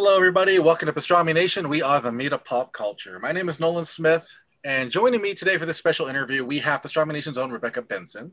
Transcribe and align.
Hello, 0.00 0.14
everybody. 0.16 0.60
Welcome 0.60 0.86
to 0.86 0.92
Pastrami 0.92 1.34
Nation. 1.34 1.68
We 1.68 1.82
are 1.82 2.00
the 2.00 2.12
meat 2.12 2.32
of 2.32 2.44
pop 2.44 2.72
culture. 2.72 3.18
My 3.18 3.32
name 3.32 3.48
is 3.48 3.58
Nolan 3.58 3.84
Smith, 3.84 4.30
and 4.62 4.92
joining 4.92 5.20
me 5.20 5.34
today 5.34 5.56
for 5.58 5.66
this 5.66 5.76
special 5.76 6.06
interview, 6.06 6.44
we 6.44 6.60
have 6.60 6.82
Pastrami 6.82 7.12
Nation's 7.12 7.36
own 7.36 7.50
Rebecca 7.50 7.82
Benson, 7.82 8.30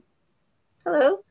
Hello. 0.86 1.23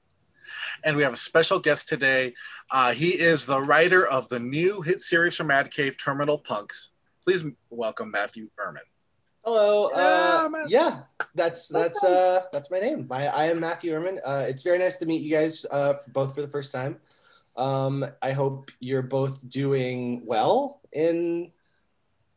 and 0.82 0.96
we 0.96 1.04
have 1.04 1.12
a 1.12 1.16
special 1.16 1.60
guest 1.60 1.88
today. 1.88 2.34
Uh, 2.72 2.92
he 2.94 3.10
is 3.10 3.46
the 3.46 3.60
writer 3.60 4.04
of 4.04 4.28
the 4.28 4.40
new 4.40 4.82
hit 4.82 5.02
series 5.02 5.36
from 5.36 5.46
Mad 5.46 5.70
Cave, 5.70 5.96
Terminal 5.96 6.38
Punks. 6.38 6.90
Please 7.22 7.44
welcome 7.70 8.10
Matthew 8.10 8.48
Erman. 8.58 8.82
Hello. 9.44 9.88
Yeah, 9.94 9.98
Uh, 10.00 10.48
Matthew. 10.50 10.76
yeah, 10.76 11.00
that's 11.36 11.68
that's 11.68 12.02
uh, 12.02 12.40
that's 12.52 12.72
my 12.72 12.80
name. 12.80 13.06
I, 13.08 13.28
I 13.28 13.44
am 13.44 13.60
Matthew 13.60 13.92
Erman. 13.94 14.18
Uh, 14.24 14.46
it's 14.48 14.64
very 14.64 14.78
nice 14.78 14.96
to 14.98 15.06
meet 15.06 15.22
you 15.22 15.30
guys 15.30 15.64
uh, 15.70 15.94
both 16.08 16.34
for 16.34 16.42
the 16.42 16.48
first 16.48 16.72
time. 16.72 16.98
Um, 17.56 18.04
I 18.22 18.32
hope 18.32 18.70
you're 18.80 19.02
both 19.02 19.48
doing 19.48 20.22
well 20.26 20.80
in 20.92 21.52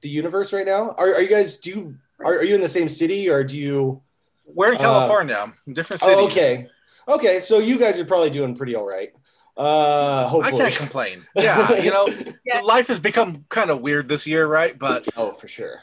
the 0.01 0.09
universe 0.09 0.53
right 0.53 0.65
now. 0.65 0.91
Are, 0.97 1.15
are 1.15 1.21
you 1.21 1.29
guys 1.29 1.57
do 1.57 1.69
you, 1.69 1.97
are, 2.19 2.35
are 2.35 2.43
you 2.43 2.55
in 2.55 2.61
the 2.61 2.69
same 2.69 2.87
city 2.89 3.29
or 3.29 3.43
do 3.43 3.57
you? 3.57 4.01
We're 4.45 4.71
in 4.73 4.77
Uh, 4.77 4.81
California, 4.81 5.53
different 5.71 6.01
cities. 6.01 6.17
Oh, 6.19 6.25
okay, 6.27 6.67
okay. 7.07 7.39
So 7.39 7.59
you 7.59 7.77
guys 7.79 7.99
are 7.99 8.05
probably 8.05 8.29
doing 8.29 8.55
pretty 8.55 8.75
all 8.75 8.87
right. 8.87 9.11
Uh, 9.57 10.27
hopefully. 10.27 10.61
I 10.61 10.69
can't 10.69 10.75
complain. 10.75 11.25
Yeah, 11.35 11.73
you 11.81 11.89
know, 11.91 12.07
Yeah. 12.45 12.61
life 12.61 12.87
has 12.87 12.99
become 12.99 13.45
kind 13.49 13.71
of 13.71 13.81
weird 13.81 14.07
this 14.07 14.27
year, 14.27 14.45
right? 14.47 14.77
But 14.77 15.07
oh, 15.17 15.31
for 15.33 15.47
sure. 15.47 15.81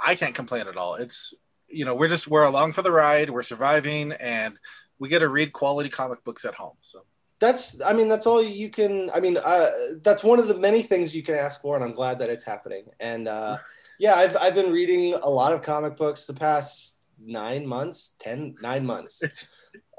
I 0.00 0.14
can't 0.14 0.34
complain 0.34 0.68
at 0.68 0.76
all. 0.76 0.94
It's 0.94 1.34
you 1.68 1.84
know, 1.84 1.94
we're 1.96 2.08
just 2.08 2.28
we're 2.28 2.44
along 2.46 2.72
for 2.72 2.82
the 2.82 2.92
ride, 2.92 3.28
we're 3.28 3.42
surviving, 3.42 4.12
and 4.12 4.56
we 5.00 5.08
get 5.08 5.18
to 5.18 5.28
read 5.28 5.52
quality 5.52 5.88
comic 5.88 6.22
books 6.24 6.44
at 6.44 6.54
home. 6.54 6.76
So 6.80 7.04
that's 7.40 7.80
i 7.82 7.92
mean 7.92 8.08
that's 8.08 8.26
all 8.26 8.42
you 8.42 8.68
can 8.68 9.10
i 9.14 9.20
mean 9.20 9.38
uh, 9.44 9.68
that's 10.02 10.24
one 10.24 10.38
of 10.38 10.48
the 10.48 10.54
many 10.54 10.82
things 10.82 11.14
you 11.14 11.22
can 11.22 11.34
ask 11.34 11.60
for 11.60 11.76
and 11.76 11.84
i'm 11.84 11.94
glad 11.94 12.18
that 12.18 12.30
it's 12.30 12.44
happening. 12.44 12.84
And 13.00 13.28
uh, 13.28 13.58
yeah 13.98 14.14
I've, 14.14 14.36
I've 14.36 14.54
been 14.54 14.72
reading 14.72 15.14
a 15.14 15.28
lot 15.28 15.52
of 15.52 15.62
comic 15.62 15.96
books 15.96 16.26
the 16.26 16.34
past 16.34 17.04
nine 17.20 17.66
months 17.66 18.16
ten 18.18 18.54
nine 18.62 18.84
months. 18.84 19.22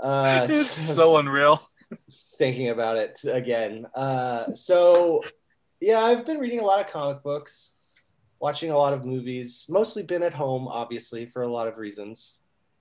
It's, 0.02 0.06
uh, 0.08 0.48
it's 0.50 0.72
so 0.72 1.18
unreal. 1.18 1.62
just 2.10 2.38
thinking 2.38 2.70
about 2.70 2.96
it 2.96 3.20
again. 3.26 3.86
Uh, 3.94 4.54
so 4.54 5.22
yeah 5.82 6.00
i've 6.00 6.26
been 6.26 6.40
reading 6.40 6.60
a 6.60 6.66
lot 6.66 6.86
of 6.86 6.92
comic 6.92 7.24
books 7.24 7.76
watching 8.40 8.72
a 8.72 8.78
lot 8.78 8.94
of 8.94 9.06
movies 9.06 9.66
mostly 9.70 10.04
been 10.04 10.24
at 10.24 10.34
home 10.34 10.68
obviously 10.68 11.26
for 11.26 11.44
a 11.44 11.48
lot 11.48 11.68
of 11.68 11.78
reasons 11.78 12.38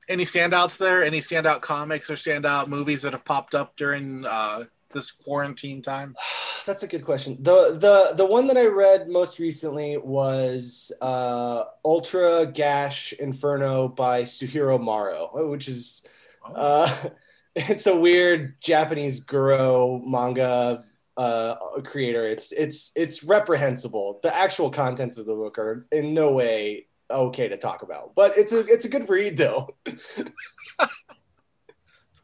Any 0.09 0.25
standouts 0.25 0.79
there? 0.79 1.05
Any 1.05 1.21
standout 1.21 1.61
comics 1.61 2.09
or 2.09 2.15
standout 2.15 2.69
movies 2.69 3.03
that 3.03 3.13
have 3.13 3.25
popped 3.25 3.55
up 3.55 3.77
during 3.77 4.25
uh, 4.25 4.65
this 4.93 5.11
quarantine 5.11 5.83
time? 5.83 6.15
That's 6.67 6.83
a 6.83 6.87
good 6.87 7.05
question. 7.05 7.39
The 7.41 7.79
the 7.79 8.15
the 8.15 8.27
one 8.27 8.47
that 8.49 8.59
I 8.59 8.67
read 8.67 9.09
most 9.09 9.39
recently 9.39 9.97
was 9.97 10.93
uh, 11.01 11.65
Ultra 11.85 12.47
Gash 12.47 13.15
Inferno 13.15 13.89
by 13.89 14.23
Suehiro 14.23 14.79
Maruo, 14.79 15.49
which 15.51 15.67
is 15.69 16.07
uh, 16.55 16.95
it's 17.55 17.87
a 17.87 17.97
weird 17.97 18.61
Japanese 18.61 19.25
Guro 19.25 20.05
manga 20.05 20.85
uh, 21.17 21.55
creator. 21.85 22.29
It's 22.29 22.53
it's 22.53 22.93
it's 22.97 23.25
reprehensible. 23.25 24.21
The 24.23 24.35
actual 24.37 24.71
contents 24.71 25.17
of 25.17 25.25
the 25.25 25.35
book 25.35 25.59
are 25.59 25.87
in 25.91 26.13
no 26.13 26.33
way 26.33 26.88
okay 27.11 27.49
to 27.49 27.57
talk 27.57 27.83
about, 27.83 28.15
but 28.15 28.37
it's 28.37 28.53
a 28.53 28.61
it's 28.61 28.85
a 28.85 28.89
good 28.89 29.09
read 29.09 29.37
though. 29.37 29.69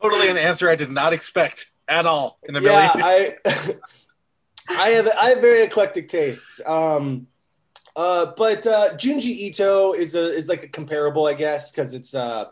totally 0.02 0.28
an 0.28 0.36
answer 0.36 0.68
I 0.68 0.76
did 0.76 0.90
not 0.90 1.12
expect 1.12 1.70
at 1.88 2.06
all 2.06 2.38
in 2.44 2.56
a 2.56 2.60
million. 2.60 2.90
yeah, 2.94 3.04
I 3.04 3.36
I 4.68 4.88
have 4.90 5.08
I 5.08 5.30
have 5.30 5.40
very 5.40 5.62
eclectic 5.62 6.08
tastes. 6.08 6.60
Um, 6.66 7.26
uh, 7.96 8.32
but 8.36 8.66
uh, 8.66 8.96
Junji 8.96 9.24
Ito 9.24 9.92
is 9.92 10.14
a 10.14 10.30
is 10.30 10.48
like 10.48 10.64
a 10.64 10.68
comparable, 10.68 11.26
I 11.26 11.34
guess, 11.34 11.70
because 11.70 11.94
it's 11.94 12.14
uh, 12.14 12.46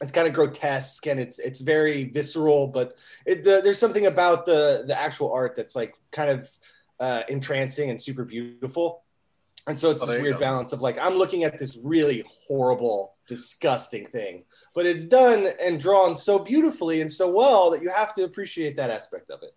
it's 0.00 0.12
kind 0.12 0.26
of 0.26 0.34
grotesque 0.34 1.06
and 1.06 1.20
it's 1.20 1.38
it's 1.38 1.60
very 1.60 2.04
visceral, 2.04 2.66
but 2.66 2.94
it, 3.26 3.44
the, 3.44 3.60
there's 3.62 3.78
something 3.78 4.06
about 4.06 4.46
the 4.46 4.84
the 4.86 4.98
actual 4.98 5.32
art 5.32 5.54
that's 5.56 5.76
like 5.76 5.94
kind 6.10 6.30
of 6.30 6.48
uh, 7.00 7.22
entrancing 7.28 7.90
and 7.90 8.00
super 8.00 8.24
beautiful. 8.24 9.02
And 9.66 9.78
so 9.78 9.90
it's 9.90 10.02
Oh, 10.02 10.06
this 10.06 10.20
weird 10.20 10.38
balance 10.38 10.72
of 10.72 10.80
like 10.80 10.98
I'm 11.00 11.14
looking 11.14 11.44
at 11.44 11.58
this 11.58 11.78
really 11.82 12.24
horrible, 12.48 13.14
disgusting 13.28 14.06
thing, 14.06 14.44
but 14.74 14.86
it's 14.86 15.04
done 15.04 15.48
and 15.62 15.80
drawn 15.80 16.16
so 16.16 16.38
beautifully 16.38 17.00
and 17.00 17.10
so 17.10 17.28
well 17.30 17.70
that 17.70 17.82
you 17.82 17.90
have 17.90 18.12
to 18.14 18.24
appreciate 18.24 18.76
that 18.76 18.90
aspect 18.90 19.30
of 19.30 19.42
it. 19.42 19.54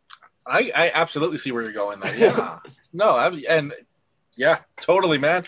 I, 0.47 0.71
I 0.75 0.91
absolutely 0.93 1.39
see 1.39 1.51
where 1.51 1.63
you're 1.63 1.71
going 1.73 1.99
there. 1.99 2.15
Yeah. 2.17 2.59
no, 2.93 3.09
I, 3.11 3.29
and 3.49 3.73
yeah, 4.37 4.59
totally, 4.79 5.17
man. 5.17 5.45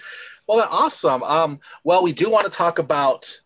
Well, 0.48 0.68
awesome. 0.72 1.22
Um, 1.24 1.60
well, 1.84 2.02
we 2.02 2.14
do 2.14 2.30
want 2.30 2.46
to 2.46 2.50
talk 2.52 2.80
about 2.80 3.40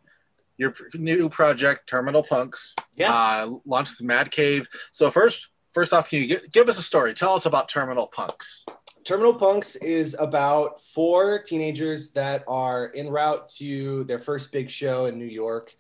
your 0.57 0.73
new 0.93 1.28
project, 1.28 1.89
Terminal 1.89 2.23
Punks. 2.23 2.75
Yeah. 2.95 3.11
Uh, 3.11 3.51
launched 3.66 3.97
the 3.97 4.05
Mad 4.05 4.31
Cave. 4.31 4.69
So 4.91 5.09
first, 5.09 5.49
first 5.73 5.91
off, 5.91 6.09
can 6.09 6.22
you 6.22 6.28
gi- 6.38 6.47
give 6.51 6.69
us 6.69 6.78
a 6.78 6.83
story? 6.83 7.13
Tell 7.13 7.33
us 7.33 7.45
about 7.45 7.67
Terminal 7.67 8.07
Punks. 8.07 8.66
Terminal 9.03 9.34
Punks 9.34 9.75
is 9.78 10.16
about 10.19 10.81
four 10.81 11.41
teenagers 11.41 12.12
that 12.12 12.44
are 12.47 12.91
en 12.95 13.09
route 13.09 13.50
to 13.57 14.03
their 14.03 14.19
first 14.19 14.51
big 14.51 14.69
show 14.69 15.06
in 15.06 15.17
New 15.17 15.25
York, 15.25 15.73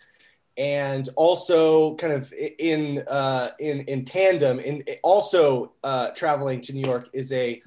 and 0.57 1.07
also 1.15 1.95
kind 1.95 2.13
of 2.13 2.33
in 2.59 3.03
uh, 3.07 3.51
in 3.59 3.81
in 3.81 4.05
tandem, 4.05 4.59
in 4.59 4.83
also 5.03 5.73
uh, 5.83 6.09
traveling 6.09 6.61
to 6.61 6.73
New 6.73 6.85
York 6.85 7.09
is 7.13 7.31
a 7.31 7.61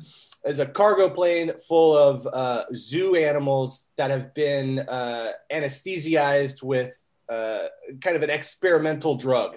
is 0.45 0.59
a 0.59 0.67
cargo 0.67 1.09
plane 1.09 1.53
full 1.69 1.97
of 1.97 2.27
uh, 2.33 2.65
zoo 2.75 3.15
animals 3.15 3.91
that 3.97 4.11
have 4.11 4.35
been 4.35 4.81
uh, 4.81 5.33
anesthetized 5.53 6.63
with 6.63 6.95
uh, 7.29 7.65
kind 8.01 8.17
of 8.17 8.23
an 8.23 8.31
experimental 8.31 9.17
drug 9.17 9.57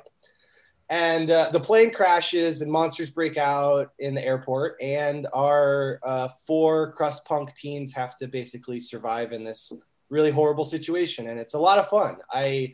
and 0.89 1.29
uh, 1.29 1.49
the 1.51 1.59
plane 1.59 1.91
crashes 1.91 2.61
and 2.61 2.71
monsters 2.71 3.09
break 3.09 3.37
out 3.37 3.91
in 3.99 4.15
the 4.15 4.23
airport 4.23 4.77
and 4.81 5.27
our 5.33 5.99
uh, 6.03 6.29
four 6.45 6.93
crust 6.93 7.25
punk 7.25 7.53
teens 7.55 7.93
have 7.93 8.15
to 8.15 8.27
basically 8.27 8.79
survive 8.79 9.33
in 9.33 9.43
this 9.43 9.73
really 10.09 10.31
horrible 10.31 10.63
situation 10.63 11.27
and 11.27 11.39
it's 11.39 11.53
a 11.53 11.59
lot 11.59 11.77
of 11.77 11.89
fun 11.89 12.15
i 12.31 12.71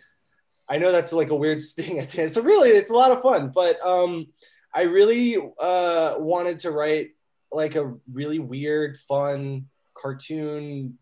i 0.69 0.77
know 0.77 0.91
that's 0.91 1.11
like 1.11 1.31
a 1.31 1.35
weird 1.35 1.57
end. 1.79 2.07
it's 2.13 2.37
a 2.37 2.41
really 2.41 2.69
it's 2.69 2.91
a 2.91 2.95
lot 2.95 3.11
of 3.11 3.21
fun 3.23 3.51
but 3.53 3.83
um 3.83 4.27
i 4.75 4.83
really 4.83 5.37
uh 5.59 6.13
wanted 6.17 6.59
to 6.59 6.69
write 6.69 7.09
like 7.51 7.75
a 7.75 7.93
really 8.11 8.39
weird 8.39 8.97
fun 8.97 9.65
cartoon 9.95 10.97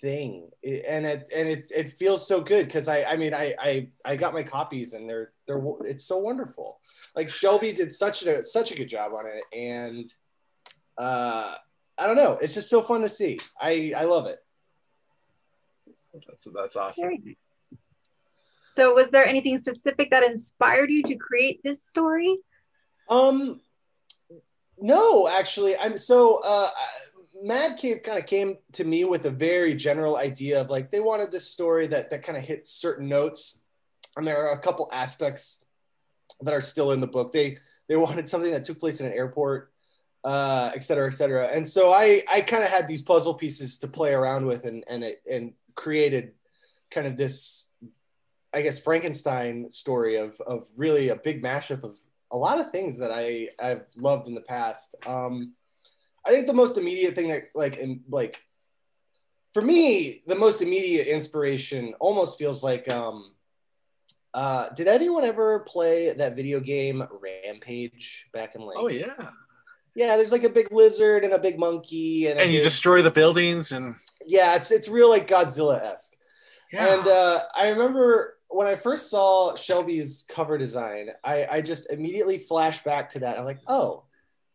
thing. 0.00 0.50
And 0.64 1.06
it 1.06 1.28
and 1.34 1.48
it, 1.48 1.66
it 1.74 1.90
feels 1.92 2.26
so 2.26 2.40
good 2.40 2.66
because 2.66 2.88
I 2.88 3.04
I 3.04 3.16
mean 3.16 3.34
I, 3.34 3.54
I 3.58 3.88
I 4.04 4.16
got 4.16 4.34
my 4.34 4.42
copies 4.42 4.94
and 4.94 5.08
they're 5.08 5.32
they're 5.46 5.62
it's 5.84 6.04
so 6.04 6.18
wonderful. 6.18 6.80
Like 7.14 7.28
Shelby 7.28 7.72
did 7.72 7.92
such 7.92 8.24
a 8.24 8.42
such 8.42 8.72
a 8.72 8.76
good 8.76 8.88
job 8.88 9.12
on 9.12 9.26
it 9.26 9.42
and 9.56 10.08
uh 10.98 11.54
I 11.98 12.06
don't 12.06 12.16
know. 12.16 12.38
It's 12.40 12.54
just 12.54 12.70
so 12.70 12.82
fun 12.82 13.02
to 13.02 13.08
see. 13.08 13.38
I 13.60 13.92
I 13.96 14.04
love 14.04 14.26
it. 14.26 14.38
That's, 16.26 16.46
that's 16.54 16.76
awesome. 16.76 17.02
Very- 17.02 17.38
So, 18.72 18.94
was 18.94 19.06
there 19.10 19.26
anything 19.26 19.58
specific 19.58 20.10
that 20.10 20.24
inspired 20.26 20.90
you 20.90 21.02
to 21.04 21.16
create 21.16 21.60
this 21.62 21.84
story? 21.84 22.38
Um, 23.08 23.60
no, 24.78 25.28
actually, 25.28 25.76
I'm 25.76 25.96
so 25.98 26.38
uh, 26.42 26.70
Mad 27.42 27.78
Cave 27.78 28.02
kind 28.02 28.18
of 28.18 28.26
came 28.26 28.58
to 28.72 28.84
me 28.84 29.04
with 29.04 29.24
a 29.24 29.30
very 29.30 29.74
general 29.74 30.16
idea 30.16 30.60
of 30.60 30.70
like 30.70 30.90
they 30.90 31.00
wanted 31.00 31.32
this 31.32 31.48
story 31.48 31.86
that 31.88 32.10
that 32.10 32.22
kind 32.22 32.36
of 32.36 32.44
hit 32.44 32.66
certain 32.66 33.08
notes, 33.08 33.62
and 34.16 34.26
there 34.26 34.46
are 34.46 34.52
a 34.52 34.60
couple 34.60 34.88
aspects 34.92 35.64
that 36.42 36.54
are 36.54 36.60
still 36.60 36.92
in 36.92 37.00
the 37.00 37.06
book. 37.06 37.32
They 37.32 37.58
they 37.88 37.96
wanted 37.96 38.28
something 38.28 38.52
that 38.52 38.64
took 38.64 38.78
place 38.78 39.00
in 39.00 39.06
an 39.06 39.12
airport, 39.12 39.72
uh, 40.24 40.70
et 40.74 40.84
cetera, 40.84 41.06
et 41.06 41.14
cetera. 41.14 41.46
And 41.46 41.66
so 41.66 41.92
I 41.92 42.22
I 42.30 42.42
kind 42.42 42.62
of 42.62 42.70
had 42.70 42.86
these 42.86 43.02
puzzle 43.02 43.34
pieces 43.34 43.78
to 43.78 43.88
play 43.88 44.12
around 44.12 44.46
with, 44.46 44.66
and 44.66 44.84
and 44.88 45.04
it 45.04 45.22
and 45.30 45.52
created 45.74 46.32
kind 46.90 47.06
of 47.06 47.16
this 47.16 47.70
I 48.52 48.62
guess 48.62 48.80
Frankenstein 48.80 49.70
story 49.70 50.16
of 50.16 50.40
of 50.40 50.68
really 50.76 51.08
a 51.08 51.16
big 51.16 51.42
mashup 51.42 51.84
of 51.84 51.96
a 52.32 52.36
lot 52.36 52.60
of 52.60 52.70
things 52.70 52.98
that 52.98 53.10
I 53.12 53.48
I've 53.60 53.86
loved 53.96 54.28
in 54.28 54.34
the 54.34 54.40
past. 54.40 54.94
Um, 55.06 55.54
I 56.26 56.30
think 56.30 56.46
the 56.46 56.52
most 56.52 56.76
immediate 56.78 57.14
thing 57.14 57.28
that 57.28 57.44
like 57.54 57.76
in, 57.76 58.02
like 58.08 58.42
for 59.54 59.62
me 59.62 60.22
the 60.26 60.34
most 60.36 60.62
immediate 60.62 61.06
inspiration 61.06 61.94
almost 62.00 62.38
feels 62.38 62.62
like 62.62 62.90
um, 62.90 63.32
uh, 64.34 64.68
did 64.70 64.86
anyone 64.86 65.24
ever 65.24 65.60
play 65.60 66.12
that 66.12 66.36
video 66.36 66.60
game 66.60 67.02
Rampage 67.10 68.28
back 68.32 68.54
in 68.54 68.62
like 68.62 68.76
Oh 68.78 68.88
yeah. 68.88 69.30
yeah 69.94 70.16
there's 70.16 70.32
like 70.32 70.44
a 70.44 70.48
big 70.50 70.70
lizard 70.72 71.24
and 71.24 71.32
a 71.32 71.38
big 71.38 71.58
monkey 71.58 72.28
and, 72.28 72.38
And 72.38 72.52
you 72.52 72.58
big- 72.58 72.64
destroy 72.64 73.02
the 73.02 73.10
buildings 73.10 73.72
and 73.72 73.96
yeah 74.26 74.56
it's 74.56 74.70
it's 74.70 74.88
real 74.88 75.08
like 75.08 75.26
Godzilla 75.26 75.82
esque 75.82 76.14
yeah. 76.72 76.98
and 76.98 77.08
uh, 77.08 77.42
I 77.56 77.68
remember 77.68 78.36
when 78.52 78.66
I 78.66 78.74
first 78.76 79.10
saw 79.10 79.54
Shelby's 79.54 80.24
cover 80.28 80.58
design, 80.58 81.10
I, 81.22 81.46
I 81.50 81.60
just 81.60 81.88
immediately 81.90 82.36
flashed 82.36 82.82
back 82.84 83.08
to 83.10 83.20
that. 83.20 83.38
I'm 83.38 83.44
like, 83.44 83.60
oh, 83.68 84.02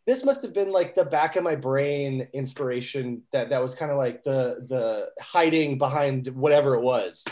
this 0.06 0.24
must 0.24 0.44
have 0.44 0.54
been 0.54 0.72
like 0.72 0.94
the 0.94 1.06
back 1.06 1.36
of 1.36 1.44
my 1.44 1.56
brain 1.56 2.28
inspiration 2.34 3.24
that 3.32 3.50
that 3.50 3.62
was 3.62 3.74
kind 3.76 3.92
of 3.92 3.98
like 3.98 4.24
the 4.24 4.66
the 4.68 5.10
hiding 5.22 5.78
behind 5.78 6.28
whatever 6.28 6.76
it 6.76 6.82
was. 6.82 7.26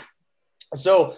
So 0.74 1.16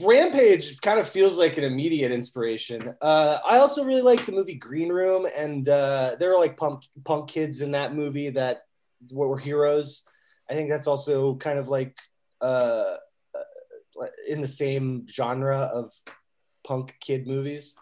Rampage 0.00 0.80
kind 0.80 0.98
of 0.98 1.08
feels 1.08 1.38
like 1.38 1.58
an 1.58 1.64
immediate 1.64 2.10
inspiration. 2.10 2.94
Uh, 3.00 3.38
I 3.46 3.58
also 3.58 3.84
really 3.84 4.02
like 4.02 4.24
the 4.26 4.32
movie 4.32 4.54
Green 4.54 4.88
Room, 4.88 5.26
and 5.36 5.68
uh, 5.68 6.16
there 6.18 6.30
were 6.30 6.38
like 6.38 6.56
punk 6.56 6.84
punk 7.04 7.28
kids 7.28 7.60
in 7.60 7.72
that 7.72 7.94
movie 7.94 8.30
that 8.30 8.62
were 9.10 9.38
heroes. 9.38 10.08
I 10.50 10.54
think 10.54 10.70
that's 10.70 10.86
also 10.86 11.36
kind 11.36 11.58
of 11.58 11.68
like 11.68 11.96
uh, 12.40 12.96
uh 13.34 14.06
in 14.26 14.40
the 14.40 14.48
same 14.48 15.06
genre 15.08 15.58
of 15.58 15.92
punk 16.64 16.94
kid 17.00 17.26
movies. 17.26 17.76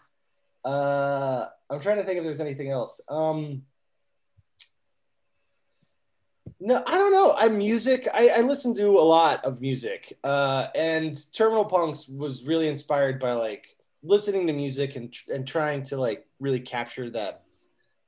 Uh, 0.63 1.45
I'm 1.69 1.79
trying 1.79 1.97
to 1.97 2.03
think 2.03 2.17
if 2.17 2.23
there's 2.23 2.41
anything 2.41 2.69
else. 2.69 3.01
Um, 3.09 3.63
no, 6.59 6.81
I 6.85 6.91
don't 6.91 7.11
know. 7.11 7.35
I 7.37 7.49
music. 7.49 8.07
I, 8.13 8.29
I 8.37 8.41
listen 8.41 8.73
to 8.75 8.87
a 8.87 9.01
lot 9.01 9.43
of 9.43 9.61
music, 9.61 10.17
uh, 10.23 10.67
and 10.73 11.15
Terminal 11.33 11.65
Punks 11.65 12.07
was 12.07 12.45
really 12.45 12.67
inspired 12.67 13.19
by 13.19 13.33
like 13.33 13.67
listening 14.03 14.47
to 14.47 14.53
music 14.53 14.95
and 14.95 15.13
and 15.33 15.47
trying 15.47 15.83
to 15.83 15.97
like 15.97 16.25
really 16.39 16.59
capture 16.59 17.09
that 17.09 17.43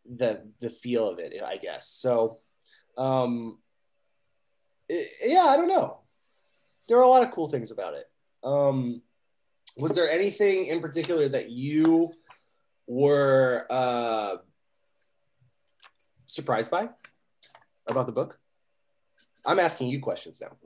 the 0.06 0.42
the 0.60 0.70
feel 0.70 1.10
of 1.10 1.20
it. 1.20 1.42
I 1.44 1.58
guess 1.58 1.90
so. 1.90 2.38
Um, 2.98 3.60
it, 4.88 5.12
yeah, 5.24 5.46
I 5.46 5.58
don't 5.58 5.68
know. 5.68 6.00
There 6.88 6.98
are 6.98 7.04
a 7.04 7.10
lot 7.10 7.24
of 7.24 7.32
cool 7.32 7.50
things 7.50 7.72
about 7.72 7.96
it. 7.96 8.06
Um, 8.44 9.02
was 9.78 9.94
there 9.94 10.10
anything 10.10 10.68
in 10.68 10.80
particular 10.80 11.28
that 11.30 11.52
you 11.52 12.14
were 12.88 13.66
uh, 13.70 14.38
surprised 16.26 16.72
by 16.72 16.90
about 17.88 18.06
the 18.06 18.12
book? 18.12 18.40
I'm 19.46 19.60
asking 19.60 19.90
you 19.90 20.00
questions 20.00 20.42
now. 20.42 20.58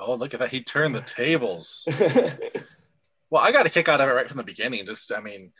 Oh, 0.00 0.14
look 0.14 0.34
at 0.34 0.40
that. 0.40 0.50
He 0.50 0.62
turned 0.62 0.94
the 0.94 1.02
tables. 1.02 1.86
well, 3.30 3.42
I 3.42 3.52
got 3.52 3.66
a 3.66 3.70
kick 3.70 3.88
out 3.88 4.00
of 4.00 4.08
it 4.08 4.12
right 4.12 4.28
from 4.28 4.38
the 4.38 4.44
beginning. 4.44 4.86
Just, 4.86 5.12
I 5.12 5.20
mean, 5.20 5.52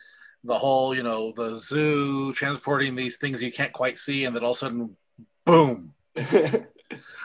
the 0.43 0.57
whole, 0.57 0.95
you 0.95 1.03
know, 1.03 1.31
the 1.35 1.57
zoo 1.57 2.33
transporting 2.33 2.95
these 2.95 3.17
things 3.17 3.41
you 3.41 3.51
can't 3.51 3.71
quite 3.71 3.97
see, 3.97 4.25
and 4.25 4.35
then 4.35 4.43
all 4.43 4.51
of 4.51 4.57
a 4.57 4.59
sudden, 4.59 4.97
boom. 5.45 5.93
and 6.15 6.65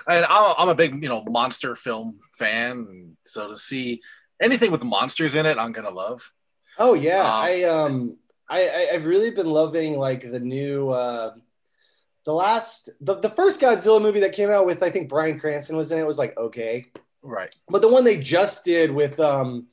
I'm 0.07 0.25
a, 0.29 0.55
I'm 0.59 0.69
a 0.69 0.75
big, 0.75 1.03
you 1.03 1.09
know, 1.09 1.25
monster 1.25 1.75
film 1.75 2.21
fan. 2.33 3.17
So 3.25 3.49
to 3.49 3.57
see 3.57 4.03
anything 4.41 4.71
with 4.71 4.85
monsters 4.85 5.35
in 5.35 5.47
it, 5.47 5.59
I'm 5.59 5.73
going 5.73 5.87
to 5.87 5.95
love. 5.95 6.33
Oh, 6.79 6.95
yeah. 6.95 7.23
Um, 7.23 7.43
I, 7.43 7.63
um, 7.65 8.17
I, 8.51 8.89
I've 8.93 9.07
really 9.07 9.31
been 9.31 9.47
loving 9.47 9.97
like 9.99 10.31
the 10.31 10.41
new, 10.41 10.91
uh, 10.91 11.35
the 12.25 12.33
last 12.33 12.91
the, 13.01 13.15
the 13.17 13.31
first 13.31 13.61
Godzilla 13.61 14.01
movie 14.01 14.21
that 14.21 14.33
came 14.33 14.51
out 14.51 14.67
with 14.67 14.83
I 14.83 14.91
think 14.91 15.09
Bryan 15.09 15.39
Cranston 15.39 15.77
was 15.77 15.91
in 15.91 15.99
it 15.99 16.07
was 16.07 16.19
like 16.19 16.37
okay. 16.37 16.87
Right. 17.23 17.55
But 17.69 17.83
the 17.83 17.89
one 17.89 18.05
they 18.05 18.19
just 18.21 18.65
did 18.65 18.91
with 18.91 19.19
um 19.21 19.67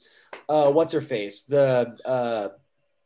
uh 0.47 0.71
what's 0.71 0.93
her 0.93 1.01
face? 1.01 1.43
The 1.43 1.97
uh 2.05 2.49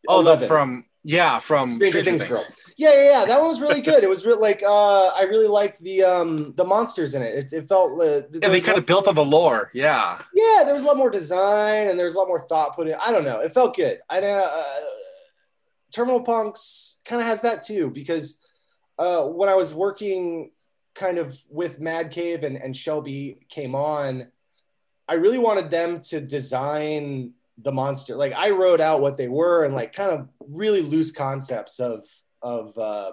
Oh, 0.07 0.23
the 0.23 0.47
from 0.47 0.85
yeah, 1.03 1.39
from 1.39 1.69
Stranger, 1.71 2.00
Stranger 2.00 2.09
Things, 2.12 2.21
Things, 2.21 2.45
girl. 2.45 2.56
Yeah, 2.77 2.94
yeah, 2.94 3.09
yeah. 3.09 3.25
That 3.25 3.39
one 3.39 3.50
was 3.50 3.62
really 3.62 3.81
good. 3.81 4.03
It 4.03 4.09
was 4.09 4.25
really 4.25 4.41
like 4.41 4.63
uh 4.63 5.07
I 5.07 5.23
really 5.23 5.47
liked 5.47 5.83
the 5.83 6.03
um 6.03 6.53
the 6.56 6.63
monsters 6.63 7.15
in 7.15 7.21
it. 7.21 7.35
It, 7.35 7.53
it 7.53 7.68
felt 7.68 8.00
uh, 8.00 8.21
yeah, 8.31 8.50
they 8.50 8.62
kind 8.62 8.77
of 8.77 8.85
built 8.85 9.07
on 9.07 9.15
the 9.15 9.25
lore. 9.25 9.71
Yeah. 9.73 10.21
Yeah, 10.33 10.63
there 10.63 10.73
was 10.73 10.83
a 10.83 10.85
lot 10.85 10.97
more 10.97 11.09
design 11.09 11.89
and 11.89 11.97
there 11.97 12.06
was 12.06 12.15
a 12.15 12.19
lot 12.19 12.27
more 12.27 12.39
thought 12.39 12.75
put 12.75 12.88
in. 12.88 12.95
I 13.01 13.12
don't 13.12 13.23
know. 13.23 13.39
It 13.39 13.53
felt 13.53 13.75
good. 13.75 14.00
I 14.09 14.19
know 14.19 14.44
uh, 14.44 14.79
Terminal 15.94 16.22
Punks 16.22 17.00
kind 17.06 17.22
of 17.22 17.28
has 17.28 17.42
that 17.42 17.64
too 17.64 17.90
because 17.90 18.42
uh, 18.98 19.24
when 19.24 19.50
I 19.50 19.56
was 19.56 19.74
working 19.74 20.52
kind 20.96 21.18
of 21.18 21.40
with 21.50 21.80
Mad 21.80 22.12
Cave 22.12 22.44
and, 22.44 22.58
and 22.58 22.76
Shelby 22.76 23.40
came 23.50 23.76
on, 23.76 24.28
I 25.08 25.16
really 25.16 25.38
wanted 25.38 25.70
them 25.70 26.02
to 26.10 26.22
design 26.22 27.34
the 27.58 27.72
monster. 27.72 28.16
Like 28.16 28.34
I 28.34 28.52
wrote 28.52 28.82
out 28.82 29.02
what 29.02 29.18
they 29.18 29.28
were 29.28 29.66
and 29.66 29.76
like 29.76 29.94
kind 29.94 30.12
of 30.12 30.30
really 30.48 30.82
loose 30.82 31.12
concepts 31.12 31.80
of 31.80 32.06
of 32.42 32.78
uh, 32.78 33.12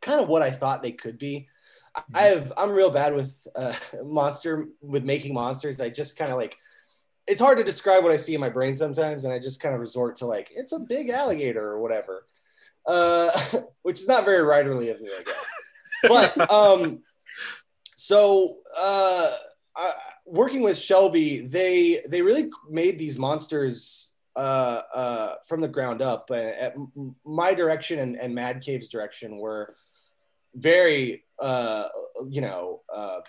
kind 0.00 0.20
of 0.20 0.28
what 0.28 0.42
I 0.42 0.50
thought 0.50 0.82
they 0.82 0.92
could 0.92 1.18
be. 1.18 1.48
Mm-hmm. 1.96 2.16
I 2.16 2.22
have 2.22 2.52
I'm 2.56 2.70
real 2.70 2.90
bad 2.90 3.14
with 3.14 3.46
uh, 3.54 3.74
monster 4.04 4.66
with 4.80 5.04
making 5.04 5.34
monsters. 5.34 5.80
I 5.80 5.88
just 5.88 6.16
kind 6.16 6.30
of 6.30 6.36
like 6.36 6.56
it's 7.30 7.40
hard 7.40 7.58
to 7.58 7.64
describe 7.64 8.02
what 8.02 8.12
I 8.12 8.16
see 8.16 8.34
in 8.34 8.40
my 8.40 8.50
brain 8.50 8.74
sometimes, 8.74 9.24
and 9.24 9.32
I 9.32 9.38
just 9.38 9.60
kind 9.60 9.74
of 9.74 9.80
resort 9.80 10.16
to 10.16 10.26
like 10.26 10.50
it's 10.54 10.72
a 10.72 10.80
big 10.80 11.10
alligator 11.10 11.66
or 11.66 11.80
whatever 11.80 12.24
uh, 12.86 13.30
which 13.82 14.00
is 14.00 14.08
not 14.08 14.24
very 14.24 14.40
writerly 14.40 14.90
of 14.90 15.00
me, 15.00 15.10
I 15.18 15.22
guess. 15.22 15.44
But 16.08 16.50
um, 16.52 17.00
so 17.96 18.58
uh, 18.76 19.30
I, 19.76 19.92
working 20.26 20.62
with 20.62 20.78
Shelby, 20.78 21.40
they 21.40 22.00
they 22.08 22.22
really 22.22 22.50
made 22.68 22.98
these 22.98 23.18
monsters 23.18 24.12
uh, 24.36 24.82
uh, 24.94 25.34
from 25.46 25.60
the 25.60 25.68
ground 25.68 26.02
up. 26.02 26.30
Uh, 26.30 26.34
at 26.34 26.74
my 27.24 27.54
direction 27.54 27.98
and, 27.98 28.16
and 28.16 28.34
Mad 28.34 28.62
Cave's 28.62 28.88
direction 28.88 29.38
were 29.38 29.76
very 30.54 31.24
uh, 31.38 31.88
you 32.28 32.40
know 32.40 32.80
uh, 32.94 33.20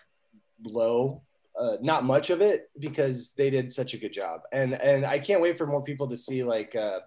low 0.64 1.22
uh, 1.60 1.78
not 1.82 2.04
much 2.04 2.30
of 2.30 2.42
it 2.42 2.70
because 2.80 3.34
they 3.34 3.50
did 3.50 3.72
such 3.72 3.94
a 3.94 3.98
good 3.98 4.14
job 4.14 4.42
and 4.54 4.74
and 4.74 5.06
i 5.06 5.20
can't 5.20 5.42
wait 5.42 5.58
for 5.58 5.68
more 5.68 5.84
people 5.84 6.08
to 6.08 6.16
see 6.16 6.44
like 6.44 6.76
uh, 6.76 7.00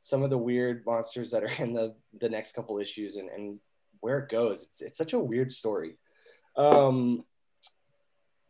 some 0.00 0.22
of 0.22 0.30
the 0.30 0.38
weird 0.38 0.84
monsters 0.86 1.30
that 1.30 1.42
are 1.42 1.62
in 1.62 1.72
the 1.72 1.94
the 2.20 2.28
next 2.28 2.54
couple 2.54 2.78
issues 2.78 3.16
and, 3.16 3.28
and 3.30 3.60
where 4.00 4.18
it 4.18 4.28
goes. 4.28 4.62
It's, 4.62 4.82
it's 4.82 4.98
such 4.98 5.12
a 5.12 5.18
weird 5.18 5.52
story. 5.52 5.96
Um, 6.56 7.24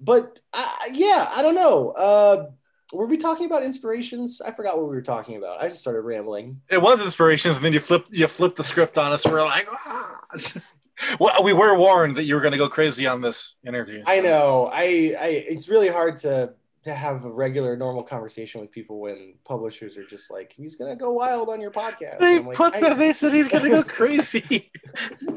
but 0.00 0.40
I, 0.52 0.90
yeah, 0.92 1.30
I 1.34 1.42
don't 1.42 1.54
know. 1.54 1.90
Uh, 1.90 2.50
were 2.92 3.06
we 3.06 3.16
talking 3.16 3.46
about 3.46 3.62
inspirations? 3.62 4.40
I 4.40 4.52
forgot 4.52 4.76
what 4.76 4.88
we 4.88 4.94
were 4.94 5.02
talking 5.02 5.36
about. 5.36 5.62
I 5.62 5.68
just 5.68 5.80
started 5.80 6.02
rambling. 6.02 6.62
It 6.70 6.80
was 6.80 7.00
inspirations, 7.02 7.56
and 7.56 7.64
then 7.64 7.72
you 7.72 7.80
flip 7.80 8.06
you 8.10 8.26
flip 8.28 8.56
the 8.56 8.64
script 8.64 8.96
on 8.96 9.12
us. 9.12 9.26
We're 9.26 9.44
like, 9.44 9.68
ah. 9.70 10.20
well, 11.20 11.42
we 11.42 11.52
were 11.52 11.76
warned 11.76 12.16
that 12.16 12.24
you 12.24 12.34
were 12.34 12.40
going 12.40 12.52
to 12.52 12.58
go 12.58 12.68
crazy 12.68 13.06
on 13.06 13.20
this 13.20 13.56
interview. 13.66 14.04
So. 14.04 14.12
I 14.12 14.20
know. 14.20 14.70
I, 14.72 15.14
I 15.20 15.44
it's 15.48 15.68
really 15.68 15.88
hard 15.88 16.18
to 16.18 16.54
to 16.84 16.94
have 16.94 17.24
a 17.24 17.30
regular 17.30 17.76
normal 17.76 18.02
conversation 18.02 18.60
with 18.60 18.70
people 18.70 19.00
when 19.00 19.34
publishers 19.44 19.98
are 19.98 20.04
just 20.04 20.30
like 20.30 20.52
he's 20.52 20.76
gonna 20.76 20.96
go 20.96 21.10
wild 21.10 21.48
on 21.48 21.60
your 21.60 21.70
podcast 21.70 22.18
they 22.18 22.38
like, 22.38 22.56
put 22.56 22.72
that 22.74 22.96
they 22.96 23.12
said 23.12 23.32
he's 23.32 23.48
gonna 23.48 23.68
go 23.68 23.82
crazy 23.84 24.70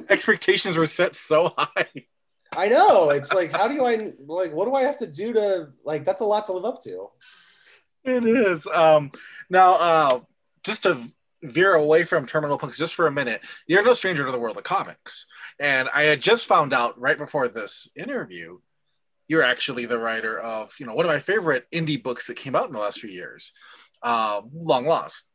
expectations 0.09 0.77
were 0.77 0.85
set 0.85 1.15
so 1.15 1.53
high 1.57 1.87
i 2.55 2.67
know 2.67 3.09
it's 3.09 3.33
like 3.33 3.51
how 3.51 3.67
do 3.67 3.83
i 3.83 4.11
like 4.27 4.53
what 4.53 4.65
do 4.65 4.75
i 4.75 4.83
have 4.83 4.97
to 4.97 5.07
do 5.07 5.33
to 5.33 5.69
like 5.83 6.05
that's 6.05 6.21
a 6.21 6.25
lot 6.25 6.45
to 6.45 6.53
live 6.53 6.65
up 6.65 6.81
to 6.81 7.09
it 8.03 8.23
is 8.23 8.67
um 8.67 9.11
now 9.49 9.73
uh 9.73 10.19
just 10.63 10.83
to 10.83 10.97
veer 11.43 11.73
away 11.73 12.03
from 12.03 12.25
terminal 12.25 12.57
punks 12.57 12.77
just 12.77 12.93
for 12.93 13.07
a 13.07 13.11
minute 13.11 13.41
you're 13.67 13.83
no 13.83 13.93
stranger 13.93 14.25
to 14.25 14.31
the 14.31 14.39
world 14.39 14.57
of 14.57 14.63
comics 14.63 15.25
and 15.59 15.89
i 15.93 16.03
had 16.03 16.21
just 16.21 16.45
found 16.45 16.73
out 16.73 16.99
right 16.99 17.17
before 17.17 17.47
this 17.47 17.87
interview 17.95 18.57
you're 19.31 19.41
actually 19.41 19.85
the 19.85 19.97
writer 19.97 20.37
of 20.37 20.75
you 20.77 20.85
know 20.85 20.93
one 20.93 21.05
of 21.05 21.09
my 21.09 21.19
favorite 21.19 21.65
indie 21.71 22.03
books 22.03 22.27
that 22.27 22.35
came 22.35 22.53
out 22.53 22.67
in 22.67 22.73
the 22.73 22.79
last 22.79 22.99
few 22.99 23.09
years, 23.09 23.53
uh, 24.03 24.41
Long 24.53 24.85
Lost. 24.85 25.25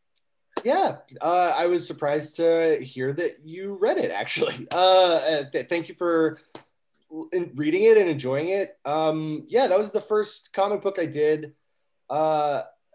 Yeah, 0.64 0.98
uh, 1.22 1.54
I 1.56 1.64
was 1.64 1.86
surprised 1.86 2.36
to 2.36 2.78
hear 2.84 3.14
that 3.14 3.38
you 3.42 3.72
read 3.72 3.96
it. 3.96 4.10
Actually, 4.10 4.68
uh, 4.70 5.44
th- 5.50 5.68
thank 5.70 5.88
you 5.88 5.94
for 5.94 6.38
reading 7.54 7.84
it 7.84 7.96
and 7.96 8.10
enjoying 8.10 8.50
it. 8.50 8.76
Um, 8.84 9.46
yeah, 9.48 9.66
that 9.66 9.78
was 9.78 9.92
the 9.92 10.02
first 10.02 10.52
comic 10.52 10.82
book 10.82 10.98
I 10.98 11.06
did. 11.06 11.54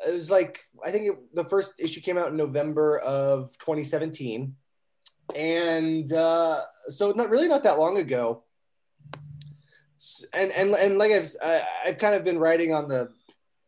It 0.08 0.13
was 0.13 0.31
like 0.31 0.65
I 0.84 0.91
think 0.91 1.08
it, 1.08 1.36
the 1.36 1.46
first 1.46 1.79
issue 1.79 2.01
came 2.01 2.17
out 2.17 2.29
in 2.29 2.38
November 2.38 3.00
of 3.00 3.58
2017, 3.60 4.55
and 5.36 6.13
uh, 6.13 6.62
so 6.88 7.12
not 7.12 7.29
really 7.29 7.48
not 7.48 7.63
that 7.63 7.79
long 7.79 7.98
ago 7.98 8.43
and 10.34 10.51
and 10.51 10.74
and 10.75 10.98
like 10.98 11.12
I've 11.12 11.29
I've 11.86 11.98
kind 11.98 12.15
of 12.15 12.24
been 12.24 12.39
writing 12.39 12.74
on 12.74 12.88
the 12.88 13.10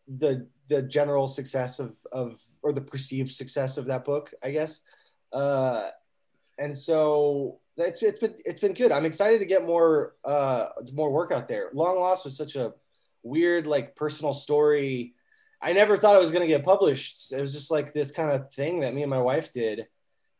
the 0.08 0.48
the 0.70 0.82
general 0.82 1.28
success 1.28 1.80
of 1.80 1.96
of 2.12 2.40
or 2.63 2.74
the 2.74 2.82
perceived 2.82 3.32
success 3.32 3.78
of 3.78 3.86
that 3.86 4.06
book, 4.06 4.34
I 4.42 4.52
guess. 4.52 4.82
Uh, 5.32 5.90
and 6.58 6.78
so 6.78 7.60
it's 7.78 8.02
it's 8.02 8.20
been 8.20 8.36
it's 8.46 8.60
been 8.60 8.74
good. 8.74 8.92
I'm 8.92 9.06
excited 9.06 9.40
to 9.40 9.46
get 9.46 9.66
more 9.66 10.16
uh 10.25 10.68
more 10.94 11.12
work 11.12 11.32
out 11.32 11.48
there. 11.48 11.70
Long 11.74 12.00
Lost 12.00 12.25
was 12.25 12.36
such 12.36 12.56
a 12.56 12.74
weird 13.22 13.68
like 13.68 13.96
personal 13.96 14.34
story. 14.34 15.13
I 15.63 15.72
never 15.72 15.96
thought 15.96 16.17
it 16.17 16.22
was 16.22 16.32
going 16.32 16.41
to 16.41 16.53
get 16.53 16.65
published. 16.65 17.32
It 17.32 17.39
was 17.39 17.53
just 17.53 17.72
like 17.72 17.93
this 17.93 18.12
kind 18.12 18.32
of 18.32 18.51
thing 18.51 18.82
that 18.82 18.93
me 18.93 19.01
and 19.01 19.10
my 19.10 19.22
wife 19.22 19.51
did, 19.51 19.88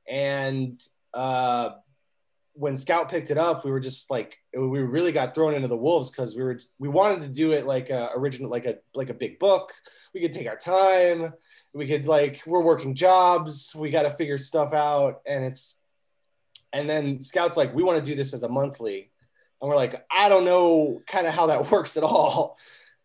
and 0.08 0.80
uh, 1.14 1.70
when 2.56 2.76
Scout 2.76 3.10
picked 3.10 3.32
it 3.32 3.38
up, 3.38 3.64
we 3.64 3.72
were 3.72 3.80
just 3.80 4.12
like 4.12 4.38
we 4.54 4.80
really 4.82 5.14
got 5.14 5.34
thrown 5.34 5.56
into 5.56 5.68
the 5.68 5.78
wolves 5.78 6.12
because 6.12 6.36
we 6.36 6.44
were 6.44 6.60
we 6.78 6.90
wanted 6.90 7.22
to 7.22 7.30
do 7.30 7.52
it 7.52 7.66
like 7.66 7.90
a 7.90 8.10
original 8.16 8.50
like 8.50 8.66
a 8.66 8.78
like 8.94 9.10
a 9.10 9.14
big 9.14 9.40
book. 9.40 9.72
We 10.14 10.20
could 10.22 10.34
take 10.34 10.48
our 10.48 10.58
time. 10.58 11.34
We 11.74 11.88
could 11.88 12.06
like 12.06 12.42
we're 12.46 12.62
working 12.62 12.94
jobs. 12.94 13.74
We 13.74 13.90
got 13.90 14.04
to 14.04 14.12
figure 14.12 14.38
stuff 14.38 14.74
out, 14.74 15.22
and 15.26 15.46
it's 15.46 15.82
and 16.74 16.90
then 16.90 17.22
Scout's 17.22 17.56
like, 17.56 17.74
we 17.74 17.84
want 17.84 18.04
to 18.04 18.10
do 18.10 18.16
this 18.16 18.34
as 18.34 18.44
a 18.44 18.50
monthly, 18.50 19.12
and 19.62 19.70
we're 19.70 19.76
like, 19.76 20.06
I 20.12 20.28
don't 20.28 20.44
know, 20.44 21.02
kind 21.08 21.28
of 21.28 21.34
how 21.34 21.48
that 21.48 21.72
works 21.72 21.98
at 21.98 22.04
all, 22.04 22.58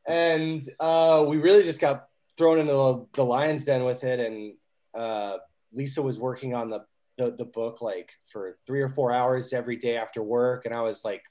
and 0.07 0.63
uh, 0.81 1.25
we 1.29 1.37
really 1.39 1.63
just 1.63 1.81
got 1.81 2.08
thrown 2.39 2.61
into 2.61 3.07
the, 3.13 3.25
lion's 3.25 3.65
den 3.65 3.85
with 3.85 4.05
it, 4.05 4.21
and 4.21 4.55
uh, 4.95 5.39
Lisa 5.73 6.01
was 6.01 6.19
working 6.19 6.55
on 6.55 6.71
the, 6.71 6.85
the 7.19 7.33
the 7.33 7.45
book 7.45 7.83
like 7.83 8.13
for 8.27 8.57
three 8.67 8.81
or 8.81 8.89
four 8.89 9.13
hours 9.13 9.53
every 9.53 9.77
day 9.77 9.97
after 9.97 10.23
work, 10.23 10.65
and 10.65 10.75
I 10.75 10.83
was 10.83 11.05
like 11.05 11.25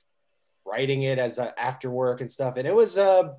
writing 0.65 1.03
it 1.03 1.17
as 1.17 1.39
a, 1.39 1.57
after 1.59 1.89
work 1.89 2.19
and 2.19 2.29
stuff, 2.29 2.55
and 2.57 2.67
it 2.67 2.75
was 2.75 2.97
uh, 2.97 3.29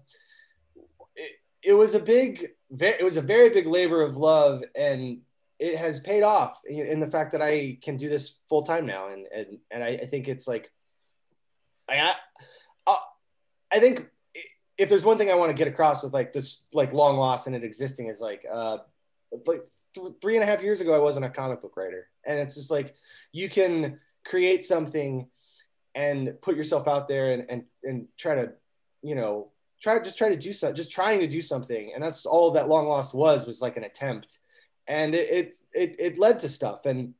it, 1.14 1.32
it 1.62 1.74
was 1.74 1.94
a 1.94 2.00
big, 2.00 2.48
it 2.80 3.04
was 3.04 3.18
a 3.18 3.22
very 3.22 3.50
big 3.50 3.66
labor 3.66 4.00
of 4.02 4.16
love, 4.16 4.62
and 4.74 5.18
it 5.58 5.76
has 5.76 6.00
paid 6.00 6.22
off 6.22 6.60
in 6.66 7.00
the 7.00 7.10
fact 7.10 7.32
that 7.32 7.42
I 7.42 7.78
can 7.82 7.96
do 7.96 8.08
this 8.08 8.40
full 8.48 8.62
time 8.62 8.86
now, 8.86 9.08
and 9.08 9.26
and 9.34 9.58
and 9.70 9.84
I, 9.84 9.88
I 9.88 10.06
think 10.06 10.26
it's 10.26 10.48
like, 10.48 10.72
I, 11.88 12.14
I, 12.86 12.96
I 13.70 13.78
think 13.78 14.06
if 14.78 14.88
there's 14.88 15.04
one 15.04 15.18
thing 15.18 15.30
I 15.30 15.34
want 15.34 15.50
to 15.50 15.56
get 15.56 15.68
across 15.68 16.02
with 16.02 16.14
like 16.14 16.32
this 16.32 16.64
like 16.72 16.92
long 16.92 17.16
lost 17.16 17.48
and 17.48 17.56
it 17.56 17.64
existing 17.64 18.08
is 18.08 18.20
like 18.20 18.46
uh 18.50 18.78
like 19.46 19.68
th- 19.94 20.12
three 20.22 20.36
and 20.36 20.42
a 20.42 20.46
half 20.46 20.62
years 20.62 20.80
ago 20.80 20.94
I 20.94 21.00
wasn't 21.00 21.26
a 21.26 21.30
comic 21.30 21.60
book 21.60 21.76
writer. 21.76 22.08
And 22.24 22.38
it's 22.38 22.54
just 22.54 22.70
like 22.70 22.94
you 23.32 23.48
can 23.48 23.98
create 24.24 24.64
something 24.64 25.28
and 25.94 26.40
put 26.40 26.56
yourself 26.56 26.86
out 26.86 27.08
there 27.08 27.32
and 27.32 27.46
and 27.50 27.64
and 27.82 28.06
try 28.16 28.36
to 28.36 28.52
you 29.02 29.16
know 29.16 29.50
try 29.82 29.98
just 29.98 30.16
try 30.16 30.28
to 30.28 30.36
do 30.36 30.52
something 30.52 30.76
just 30.76 30.92
trying 30.92 31.18
to 31.20 31.26
do 31.26 31.42
something. 31.42 31.92
And 31.92 32.02
that's 32.02 32.24
all 32.24 32.52
that 32.52 32.68
long 32.68 32.86
lost 32.86 33.14
was 33.14 33.46
was 33.46 33.60
like 33.60 33.76
an 33.76 33.84
attempt. 33.84 34.38
And 34.86 35.14
it 35.14 35.28
it 35.30 35.56
it, 35.72 35.96
it 35.98 36.18
led 36.18 36.38
to 36.40 36.48
stuff. 36.48 36.86
And 36.86 37.14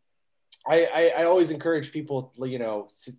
I, 0.67 0.89
I, 0.95 1.23
I 1.23 1.25
always 1.25 1.51
encourage 1.51 1.93
people 1.93 2.33
you 2.39 2.61
know 2.61 2.89
to, 3.05 3.13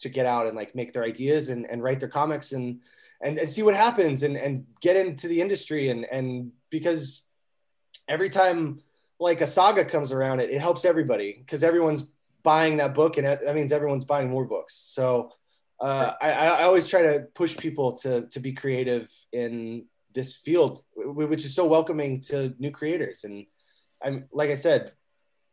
to 0.00 0.08
get 0.08 0.26
out 0.26 0.46
and 0.46 0.56
like 0.56 0.74
make 0.74 0.92
their 0.92 1.04
ideas 1.04 1.48
and, 1.48 1.70
and 1.70 1.80
write 1.80 2.00
their 2.00 2.08
comics 2.08 2.52
and 2.52 2.80
and, 3.22 3.38
and 3.38 3.50
see 3.50 3.62
what 3.62 3.74
happens 3.74 4.22
and, 4.22 4.36
and 4.36 4.66
get 4.80 4.96
into 4.96 5.28
the 5.28 5.40
industry 5.40 5.88
and, 5.88 6.04
and 6.10 6.52
because 6.70 7.28
every 8.08 8.28
time 8.28 8.80
like 9.20 9.40
a 9.40 9.46
saga 9.46 9.84
comes 9.84 10.10
around 10.12 10.40
it, 10.40 10.50
it 10.50 10.60
helps 10.60 10.84
everybody 10.84 11.36
because 11.38 11.62
everyone's 11.62 12.10
buying 12.42 12.78
that 12.78 12.94
book 12.94 13.16
and 13.16 13.26
that 13.26 13.54
means 13.54 13.70
everyone's 13.72 14.04
buying 14.04 14.28
more 14.28 14.44
books. 14.44 14.74
So 14.74 15.32
uh, 15.80 16.12
I, 16.20 16.32
I 16.32 16.62
always 16.64 16.88
try 16.88 17.02
to 17.02 17.26
push 17.34 17.56
people 17.56 17.92
to, 17.98 18.26
to 18.28 18.40
be 18.40 18.52
creative 18.52 19.10
in 19.32 19.86
this 20.12 20.36
field, 20.36 20.82
which 20.96 21.44
is 21.44 21.54
so 21.54 21.66
welcoming 21.66 22.20
to 22.20 22.54
new 22.58 22.70
creators. 22.70 23.24
And 23.24 23.46
I'm, 24.02 24.24
like 24.32 24.50
I 24.50 24.56
said, 24.56 24.92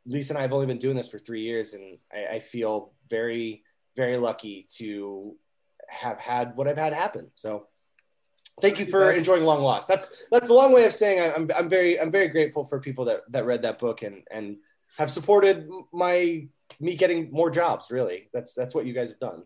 Lisa 0.06 0.34
and 0.34 0.40
I 0.40 0.42
have 0.42 0.54
only 0.54 0.66
been 0.66 0.80
doing 0.80 0.98
this 0.98 1.10
for 1.10 1.20
three 1.20 1.42
years 1.42 1.74
and 1.74 1.98
I, 2.12 2.36
I 2.36 2.40
feel 2.40 2.94
very, 3.10 3.64
very 3.96 4.18
lucky 4.18 4.66
to 4.78 5.36
have 5.90 6.18
had 6.18 6.56
what 6.56 6.68
I've 6.68 6.78
had 6.78 6.94
happen. 6.94 7.32
So 7.34 7.68
thank 8.62 8.80
you 8.80 8.86
for 8.86 9.12
enjoying 9.12 9.44
Long 9.44 9.62
Lost. 9.62 9.88
That's 9.88 10.28
that's 10.32 10.50
a 10.50 10.54
long 10.54 10.72
way 10.74 10.86
of 10.86 10.94
saying 10.94 11.32
I'm 11.36 11.50
I'm 11.56 11.70
very 11.70 12.00
I'm 12.00 12.12
very 12.12 12.28
grateful 12.28 12.66
for 12.66 12.80
people 12.80 13.06
that 13.06 13.22
that 13.32 13.46
read 13.46 13.64
that 13.64 13.80
book 13.80 14.02
and 14.02 14.24
and 14.32 14.58
have 14.98 15.12
supported 15.12 15.70
my 15.94 16.48
me 16.80 16.96
getting 16.96 17.32
more 17.32 17.50
jobs. 17.50 17.92
Really, 17.92 18.30
that's 18.34 18.54
that's 18.54 18.76
what 18.76 18.86
you 18.86 18.94
guys 18.94 19.10
have 19.12 19.20
done. 19.20 19.44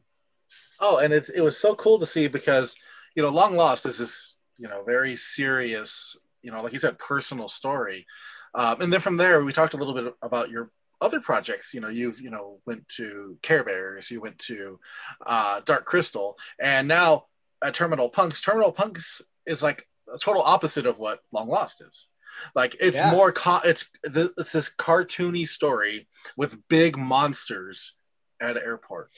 Oh, 0.80 0.98
and 0.98 1.14
it's 1.14 1.30
it 1.30 1.42
was 1.42 1.58
so 1.58 1.76
cool 1.76 2.00
to 2.00 2.06
see 2.06 2.28
because 2.28 2.76
you 3.16 3.24
know 3.24 3.30
Long 3.30 3.56
Lost 3.56 3.86
is 3.86 3.98
this 4.00 4.36
you 4.58 4.68
know 4.68 4.84
very 4.84 5.16
serious 5.16 6.16
you 6.42 6.52
know 6.52 6.62
like 6.62 6.74
you 6.74 6.80
said 6.80 6.98
personal 6.98 7.48
story, 7.48 8.06
um, 8.54 8.82
and 8.82 8.92
then 8.92 9.00
from 9.00 9.18
there 9.18 9.44
we 9.44 9.54
talked 9.54 9.74
a 9.74 9.78
little 9.78 9.94
bit 9.94 10.14
about 10.22 10.50
your 10.50 10.72
other 11.04 11.20
projects 11.20 11.74
you 11.74 11.82
know 11.82 11.90
you've 11.90 12.22
you 12.22 12.30
know 12.30 12.60
went 12.66 12.88
to 12.88 13.38
care 13.42 13.64
bears 13.64 14.10
you 14.10 14.22
went 14.22 14.40
to 14.40 14.80
uh, 15.26 15.60
dark 15.66 15.86
crystal 15.86 16.38
and 16.60 16.88
now 16.88 17.26
at 17.64 17.74
terminal 17.74 18.10
punks 18.10 18.42
terminal 18.42 18.72
punks 18.72 19.22
is 19.46 19.62
like 19.62 19.88
a 20.14 20.18
total 20.18 20.42
opposite 20.42 20.86
of 20.86 21.00
what 21.00 21.20
long 21.32 21.48
lost 21.48 21.82
is 21.82 22.08
like 22.56 22.76
it's 22.80 22.98
yeah. 22.98 23.12
more 23.12 23.32
co- 23.32 23.60
it's 23.66 23.90
it's 24.04 24.52
this 24.52 24.72
cartoony 24.78 25.48
story 25.48 26.08
with 26.38 26.68
big 26.68 26.98
monsters 26.98 27.94
at 28.42 28.58
an 28.58 28.64
airport 28.64 29.10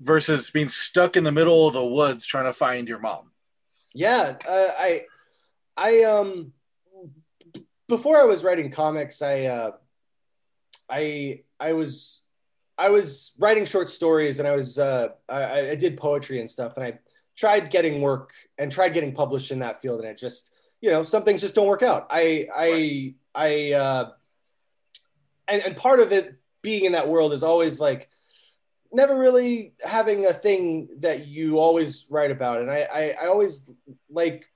versus 0.00 0.50
being 0.50 0.68
stuck 0.68 1.16
in 1.16 1.24
the 1.24 1.32
middle 1.32 1.68
of 1.68 1.74
the 1.74 1.84
woods 1.84 2.26
trying 2.26 2.44
to 2.44 2.52
find 2.52 2.88
your 2.88 2.98
mom 2.98 3.30
yeah 3.94 4.36
uh, 4.48 4.68
i 4.78 5.02
i 5.76 6.02
um 6.04 6.52
before 7.88 8.16
i 8.16 8.24
was 8.24 8.42
writing 8.42 8.70
comics 8.70 9.22
i 9.22 9.44
uh 9.44 9.70
I 10.88 11.42
I 11.58 11.72
was 11.72 12.22
I 12.76 12.90
was 12.90 13.34
writing 13.38 13.64
short 13.64 13.88
stories 13.88 14.38
and 14.38 14.48
I 14.48 14.56
was 14.56 14.78
uh, 14.78 15.08
I, 15.28 15.70
I 15.70 15.74
did 15.76 15.96
poetry 15.96 16.40
and 16.40 16.50
stuff 16.50 16.76
and 16.76 16.84
I 16.84 16.98
tried 17.36 17.70
getting 17.70 18.00
work 18.00 18.32
and 18.58 18.70
tried 18.70 18.90
getting 18.90 19.14
published 19.14 19.50
in 19.50 19.60
that 19.60 19.80
field 19.80 20.00
and 20.00 20.08
it 20.08 20.18
just 20.18 20.52
you 20.80 20.90
know 20.90 21.02
some 21.02 21.22
things 21.22 21.40
just 21.40 21.54
don't 21.54 21.66
work 21.66 21.82
out. 21.82 22.06
I 22.10 22.48
I 22.54 23.14
I 23.34 23.72
uh, 23.72 24.10
and 25.48 25.62
and 25.62 25.76
part 25.76 26.00
of 26.00 26.12
it 26.12 26.34
being 26.62 26.84
in 26.84 26.92
that 26.92 27.08
world 27.08 27.32
is 27.32 27.42
always 27.42 27.80
like 27.80 28.08
never 28.92 29.18
really 29.18 29.74
having 29.84 30.26
a 30.26 30.32
thing 30.32 30.88
that 31.00 31.26
you 31.26 31.58
always 31.58 32.06
write 32.10 32.30
about 32.30 32.60
and 32.60 32.70
I 32.70 32.86
I, 32.92 33.14
I 33.22 33.26
always 33.26 33.70
like 34.08 34.46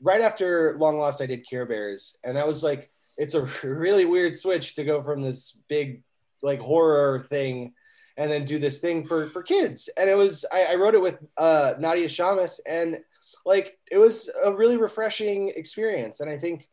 right 0.00 0.20
after 0.20 0.76
long 0.78 0.96
lost 0.96 1.20
I 1.20 1.26
did 1.26 1.48
Care 1.48 1.66
Bears 1.66 2.18
and 2.24 2.36
that 2.36 2.46
was 2.46 2.62
like 2.62 2.90
it's 3.22 3.34
a 3.34 3.48
really 3.66 4.04
weird 4.04 4.36
switch 4.36 4.74
to 4.74 4.84
go 4.84 5.00
from 5.00 5.22
this 5.22 5.62
big 5.68 6.02
like 6.42 6.58
horror 6.58 7.20
thing 7.20 7.72
and 8.16 8.30
then 8.30 8.44
do 8.44 8.58
this 8.58 8.80
thing 8.80 9.06
for 9.06 9.26
for 9.26 9.44
kids. 9.44 9.88
And 9.96 10.10
it 10.10 10.16
was 10.16 10.44
i, 10.52 10.64
I 10.70 10.74
wrote 10.74 10.94
it 10.94 11.00
with 11.00 11.18
uh, 11.38 11.74
nadia 11.78 12.08
shammas 12.08 12.58
and 12.66 12.98
like 13.46 13.78
it 13.90 13.98
was 13.98 14.28
a 14.44 14.52
really 14.52 14.76
refreshing 14.76 15.52
experience. 15.54 16.18
And 16.20 16.28
i 16.28 16.36
think 16.36 16.68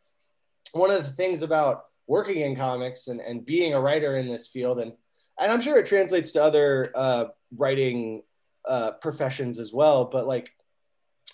one 0.72 0.89
of 0.89 1.03
the 1.03 1.12
things 1.12 1.44
about 1.44 1.86
working 2.08 2.41
in 2.41 2.56
comics 2.56 3.08
and, 3.08 3.22
and 3.22 3.46
being 3.46 3.75
a 3.75 3.79
writer 3.79 4.18
in 4.18 4.27
this 4.27 4.48
field 4.48 4.79
and 4.79 4.94
and 5.39 5.51
i'm 5.51 5.62
sure 5.62 5.77
it 5.77 5.86
translates 5.86 6.32
to 6.32 6.44
other 6.44 6.91
uh, 6.96 7.25
writing 7.56 8.24
uh, 8.65 8.91
professions 8.91 9.60
as 9.60 9.72
well 9.74 10.06
but 10.06 10.27
like 10.27 10.51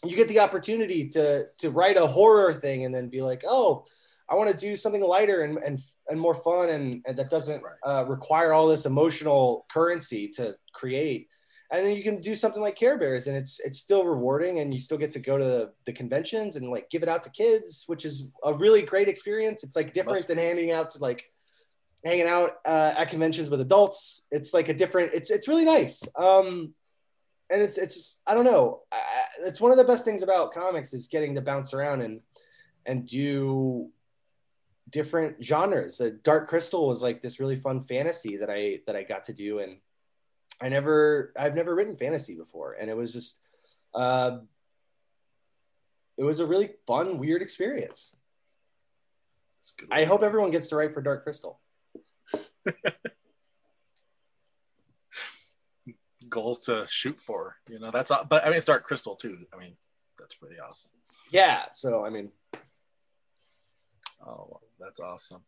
you 0.04 0.16
get 0.16 0.28
the 0.28 0.40
opportunity 0.40 1.08
to 1.08 1.48
to 1.58 1.70
write 1.70 1.98
a 1.98 2.08
horror 2.08 2.54
thing 2.54 2.86
and 2.86 2.94
then 2.94 3.10
be 3.10 3.22
like 3.22 3.44
oh 3.48 3.86
I 4.30 4.36
want 4.36 4.50
to 4.50 4.58
do 4.58 4.76
something 4.76 5.02
lighter 5.02 5.44
and, 5.44 5.58
and, 5.60 5.80
and 6.08 6.20
more 6.20 6.36
fun 6.36 6.70
and, 6.70 7.04
and 7.06 7.18
that 7.18 7.30
doesn't 7.30 7.64
uh, 7.86 8.06
require 8.08 8.54
all 8.54 8.68
this 8.68 8.86
emotional 8.86 9.66
currency 9.70 10.30
to 10.30 10.56
create. 10.74 11.30
And 11.72 11.86
then 11.86 11.96
you 11.96 12.04
can 12.04 12.22
do 12.22 12.36
something 12.36 12.62
like 12.62 12.76
Care 12.76 12.98
Bears 12.98 13.28
and 13.28 13.36
it's 13.36 13.60
it's 13.60 13.80
still 13.80 14.06
rewarding 14.06 14.60
and 14.60 14.72
you 14.72 14.80
still 14.80 15.00
get 15.00 15.12
to 15.14 15.20
go 15.20 15.38
to 15.38 15.44
the, 15.44 15.72
the 15.86 15.94
conventions 15.94 16.56
and 16.56 16.70
like 16.70 16.90
give 16.90 17.04
it 17.04 17.10
out 17.10 17.24
to 17.24 17.30
kids, 17.32 17.86
which 17.88 18.06
is 18.06 18.32
a 18.44 18.54
really 18.54 18.84
great 18.84 19.08
experience. 19.08 19.64
It's 19.64 19.76
like 19.76 19.94
different 19.94 20.28
than 20.28 20.38
handing 20.38 20.72
out 20.72 20.92
to 20.92 21.00
like 21.00 21.26
hanging 22.06 22.28
out 22.28 22.52
uh, 22.66 22.94
at 22.96 23.10
conventions 23.10 23.50
with 23.50 23.62
adults. 23.62 24.28
It's 24.32 24.54
like 24.54 24.70
a 24.70 24.74
different. 24.74 25.14
It's 25.14 25.32
it's 25.32 25.48
really 25.48 25.66
nice. 25.66 26.08
Um, 26.16 26.76
and 27.50 27.62
it's 27.62 27.78
it's 27.78 27.96
just, 27.96 28.22
I 28.28 28.36
don't 28.36 28.46
know. 28.46 28.82
I, 28.92 28.98
it's 29.42 29.60
one 29.60 29.72
of 29.72 29.78
the 29.78 29.84
best 29.84 30.06
things 30.06 30.22
about 30.22 30.54
comics 30.54 30.94
is 30.94 31.08
getting 31.08 31.36
to 31.36 31.42
bounce 31.42 31.74
around 31.74 32.02
and 32.02 32.22
and 32.86 33.08
do 33.08 33.90
different 34.90 35.44
genres. 35.44 36.00
Uh, 36.00 36.12
Dark 36.24 36.48
Crystal 36.48 36.88
was 36.88 37.02
like 37.02 37.22
this 37.22 37.40
really 37.40 37.56
fun 37.56 37.82
fantasy 37.82 38.38
that 38.38 38.50
I 38.50 38.80
that 38.88 38.96
I 38.96 39.04
got 39.04 39.26
to 39.26 39.34
do, 39.34 39.60
and 39.60 39.78
I 40.62 40.70
never 40.70 41.34
I've 41.38 41.56
never 41.56 41.76
written 41.76 41.96
fantasy 41.96 42.36
before, 42.36 42.74
and 42.74 42.90
it 42.90 42.98
was 42.98 43.12
just 43.12 43.42
uh, 43.94 44.40
it 46.18 46.24
was 46.24 46.40
a 46.40 46.46
really 46.46 46.72
fun, 46.88 47.18
weird 47.18 47.42
experience. 47.42 48.16
I 49.92 50.06
hope 50.06 50.24
everyone 50.24 50.52
gets 50.52 50.70
to 50.70 50.76
write 50.76 50.94
for 50.94 51.02
Dark 51.02 51.24
Crystal. 51.24 51.60
Goals 56.30 56.60
to 56.62 56.86
shoot 56.90 57.20
for, 57.20 57.58
you 57.70 57.80
know. 57.80 57.92
That's 57.92 58.12
but 58.30 58.46
I 58.46 58.50
mean 58.50 58.58
it's 58.58 58.66
Dark 58.66 58.84
Crystal 58.84 59.16
too. 59.16 59.46
I 59.54 59.58
mean 59.58 59.76
that's 60.20 60.36
pretty 60.36 60.60
awesome. 60.60 60.92
Yeah. 61.32 61.66
So 61.74 62.06
I 62.06 62.10
mean, 62.10 62.32
oh 64.26 64.60
that's 64.98 65.32
awesome. 65.32 65.42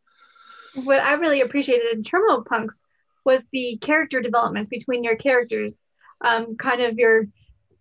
What 0.86 1.00
I 1.00 1.14
really 1.14 1.42
appreciated 1.42 1.94
in 1.94 2.04
Terminal 2.04 2.44
Punks 2.44 2.84
was 3.26 3.46
the 3.52 3.78
character 3.82 4.22
developments 4.22 4.70
between 4.70 5.04
your 5.04 5.16
characters. 5.16 5.82
Um, 6.22 6.56
kind 6.58 6.82
of 6.82 6.98
your 6.98 7.28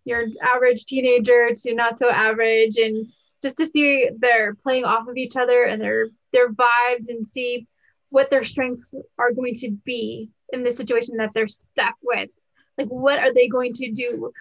your 0.05 0.27
average 0.43 0.85
teenager 0.85 1.51
to 1.55 1.75
not 1.75 1.99
so 1.99 2.09
average, 2.09 2.77
and 2.77 3.07
just 3.43 3.57
to 3.59 3.67
see 3.67 4.09
they're 4.19 4.55
playing 4.55 4.85
off 4.85 5.09
of 5.09 5.17
each 5.17 5.37
other 5.37 5.65
and 5.65 5.81
their 5.81 6.09
their 6.33 6.51
vibes, 6.51 7.09
and 7.09 7.27
see 7.27 7.67
what 8.11 8.31
their 8.31 8.45
strengths 8.45 8.95
are 9.19 9.33
going 9.33 9.55
to 9.57 9.71
be 9.85 10.31
in 10.53 10.63
the 10.63 10.71
situation 10.71 11.17
that 11.17 11.31
they're 11.35 11.49
stuck 11.49 11.97
with. 12.03 12.31
Like, 12.79 12.89
what 12.89 13.19
are 13.19 13.33
they 13.33 13.49
going 13.49 13.73
to 13.75 13.91
do? 13.91 14.33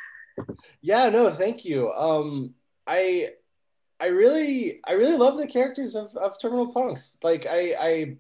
Yeah, 0.82 1.10
no, 1.10 1.29
thank 1.29 1.65
you. 1.65 1.91
Um, 1.94 2.53
I 2.86 3.29
I 3.99 4.07
really 4.07 4.81
I 4.85 4.93
really 4.93 5.17
love 5.17 5.37
the 5.37 5.47
characters 5.47 5.95
of, 5.95 6.15
of 6.17 6.39
Terminal 6.39 6.71
Punks. 6.73 7.17
Like 7.23 7.45
I 7.49 7.75
I 7.79 8.17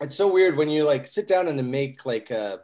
it's 0.00 0.16
so 0.16 0.32
weird 0.32 0.56
when 0.56 0.68
you 0.68 0.84
like 0.84 1.06
sit 1.06 1.26
down 1.26 1.48
and 1.48 1.70
make 1.70 2.04
like 2.06 2.30
a 2.30 2.60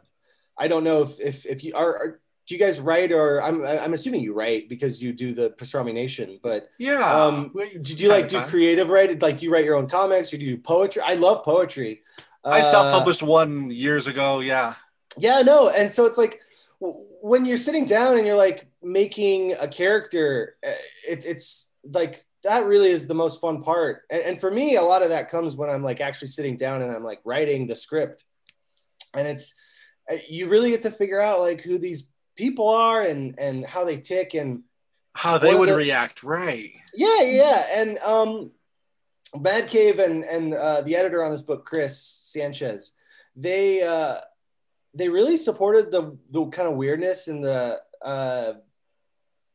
I 0.57 0.67
don't 0.67 0.83
know 0.83 1.01
if 1.03 1.19
if 1.19 1.45
if 1.45 1.63
you 1.63 1.75
are. 1.75 1.95
are 1.97 2.19
do 2.47 2.53
you 2.53 2.59
guys 2.59 2.79
write 2.79 3.11
or 3.11 3.41
I'm 3.41 3.65
I'm 3.65 3.95
assuming 3.95 4.21
you 4.21 4.31
write 4.31 4.69
because 4.69 5.01
you 5.01 5.13
do 5.13 5.33
the 5.33 5.49
Pastrami 5.49 5.91
Nation, 5.91 6.39
but 6.43 6.69
Yeah. 6.77 7.01
um, 7.25 7.51
did 7.81 7.99
you 7.99 8.07
like 8.07 8.29
do 8.29 8.39
creative 8.41 8.87
writing? 8.89 9.17
Like 9.17 9.41
you 9.41 9.51
write 9.51 9.65
your 9.65 9.75
own 9.75 9.87
comics 9.87 10.31
or 10.31 10.37
do 10.37 10.45
you 10.45 10.55
do 10.57 10.61
poetry? 10.61 11.01
I 11.03 11.15
love 11.15 11.43
poetry. 11.43 12.03
I 12.43 12.59
Uh, 12.59 12.69
self-published 12.69 13.23
one 13.23 13.71
years 13.71 14.05
ago. 14.05 14.41
Yeah. 14.41 14.75
Yeah, 15.17 15.41
no, 15.41 15.69
and 15.69 15.91
so 15.91 16.05
it's 16.05 16.19
like 16.19 16.39
when 16.79 17.47
you're 17.47 17.57
sitting 17.57 17.85
down 17.85 18.15
and 18.17 18.27
you're 18.27 18.35
like 18.35 18.67
making 18.83 19.53
a 19.53 19.67
character, 19.67 20.55
uh, 20.63 20.69
it's 21.07 21.25
it's 21.25 21.71
like 21.83 22.23
that 22.45 22.65
really 22.65 22.89
is 22.89 23.07
the 23.07 23.13
most 23.15 23.41
fun 23.41 23.61
part. 23.61 24.03
And, 24.09 24.21
and 24.21 24.39
for 24.39 24.49
me, 24.49 24.75
a 24.77 24.81
lot 24.81 25.03
of 25.03 25.09
that 25.09 25.29
comes 25.29 25.55
when 25.55 25.69
I'm 25.69 25.83
like 25.83 25.99
actually 25.99 26.29
sitting 26.29 26.55
down 26.57 26.81
and 26.81 26.91
I'm 26.91 27.03
like 27.03 27.19
writing 27.25 27.67
the 27.67 27.75
script, 27.75 28.23
and 29.13 29.27
it's 29.27 29.53
uh, 30.09 30.15
you 30.29 30.47
really 30.47 30.69
get 30.71 30.83
to 30.83 30.91
figure 30.91 31.19
out 31.19 31.41
like 31.41 31.61
who 31.61 31.77
these 31.77 32.11
people 32.37 32.69
are 32.69 33.01
and 33.01 33.37
and 33.39 33.65
how 33.65 33.83
they 33.83 33.97
tick 33.97 34.33
and 34.35 34.63
How 35.13 35.37
they 35.37 35.53
would 35.55 35.69
the- 35.69 35.75
react, 35.75 36.23
right? 36.23 36.71
yeah, 36.93 37.21
yeah, 37.23 37.65
and 37.73 37.97
um, 37.99 38.51
Mad 39.39 39.67
Cave 39.67 39.99
and 39.99 40.23
and 40.23 40.53
uh, 40.53 40.81
the 40.81 40.95
editor 40.95 41.23
on 41.23 41.31
this 41.31 41.41
book, 41.41 41.65
Chris 41.65 41.99
Sanchez, 41.99 42.93
they 43.35 43.81
uh, 43.83 44.17
they 44.93 45.09
really 45.09 45.37
supported 45.37 45.91
the 45.91 46.17
the 46.31 46.45
kind 46.47 46.69
of 46.69 46.75
weirdness 46.75 47.27
and 47.27 47.43
the 47.43 47.81
uh, 48.03 48.53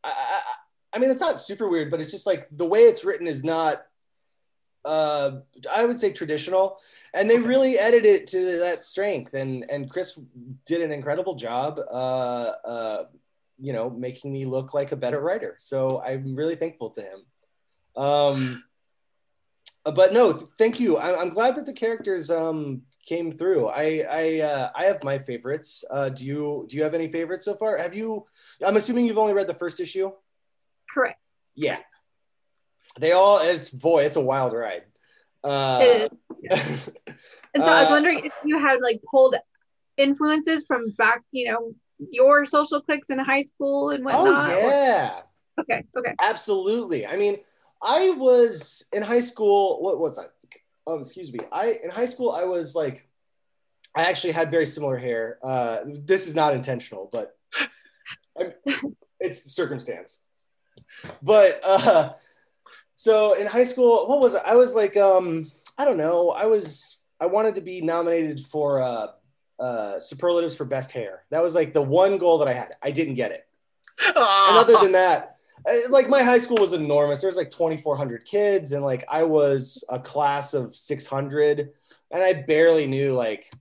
I, 0.02 0.08
I, 0.08 0.40
I 0.92 0.98
mean, 0.98 1.10
it's 1.10 1.20
not 1.20 1.40
super 1.40 1.68
weird, 1.68 1.90
but 1.90 2.00
it's 2.00 2.10
just 2.10 2.26
like 2.26 2.48
the 2.50 2.66
way 2.66 2.80
it's 2.80 3.04
written 3.04 3.26
is 3.26 3.44
not. 3.44 3.84
Uh, 4.84 5.40
I 5.70 5.84
would 5.84 6.00
say 6.00 6.10
traditional, 6.12 6.78
and 7.12 7.28
they 7.28 7.36
Okay. 7.38 7.46
really 7.46 7.78
edited 7.78 8.06
it 8.22 8.26
to 8.28 8.58
that 8.60 8.84
strength. 8.84 9.34
And 9.34 9.70
and 9.70 9.90
Chris 9.90 10.18
did 10.64 10.80
an 10.80 10.90
incredible 10.90 11.34
job. 11.34 11.78
Uh, 11.78 12.52
uh, 12.64 13.04
you 13.58 13.74
know, 13.74 13.90
making 13.90 14.32
me 14.32 14.46
look 14.46 14.72
like 14.72 14.90
a 14.90 14.96
better 14.96 15.20
writer. 15.20 15.56
So 15.58 16.00
I'm 16.00 16.34
really 16.34 16.54
thankful 16.54 16.90
to 16.90 17.02
him. 17.02 17.26
Um, 17.94 18.64
but 19.84 20.12
no, 20.14 20.32
th- 20.32 20.46
thank 20.58 20.80
you. 20.80 20.96
I, 20.96 21.20
I'm 21.20 21.28
glad 21.30 21.56
that 21.56 21.66
the 21.66 21.74
characters 21.74 22.30
um, 22.30 22.82
came 23.06 23.32
through. 23.32 23.68
I 23.68 24.04
I 24.10 24.40
uh, 24.40 24.70
I 24.74 24.84
have 24.84 25.04
my 25.04 25.18
favorites. 25.18 25.84
Uh, 25.90 26.08
do 26.08 26.24
you 26.24 26.66
do 26.68 26.76
you 26.78 26.82
have 26.84 26.94
any 26.94 27.12
favorites 27.12 27.44
so 27.44 27.54
far? 27.54 27.76
Have 27.76 27.94
you? 27.94 28.24
I'm 28.64 28.76
assuming 28.76 29.04
you've 29.04 29.18
only 29.18 29.34
read 29.34 29.46
the 29.46 29.54
first 29.54 29.78
issue. 29.78 30.10
Correct. 30.92 31.20
Yeah, 31.54 31.78
they 32.98 33.12
all. 33.12 33.38
It's 33.38 33.70
boy, 33.70 34.04
it's 34.04 34.16
a 34.16 34.20
wild 34.20 34.52
ride. 34.52 34.84
Uh, 35.44 36.08
And 37.52 37.64
so 37.64 37.68
I 37.68 37.80
was 37.80 37.88
Uh, 37.90 37.94
wondering 37.94 38.20
if 38.24 38.32
you 38.44 38.60
had 38.60 38.80
like 38.80 39.00
pulled 39.10 39.34
influences 39.96 40.64
from 40.66 40.90
back, 40.96 41.22
you 41.32 41.50
know, 41.50 41.74
your 41.98 42.46
social 42.46 42.80
cliques 42.80 43.10
in 43.10 43.18
high 43.18 43.42
school 43.42 43.90
and 43.90 44.04
oh 44.06 44.24
whatnot. 44.24 44.48
or- 44.54 44.70
yeah. 44.70 45.20
okay. 45.60 45.84
Okay. 45.98 46.14
Absolutely. 46.22 47.06
I 47.06 47.16
mean, 47.16 47.38
I 47.82 48.10
was 48.10 48.86
in 48.92 49.02
high 49.02 49.20
school. 49.20 49.82
What 49.82 49.98
was 49.98 50.18
I? 50.18 50.26
Oh, 50.86 50.98
excuse 51.00 51.32
me. 51.32 51.40
I 51.50 51.74
in 51.82 51.90
high 51.90 52.06
school 52.06 52.30
I 52.30 52.44
was 52.44 52.74
like, 52.76 53.08
I 53.96 54.02
actually 54.08 54.32
had 54.32 54.50
very 54.52 54.66
similar 54.66 54.96
hair. 54.96 55.38
Uh, 55.42 55.80
this 55.86 56.28
is 56.28 56.34
not 56.36 56.54
intentional, 56.54 57.08
but 57.12 57.36
I'm, 58.38 58.52
it's 59.18 59.52
circumstance. 59.52 60.20
But 61.22 61.60
uh, 61.64 62.12
so 62.94 63.34
in 63.34 63.46
high 63.46 63.64
school, 63.64 64.06
what 64.08 64.20
was 64.20 64.34
it? 64.34 64.42
I 64.44 64.56
was 64.56 64.74
like, 64.74 64.96
um, 64.96 65.50
I 65.78 65.84
don't 65.84 65.98
know. 65.98 66.30
I 66.30 66.46
was 66.46 67.02
I 67.20 67.26
wanted 67.26 67.54
to 67.56 67.60
be 67.60 67.80
nominated 67.80 68.40
for 68.46 68.80
uh, 68.82 69.06
uh, 69.58 69.98
superlatives 70.00 70.56
for 70.56 70.64
best 70.64 70.92
hair. 70.92 71.24
That 71.30 71.42
was 71.42 71.54
like 71.54 71.72
the 71.72 71.82
one 71.82 72.18
goal 72.18 72.38
that 72.38 72.48
I 72.48 72.52
had. 72.52 72.76
I 72.82 72.90
didn't 72.90 73.14
get 73.14 73.32
it 73.32 73.46
and 74.06 74.16
other 74.56 74.78
than 74.78 74.92
that 74.92 75.36
like 75.90 76.08
my 76.08 76.22
high 76.22 76.38
school 76.38 76.56
was 76.58 76.72
enormous 76.72 77.20
there 77.20 77.28
was 77.28 77.36
like 77.36 77.50
2400 77.50 78.24
kids 78.24 78.72
and 78.72 78.84
like 78.84 79.04
i 79.08 79.22
was 79.22 79.84
a 79.90 79.98
class 79.98 80.54
of 80.54 80.74
600 80.74 81.70
and 82.10 82.22
i 82.22 82.32
barely 82.32 82.86
knew 82.86 83.12
like 83.12 83.52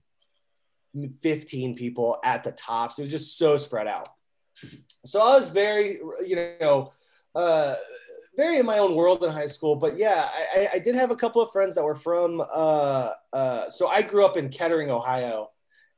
15 1.22 1.76
people 1.76 2.18
at 2.24 2.42
the 2.42 2.52
tops 2.52 2.98
it 2.98 3.02
was 3.02 3.10
just 3.10 3.38
so 3.38 3.56
spread 3.56 3.86
out 3.86 4.08
so 5.04 5.20
i 5.20 5.36
was 5.36 5.50
very 5.50 6.00
you 6.26 6.56
know 6.60 6.90
uh 7.34 7.74
very 8.36 8.58
in 8.58 8.66
my 8.66 8.78
own 8.78 8.94
world 8.94 9.22
in 9.24 9.30
high 9.30 9.46
school 9.46 9.76
but 9.76 9.98
yeah 9.98 10.28
i, 10.54 10.68
I- 10.74 10.78
did 10.78 10.94
have 10.94 11.10
a 11.10 11.16
couple 11.16 11.42
of 11.42 11.50
friends 11.52 11.74
that 11.74 11.84
were 11.84 11.94
from 11.96 12.40
uh 12.40 13.10
uh 13.32 13.68
so 13.68 13.88
i 13.88 14.02
grew 14.02 14.24
up 14.24 14.36
in 14.36 14.48
kettering 14.48 14.90
ohio 14.90 15.50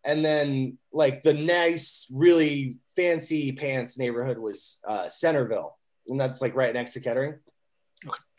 and 0.05 0.25
then 0.25 0.79
like 0.93 1.23
the 1.23 1.35
nice 1.35 2.11
really 2.13 2.77
fancy 2.97 3.53
pants 3.53 3.99
neighborhood 3.99 4.39
was 4.39 4.81
uh, 4.87 5.09
centerville 5.09 5.79
and 6.09 6.21
that's 6.21 6.43
like 6.43 6.57
right 6.57 6.75
next 6.75 6.93
to 6.95 7.01
kettering. 7.01 7.39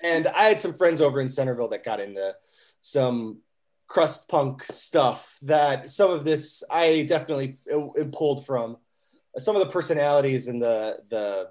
And 0.01 0.27
i 0.27 0.43
had 0.43 0.59
some 0.59 0.73
friends 0.73 0.99
over 1.01 1.21
in 1.21 1.29
centerville 1.29 1.69
that 1.69 1.85
got 1.85 2.01
into 2.01 2.35
some 2.81 3.39
crust 3.87 4.27
punk 4.27 4.63
stuff 4.63 5.37
that 5.43 5.89
some 5.89 6.11
of 6.11 6.25
this 6.25 6.63
i 6.69 7.03
definitely 7.07 7.57
uh, 7.73 8.03
pulled 8.11 8.45
from. 8.45 8.77
Some 9.37 9.55
of 9.55 9.65
the 9.65 9.71
personalities 9.71 10.47
and 10.47 10.61
the 10.61 10.99
the 11.09 11.49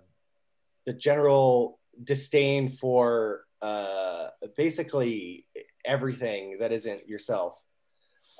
the 0.86 0.92
general 0.92 1.78
disdain 2.02 2.68
for 2.68 3.44
uh, 3.60 4.28
basically 4.56 5.46
everything 5.84 6.58
that 6.60 6.72
isn't 6.72 7.08
yourself 7.08 7.62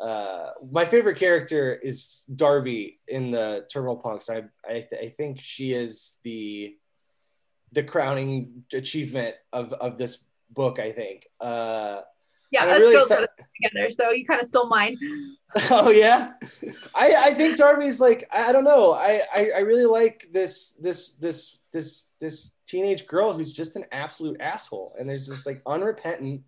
uh, 0.01 0.51
my 0.71 0.85
favorite 0.85 1.17
character 1.17 1.75
is 1.75 2.25
Darby 2.35 2.99
in 3.07 3.31
the 3.31 3.67
Terminal 3.73 3.97
Punks. 3.97 4.29
I 4.29 4.45
I, 4.69 4.87
th- 4.89 5.01
I 5.01 5.09
think 5.17 5.41
she 5.41 5.73
is 5.73 6.19
the 6.25 6.75
the 7.71 7.85
crowning 7.85 8.65
achievement 8.73 9.37
of 9.53 9.73
of 9.73 9.99
this 9.99 10.25
book. 10.51 10.79
I 10.79 10.91
think. 10.93 11.27
Uh, 11.41 12.01
Yeah, 12.51 12.67
us 12.67 12.81
really 12.81 12.97
exci- 12.97 13.29
together. 13.63 13.93
So 13.93 14.11
you 14.11 14.27
kind 14.27 14.41
of 14.41 14.47
stole 14.47 14.67
mine. 14.69 14.99
oh 15.71 15.91
yeah, 15.91 16.33
I 16.95 17.31
I 17.31 17.35
think 17.35 17.57
Darby's 17.57 18.01
like 18.01 18.27
I, 18.33 18.49
I 18.49 18.53
don't 18.53 18.65
know. 18.65 18.93
I, 18.93 19.23
I 19.33 19.51
I 19.57 19.61
really 19.61 19.87
like 19.87 20.29
this 20.33 20.73
this 20.83 21.15
this 21.15 21.62
this 21.73 22.11
this 22.21 22.57
teenage 22.67 23.07
girl 23.07 23.33
who's 23.33 23.53
just 23.53 23.77
an 23.77 23.85
absolute 23.93 24.41
asshole, 24.41 24.95
and 24.99 25.09
there's 25.09 25.27
this 25.27 25.47
like 25.47 25.61
unrepentant. 25.67 26.43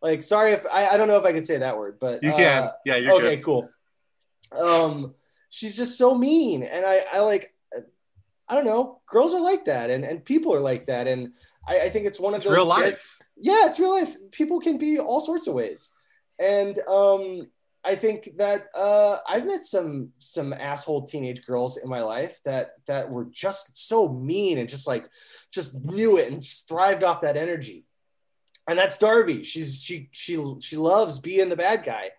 Like, 0.00 0.22
sorry 0.22 0.52
if 0.52 0.64
I, 0.72 0.86
I 0.88 0.96
don't 0.96 1.08
know 1.08 1.18
if 1.18 1.24
I 1.24 1.32
could 1.32 1.46
say 1.46 1.58
that 1.58 1.76
word, 1.76 1.98
but 2.00 2.22
You 2.22 2.30
uh, 2.32 2.36
can. 2.36 2.70
Yeah, 2.84 2.96
you're 2.96 3.14
okay, 3.14 3.36
good. 3.36 3.44
cool. 3.44 3.68
Um, 4.52 5.14
she's 5.50 5.76
just 5.76 5.98
so 5.98 6.14
mean, 6.14 6.62
and 6.62 6.86
I, 6.86 7.00
I 7.14 7.20
like, 7.20 7.52
I 8.48 8.54
don't 8.54 8.64
know, 8.64 9.00
girls 9.06 9.34
are 9.34 9.40
like 9.40 9.64
that, 9.66 9.90
and 9.90 10.04
and 10.04 10.24
people 10.24 10.54
are 10.54 10.60
like 10.60 10.86
that, 10.86 11.06
and 11.06 11.32
I, 11.66 11.80
I 11.80 11.88
think 11.90 12.06
it's 12.06 12.20
one 12.20 12.32
of 12.34 12.38
It's 12.38 12.46
those 12.46 12.54
real 12.54 12.66
life. 12.66 13.18
yeah, 13.36 13.66
it's 13.66 13.78
real 13.78 13.90
life. 13.90 14.16
People 14.30 14.60
can 14.60 14.78
be 14.78 14.98
all 14.98 15.20
sorts 15.20 15.46
of 15.48 15.54
ways, 15.54 15.94
and 16.38 16.78
um, 16.88 17.48
I 17.88 17.94
think 17.94 18.36
that 18.36 18.68
uh, 18.74 19.20
I've 19.26 19.46
met 19.46 19.64
some 19.64 20.10
some 20.18 20.52
asshole 20.52 21.06
teenage 21.06 21.46
girls 21.46 21.78
in 21.78 21.88
my 21.88 22.02
life 22.02 22.38
that 22.44 22.72
that 22.86 23.10
were 23.10 23.24
just 23.24 23.88
so 23.88 24.10
mean 24.10 24.58
and 24.58 24.68
just 24.68 24.86
like 24.86 25.08
just 25.50 25.82
knew 25.82 26.18
it 26.18 26.30
and 26.30 26.42
just 26.42 26.68
thrived 26.68 27.02
off 27.02 27.22
that 27.22 27.38
energy. 27.38 27.86
And 28.68 28.78
that's 28.78 28.98
Darby. 28.98 29.42
She's 29.42 29.82
she 29.82 30.10
she 30.12 30.36
she 30.60 30.76
loves 30.76 31.18
being 31.18 31.48
the 31.48 31.56
bad 31.56 31.82
guy, 31.82 32.10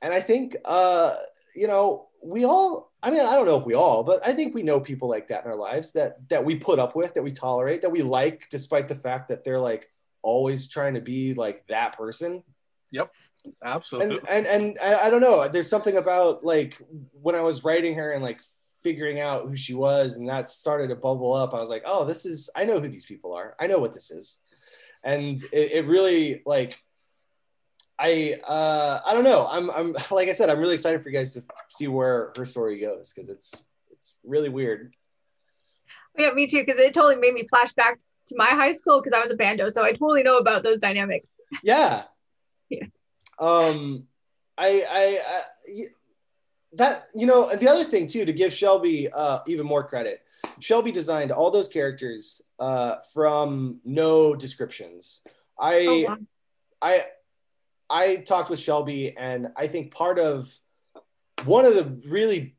and 0.00 0.14
I 0.14 0.20
think 0.20 0.54
uh, 0.64 1.14
you 1.56 1.66
know 1.66 2.06
we 2.22 2.44
all. 2.44 2.92
I 3.02 3.10
mean, 3.10 3.26
I 3.26 3.34
don't 3.34 3.46
know 3.46 3.58
if 3.58 3.66
we 3.66 3.74
all, 3.74 4.04
but 4.04 4.24
I 4.26 4.32
think 4.32 4.54
we 4.54 4.62
know 4.62 4.78
people 4.78 5.08
like 5.08 5.28
that 5.28 5.44
in 5.44 5.50
our 5.50 5.56
lives 5.56 5.92
that 5.94 6.28
that 6.28 6.44
we 6.44 6.54
put 6.54 6.78
up 6.78 6.94
with, 6.94 7.14
that 7.14 7.24
we 7.24 7.32
tolerate, 7.32 7.82
that 7.82 7.90
we 7.90 8.02
like, 8.02 8.46
despite 8.48 8.86
the 8.86 8.94
fact 8.94 9.28
that 9.30 9.42
they're 9.42 9.60
like 9.60 9.88
always 10.22 10.68
trying 10.68 10.94
to 10.94 11.00
be 11.00 11.34
like 11.34 11.66
that 11.66 11.96
person 11.98 12.44
Absolutely. 13.62 14.18
and 14.28 14.28
and 14.28 14.46
and 14.46 14.78
I, 14.82 15.06
I 15.06 15.10
don't 15.10 15.20
know 15.20 15.46
there's 15.48 15.68
something 15.68 15.96
about 15.96 16.44
like 16.44 16.80
when 17.12 17.34
i 17.34 17.40
was 17.40 17.64
writing 17.64 17.94
her 17.94 18.12
and 18.12 18.22
like 18.22 18.40
figuring 18.82 19.20
out 19.20 19.48
who 19.48 19.56
she 19.56 19.74
was 19.74 20.16
and 20.16 20.28
that 20.28 20.48
started 20.48 20.88
to 20.88 20.96
bubble 20.96 21.32
up 21.32 21.54
i 21.54 21.60
was 21.60 21.70
like 21.70 21.82
oh 21.86 22.04
this 22.04 22.24
is 22.24 22.50
i 22.56 22.64
know 22.64 22.80
who 22.80 22.88
these 22.88 23.06
people 23.06 23.34
are 23.34 23.54
i 23.60 23.66
know 23.66 23.78
what 23.78 23.92
this 23.92 24.10
is 24.10 24.38
and 25.02 25.42
it, 25.52 25.72
it 25.72 25.86
really 25.86 26.42
like 26.46 26.78
i 27.98 28.38
uh 28.46 29.00
i 29.04 29.12
don't 29.12 29.24
know 29.24 29.46
i'm 29.50 29.70
i'm 29.70 29.92
like 30.10 30.28
i 30.28 30.32
said 30.32 30.50
i'm 30.50 30.58
really 30.58 30.74
excited 30.74 31.02
for 31.02 31.08
you 31.08 31.16
guys 31.16 31.34
to 31.34 31.42
see 31.68 31.88
where 31.88 32.32
her 32.36 32.44
story 32.44 32.78
goes 32.80 33.12
because 33.12 33.28
it's 33.28 33.66
it's 33.90 34.14
really 34.24 34.48
weird 34.48 34.94
Yeah, 36.18 36.32
me 36.32 36.46
too, 36.46 36.64
because 36.64 36.78
it 36.78 36.94
totally 36.94 37.16
made 37.16 37.34
me 37.34 37.46
flash 37.48 37.72
back 37.74 37.98
to 38.28 38.34
my 38.36 38.48
high 38.50 38.72
school 38.72 39.00
because 39.00 39.16
I 39.16 39.22
was 39.22 39.30
a 39.30 39.36
bando, 39.36 39.70
so 39.70 39.84
I 39.84 39.92
totally 39.92 40.22
know 40.22 40.38
about 40.38 40.62
those 40.62 40.80
dynamics. 40.80 41.32
Yeah. 41.62 42.04
Yeah. 43.40 44.64
I, 44.66 44.84
I, 44.90 45.84
that, 46.74 47.08
you 47.14 47.26
know, 47.26 47.54
the 47.54 47.68
other 47.68 47.84
thing 47.84 48.06
too, 48.06 48.24
to 48.24 48.32
give 48.32 48.52
Shelby 48.52 49.10
uh, 49.10 49.40
even 49.46 49.66
more 49.66 49.86
credit, 49.86 50.22
Shelby 50.60 50.92
designed 50.92 51.32
all 51.32 51.50
those 51.50 51.68
characters 51.68 52.42
uh, 52.58 52.96
from 53.12 53.80
no 53.84 54.34
descriptions. 54.34 55.22
I, 55.58 55.86
Oh, 55.86 56.02
wow. 56.10 56.18
I, 56.82 57.04
I 57.88 58.16
talked 58.16 58.50
with 58.50 58.58
Shelby, 58.58 59.16
and 59.16 59.48
I 59.56 59.68
think 59.68 59.94
part 59.94 60.18
of 60.18 60.52
one 61.44 61.64
of 61.64 61.74
the 61.74 62.08
really 62.08 62.56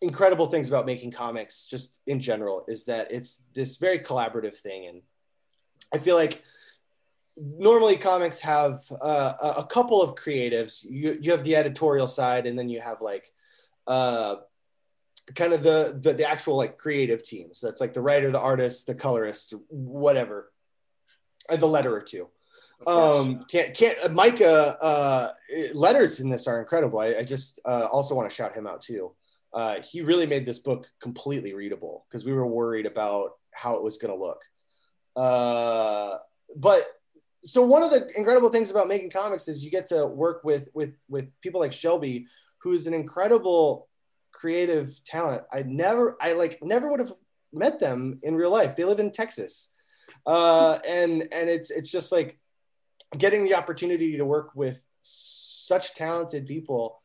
incredible 0.00 0.46
things 0.46 0.68
about 0.68 0.86
making 0.86 1.10
comics 1.10 1.66
just 1.66 2.00
in 2.06 2.20
general 2.20 2.64
is 2.68 2.84
that 2.84 3.08
it's 3.10 3.42
this 3.54 3.76
very 3.76 3.98
collaborative 3.98 4.56
thing 4.56 4.86
and 4.86 5.02
i 5.92 5.98
feel 5.98 6.16
like 6.16 6.42
normally 7.40 7.96
comics 7.96 8.40
have 8.40 8.80
uh, 9.00 9.54
a 9.56 9.64
couple 9.64 10.02
of 10.02 10.14
creatives. 10.14 10.84
You, 10.88 11.18
you 11.20 11.30
have 11.30 11.44
the 11.44 11.56
editorial 11.56 12.06
side 12.06 12.46
and 12.46 12.58
then 12.58 12.68
you 12.68 12.80
have 12.80 13.00
like 13.00 13.32
uh, 13.86 14.36
kind 15.34 15.52
of 15.52 15.62
the, 15.62 15.98
the 16.00 16.14
the 16.14 16.28
actual 16.28 16.56
like 16.56 16.78
creative 16.78 17.22
team 17.22 17.48
so 17.52 17.66
that's 17.66 17.80
like 17.80 17.92
the 17.92 18.00
writer 18.00 18.30
the 18.30 18.40
artist 18.40 18.86
the 18.86 18.94
colorist 18.94 19.54
whatever 19.68 20.50
and 21.50 21.60
the 21.60 21.66
letterer 21.66 22.04
too. 22.04 22.28
Um 22.86 23.44
can't 23.50 23.74
can't 23.74 24.14
micah 24.14 24.76
uh 24.80 25.32
letters 25.74 26.20
in 26.20 26.30
this 26.30 26.46
are 26.46 26.60
incredible. 26.60 27.00
I, 27.00 27.16
I 27.16 27.24
just 27.24 27.60
uh, 27.64 27.88
also 27.90 28.14
want 28.14 28.30
to 28.30 28.34
shout 28.34 28.54
him 28.54 28.66
out 28.66 28.82
too. 28.82 29.12
Uh, 29.52 29.76
he 29.82 30.02
really 30.02 30.26
made 30.26 30.46
this 30.46 30.58
book 30.58 30.86
completely 31.00 31.54
readable 31.54 32.06
because 32.08 32.24
we 32.24 32.32
were 32.32 32.46
worried 32.46 32.86
about 32.86 33.32
how 33.52 33.76
it 33.76 33.82
was 33.82 33.96
going 33.96 34.14
to 34.14 34.22
look. 34.22 34.42
Uh, 35.16 36.18
but 36.54 36.86
so 37.44 37.64
one 37.64 37.82
of 37.82 37.90
the 37.90 38.08
incredible 38.16 38.48
things 38.48 38.70
about 38.70 38.88
making 38.88 39.10
comics 39.10 39.48
is 39.48 39.64
you 39.64 39.70
get 39.70 39.86
to 39.86 40.06
work 40.06 40.42
with 40.44 40.68
with 40.74 40.94
with 41.08 41.28
people 41.40 41.60
like 41.60 41.72
Shelby, 41.72 42.26
who's 42.62 42.86
an 42.86 42.94
incredible 42.94 43.88
creative 44.32 45.02
talent. 45.04 45.42
I 45.52 45.62
never, 45.62 46.16
I 46.20 46.32
like 46.32 46.62
never 46.62 46.90
would 46.90 47.00
have 47.00 47.12
met 47.52 47.80
them 47.80 48.18
in 48.22 48.36
real 48.36 48.50
life. 48.50 48.76
They 48.76 48.84
live 48.84 49.00
in 49.00 49.12
Texas, 49.12 49.70
uh, 50.26 50.78
and 50.86 51.28
and 51.32 51.48
it's 51.48 51.70
it's 51.70 51.90
just 51.90 52.12
like 52.12 52.38
getting 53.16 53.44
the 53.44 53.54
opportunity 53.54 54.16
to 54.16 54.24
work 54.24 54.50
with 54.54 54.84
such 55.00 55.94
talented 55.94 56.46
people 56.46 57.00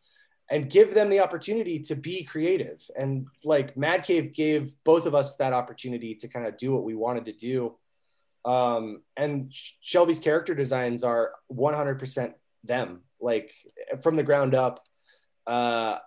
and 0.50 0.69
give 0.69 0.93
them 0.93 1.10
the 1.10 1.19
opportunity 1.19 1.80
to 1.80 1.96
be 1.96 2.24
creative. 2.24 2.82
And 2.98 3.26
like 3.43 3.78
Mad 3.78 4.04
Cave 4.04 4.34
gave 4.34 4.74
both 4.84 5.06
of 5.06 5.15
us 5.15 5.36
that 5.38 5.54
opportunity 5.54 6.15
to 6.15 6.28
kind 6.28 6.46
of 6.46 6.58
do 6.58 6.74
what 6.74 6.84
we 6.84 6.96
wanted 6.96 7.26
to 7.26 7.34
do. 7.34 7.76
Um, 8.45 9.01
and 9.15 9.47
Shelby's 9.51 10.19
character 10.19 10.53
designs 10.53 11.03
are 11.03 11.32
100% 11.51 12.34
them, 12.63 13.01
like 13.21 13.53
from 14.01 14.15
the 14.15 14.23
ground 14.23 14.56
up. 14.56 14.86
Uh, 15.47 15.97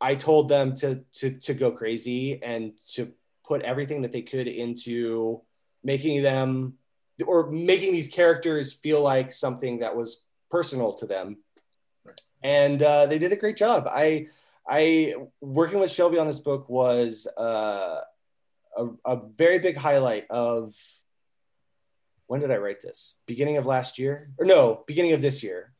I 0.00 0.14
told 0.14 0.48
them 0.48 0.74
to, 0.76 1.04
to, 1.14 1.30
to 1.30 1.54
go 1.54 1.70
crazy 1.70 2.42
and 2.42 2.72
to 2.94 3.12
put 3.46 3.62
everything 3.62 4.02
that 4.02 4.12
they 4.12 4.22
could 4.22 4.46
into 4.46 5.42
making 5.82 6.22
them 6.22 6.74
or 7.26 7.50
making 7.50 7.92
these 7.92 8.08
characters 8.08 8.72
feel 8.72 9.02
like 9.02 9.32
something 9.32 9.80
that 9.80 9.94
was 9.94 10.24
personal 10.50 10.92
to 10.94 11.06
them 11.06 11.38
and 12.42 12.82
uh, 12.82 13.06
they 13.06 13.18
did 13.18 13.32
a 13.32 13.36
great 13.36 13.56
job. 13.56 13.86
I 13.88 14.28
I 14.68 15.14
working 15.40 15.80
with 15.80 15.90
Shelby 15.90 16.18
on 16.18 16.26
this 16.26 16.38
book 16.38 16.68
was 16.68 17.26
uh, 17.36 18.00
a, 18.76 18.86
a 19.04 19.20
very 19.36 19.58
big 19.58 19.76
highlight 19.76 20.26
of 20.30 20.74
when 22.30 22.38
did 22.38 22.52
I 22.52 22.58
write 22.58 22.80
this? 22.80 23.18
Beginning 23.26 23.56
of 23.56 23.66
last 23.66 23.98
year 23.98 24.30
or 24.38 24.46
no? 24.46 24.84
Beginning 24.86 25.14
of 25.14 25.20
this 25.20 25.42
year. 25.42 25.72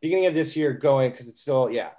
Beginning 0.00 0.26
of 0.26 0.34
this 0.34 0.56
year, 0.56 0.72
going 0.72 1.12
because 1.12 1.28
it's 1.28 1.40
still 1.40 1.70
yeah. 1.70 1.90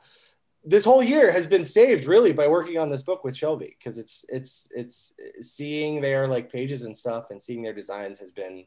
This 0.65 0.83
whole 0.83 1.01
year 1.01 1.31
has 1.31 1.47
been 1.47 1.63
saved 1.63 2.03
really 2.03 2.33
by 2.33 2.47
working 2.47 2.77
on 2.77 2.89
this 2.89 3.01
book 3.01 3.23
with 3.23 3.37
Shelby 3.37 3.77
because 3.79 3.97
it's 3.97 4.25
it's 4.27 4.69
it's 4.75 5.13
seeing 5.39 6.01
their 6.01 6.27
like 6.27 6.51
pages 6.51 6.83
and 6.83 6.97
stuff 6.97 7.27
and 7.29 7.41
seeing 7.41 7.63
their 7.63 7.73
designs 7.73 8.19
has 8.19 8.31
been 8.31 8.65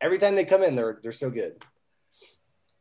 every 0.00 0.16
time 0.16 0.34
they 0.34 0.46
come 0.46 0.62
in 0.62 0.76
they're 0.76 0.98
they're 1.02 1.12
so 1.12 1.28
good. 1.28 1.62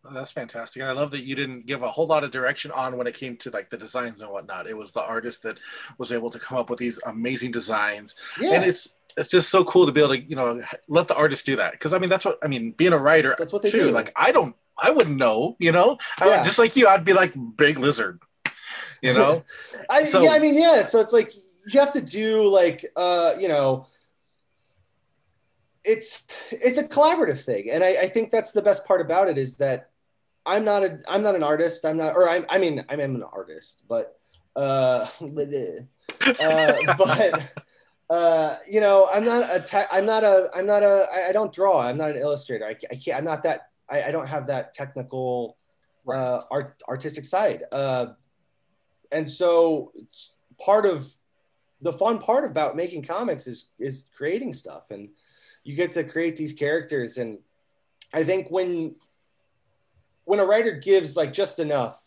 That's 0.09 0.31
fantastic. 0.31 0.81
And 0.81 0.89
I 0.89 0.93
love 0.93 1.11
that 1.11 1.25
you 1.25 1.35
didn't 1.35 1.65
give 1.65 1.83
a 1.83 1.91
whole 1.91 2.07
lot 2.07 2.23
of 2.23 2.31
direction 2.31 2.71
on 2.71 2.95
when 2.95 3.07
it 3.07 3.15
came 3.15 3.35
to 3.37 3.49
like 3.49 3.69
the 3.69 3.77
designs 3.77 4.21
and 4.21 4.31
whatnot. 4.31 4.67
It 4.67 4.77
was 4.77 4.91
the 4.91 5.03
artist 5.03 5.43
that 5.43 5.57
was 5.97 6.13
able 6.13 6.29
to 6.29 6.39
come 6.39 6.57
up 6.57 6.69
with 6.69 6.79
these 6.79 6.97
amazing 7.05 7.51
designs. 7.51 8.15
Yeah. 8.39 8.53
And 8.53 8.63
it's 8.63 8.87
it's 9.19 9.29
just 9.29 9.49
so 9.49 9.63
cool 9.63 9.85
to 9.85 9.91
be 9.91 10.01
able 10.01 10.15
to, 10.15 10.21
you 10.21 10.35
know, 10.35 10.61
let 10.87 11.07
the 11.07 11.15
artist 11.15 11.45
do 11.45 11.57
that. 11.57 11.79
Cause 11.79 11.93
I 11.93 11.99
mean, 11.99 12.09
that's 12.09 12.25
what 12.25 12.39
I 12.41 12.47
mean, 12.47 12.71
being 12.71 12.93
a 12.93 12.97
writer, 12.97 13.35
that's 13.37 13.53
what 13.53 13.61
they 13.61 13.69
too. 13.69 13.85
do. 13.85 13.91
Like 13.91 14.11
I 14.15 14.31
don't 14.31 14.55
I 14.81 14.91
wouldn't 14.91 15.17
know, 15.17 15.55
you 15.59 15.71
know, 15.71 15.97
yeah. 16.19 16.41
I, 16.41 16.43
just 16.45 16.59
like 16.59 16.75
you, 16.75 16.87
I'd 16.87 17.03
be 17.03 17.13
like 17.13 17.33
big 17.57 17.77
lizard, 17.77 18.21
you 19.01 19.13
know? 19.13 19.43
I, 19.89 20.05
so, 20.05 20.21
yeah, 20.21 20.31
I 20.31 20.39
mean, 20.39 20.55
yeah. 20.55 20.83
So 20.83 21.01
it's 21.01 21.13
like, 21.13 21.33
you 21.71 21.79
have 21.79 21.93
to 21.93 22.01
do 22.01 22.47
like, 22.47 22.85
uh, 22.95 23.35
you 23.37 23.47
know, 23.47 23.87
it's 25.83 26.23
it's 26.51 26.77
a 26.77 26.83
collaborative 26.83 27.41
thing 27.41 27.69
and 27.71 27.83
I, 27.83 27.89
I, 28.01 28.07
think 28.09 28.31
that's 28.31 28.51
the 28.51 28.61
best 28.61 28.85
part 28.85 28.99
about 28.99 29.29
it 29.29 29.37
is 29.37 29.55
that 29.57 29.89
i'm 30.45 30.65
not 30.65 30.83
a 30.83 30.99
i'm 31.07 31.23
not 31.23 31.35
an 31.35 31.41
artist 31.41 31.85
i'm 31.85 31.95
not 31.95 32.15
or 32.15 32.27
I'm, 32.27 32.45
I 32.49 32.57
mean 32.57 32.83
i 32.89 32.93
am 32.93 33.15
an 33.15 33.23
artist 33.23 33.83
but 33.87 34.19
uh, 34.57 35.07
uh 35.21 36.95
but 36.97 37.43
uh 38.09 38.57
you 38.67 38.81
know 38.81 39.07
i'm 39.13 39.23
not 39.23 39.43
a 39.55 39.59
te- 39.59 39.89
i'm 39.91 40.05
not 40.05 40.23
a 40.23 40.49
i'm 40.55 40.65
not 40.65 40.81
a 40.81 41.05
I, 41.13 41.29
I 41.29 41.31
don't 41.31 41.53
draw. 41.53 41.79
I'm 41.81 41.97
not 41.97 42.09
an 42.09 42.17
illustrator. 42.17 42.65
I, 42.65 42.75
I 42.91 42.95
can't 42.95 43.17
i'm 43.17 43.25
not 43.25 43.43
that 43.43 43.69
I, 43.89 44.03
I 44.03 44.11
don't 44.11 44.27
have 44.27 44.47
that 44.47 44.73
technical 44.73 45.57
uh 46.11 46.41
art 46.49 46.81
artistic 46.87 47.25
side. 47.25 47.63
Uh 47.71 48.07
and 49.11 49.27
so 49.27 49.91
part 50.59 50.85
of 50.85 51.11
the 51.81 51.93
fun 51.93 52.19
part 52.19 52.45
about 52.45 52.75
making 52.75 53.03
comics 53.03 53.47
is 53.47 53.71
is 53.79 54.07
creating 54.15 54.53
stuff. 54.53 54.91
And 54.91 55.09
you 55.63 55.75
get 55.75 55.91
to 55.93 56.03
create 56.03 56.35
these 56.35 56.53
characters. 56.53 57.17
And 57.17 57.39
i 58.11 58.23
think 58.23 58.49
when 58.49 58.95
when 60.25 60.39
a 60.39 60.45
writer 60.45 60.71
gives 60.71 61.15
like 61.15 61.31
just 61.31 61.59
enough 61.59 62.03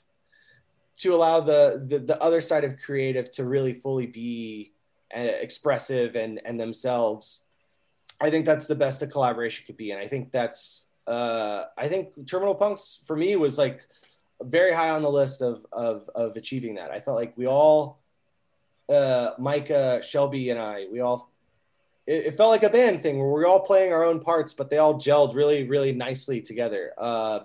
to 0.97 1.15
allow 1.15 1.41
the 1.41 1.85
the, 1.89 1.99
the 1.99 2.21
other 2.21 2.41
side 2.41 2.65
of 2.65 2.79
creative 2.79 3.31
to 3.33 3.45
really 3.45 3.75
fully 3.75 4.07
be 4.07 4.72
expressive 5.13 6.17
and 6.17 6.41
and 6.45 6.59
themselves 6.59 7.45
i 8.21 8.31
think 8.31 8.47
that's 8.47 8.67
the 8.67 8.75
best 8.75 9.03
a 9.03 9.07
collaboration 9.07 9.65
could 9.67 9.77
be 9.77 9.91
and 9.91 10.01
i 10.01 10.07
think 10.07 10.33
that's 10.33 10.87
uh 11.07 11.65
i 11.77 11.89
think 11.89 12.09
terminal 12.27 12.55
punks 12.55 13.03
for 13.07 13.17
me 13.17 13.37
was 13.37 13.59
like 13.59 13.87
very 14.43 14.73
high 14.73 14.91
on 14.91 15.03
the 15.03 15.11
list 15.11 15.43
of 15.43 15.67
of 15.73 16.09
of 16.15 16.37
achieving 16.37 16.75
that 16.77 16.91
i 16.91 17.01
felt 17.01 17.17
like 17.17 17.37
we 17.37 17.47
all 17.47 18.01
uh 18.89 19.31
micah 19.39 20.01
shelby 20.03 20.51
and 20.51 20.59
i 20.59 20.87
we 20.91 21.01
all 21.01 21.33
it, 22.07 22.27
it, 22.27 22.37
felt 22.37 22.51
like 22.51 22.63
a 22.63 22.71
band 22.71 23.03
thing 23.03 23.19
where 23.19 23.29
we 23.29 23.43
are 23.43 23.47
all 23.47 23.61
playing 23.61 23.93
our 23.93 24.05
own 24.05 24.21
parts, 24.21 24.53
but 24.53 24.71
they 24.71 24.79
all 24.79 24.95
gelled 24.95 25.35
really, 25.35 25.69
really 25.69 25.93
nicely 25.93 26.43
together. 26.43 26.93
Uh, 26.99 27.41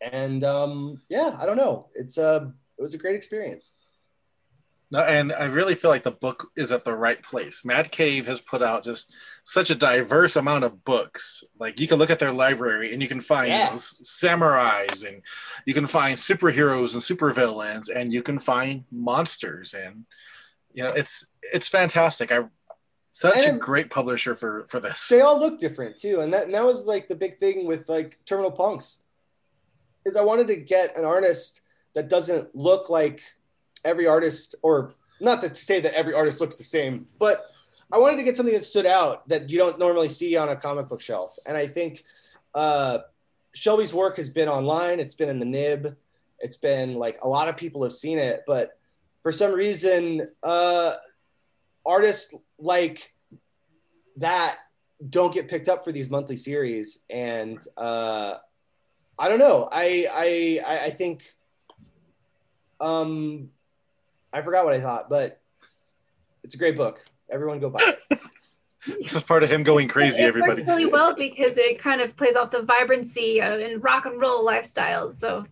and 0.00 0.44
um, 0.44 1.00
yeah, 1.08 1.36
I 1.40 1.46
don't 1.46 1.56
know. 1.56 1.88
It's 1.94 2.18
a 2.18 2.28
uh, 2.28 2.46
it 2.78 2.82
was 2.82 2.94
a 2.94 2.98
great 2.98 3.14
experience. 3.14 3.74
No, 4.92 5.00
and 5.00 5.32
I 5.32 5.44
really 5.44 5.74
feel 5.74 5.90
like 5.90 6.02
the 6.02 6.10
book 6.10 6.50
is 6.54 6.70
at 6.70 6.84
the 6.84 6.94
right 6.94 7.20
place. 7.22 7.64
Mad 7.64 7.90
Cave 7.90 8.26
has 8.26 8.42
put 8.42 8.62
out 8.62 8.84
just 8.84 9.10
such 9.42 9.70
a 9.70 9.74
diverse 9.74 10.36
amount 10.36 10.64
of 10.64 10.84
books. 10.84 11.42
Like 11.58 11.80
you 11.80 11.88
can 11.88 11.98
look 11.98 12.10
at 12.10 12.18
their 12.18 12.30
library 12.30 12.92
and 12.92 13.00
you 13.00 13.08
can 13.08 13.22
find 13.22 13.48
yeah. 13.48 13.64
you 13.64 13.70
know, 13.70 13.76
samurais 13.76 15.08
and 15.08 15.22
you 15.64 15.72
can 15.72 15.86
find 15.86 16.18
superheroes 16.18 16.92
and 16.92 17.00
supervillains 17.00 17.88
and 17.88 18.12
you 18.12 18.22
can 18.22 18.38
find 18.38 18.84
monsters 18.92 19.72
and 19.72 20.04
you 20.74 20.82
know 20.82 20.90
it's 20.90 21.26
it's 21.54 21.68
fantastic. 21.68 22.30
I 22.30 22.44
such 23.10 23.38
and 23.38 23.56
a 23.56 23.58
great 23.58 23.88
publisher 23.88 24.34
for 24.34 24.66
for 24.68 24.78
this. 24.78 25.08
They 25.08 25.22
all 25.22 25.40
look 25.40 25.58
different 25.58 25.96
too, 25.96 26.20
and 26.20 26.34
that 26.34 26.44
and 26.44 26.54
that 26.54 26.66
was 26.66 26.84
like 26.84 27.08
the 27.08 27.16
big 27.16 27.40
thing 27.40 27.66
with 27.66 27.88
like 27.88 28.18
Terminal 28.26 28.50
Punks, 28.50 29.00
is 30.04 30.16
I 30.16 30.22
wanted 30.22 30.48
to 30.48 30.56
get 30.56 30.98
an 30.98 31.06
artist 31.06 31.62
that 31.94 32.10
doesn't 32.10 32.54
look 32.54 32.90
like 32.90 33.22
every 33.84 34.06
artist, 34.06 34.54
or 34.62 34.94
not 35.20 35.40
to 35.42 35.54
say 35.54 35.80
that 35.80 35.94
every 35.94 36.14
artist 36.14 36.40
looks 36.40 36.56
the 36.56 36.64
same, 36.64 37.06
but 37.18 37.46
I 37.90 37.98
wanted 37.98 38.16
to 38.16 38.22
get 38.22 38.36
something 38.36 38.54
that 38.54 38.64
stood 38.64 38.86
out 38.86 39.28
that 39.28 39.50
you 39.50 39.58
don't 39.58 39.78
normally 39.78 40.08
see 40.08 40.36
on 40.36 40.48
a 40.48 40.56
comic 40.56 40.88
book 40.88 41.02
shelf, 41.02 41.36
and 41.46 41.56
I 41.56 41.66
think 41.66 42.04
uh, 42.54 42.98
Shelby's 43.54 43.92
work 43.94 44.16
has 44.16 44.30
been 44.30 44.48
online. 44.48 45.00
It's 45.00 45.14
been 45.14 45.28
in 45.28 45.38
the 45.38 45.44
nib. 45.44 45.96
It's 46.38 46.56
been 46.56 46.94
like 46.94 47.18
a 47.22 47.28
lot 47.28 47.48
of 47.48 47.56
people 47.56 47.82
have 47.82 47.92
seen 47.92 48.18
it, 48.18 48.42
but 48.46 48.78
for 49.22 49.30
some 49.30 49.52
reason, 49.52 50.28
uh, 50.42 50.94
artists 51.84 52.34
like 52.58 53.12
that 54.16 54.58
don't 55.08 55.34
get 55.34 55.48
picked 55.48 55.68
up 55.68 55.84
for 55.84 55.92
these 55.92 56.10
monthly 56.10 56.36
series 56.36 57.04
and 57.10 57.66
uh 57.76 58.34
i 59.18 59.28
don't 59.28 59.38
know 59.38 59.68
i 59.72 60.06
i 60.12 60.84
i 60.84 60.90
think 60.90 61.24
um 62.80 63.48
i 64.32 64.40
forgot 64.40 64.64
what 64.64 64.74
i 64.74 64.80
thought 64.80 65.08
but 65.08 65.40
it's 66.42 66.54
a 66.54 66.58
great 66.58 66.76
book 66.76 67.04
everyone 67.30 67.60
go 67.60 67.70
buy 67.70 67.80
it 68.10 68.20
this 69.00 69.14
is 69.14 69.22
part 69.22 69.42
of 69.42 69.50
him 69.50 69.62
going 69.62 69.88
crazy 69.88 70.22
it 70.22 70.26
everybody 70.26 70.62
really 70.62 70.86
well 70.86 71.14
because 71.14 71.56
it 71.56 71.78
kind 71.78 72.00
of 72.00 72.16
plays 72.16 72.36
off 72.36 72.50
the 72.50 72.62
vibrancy 72.62 73.40
and 73.40 73.82
rock 73.82 74.06
and 74.06 74.20
roll 74.20 74.44
lifestyle 74.44 75.12
so 75.12 75.44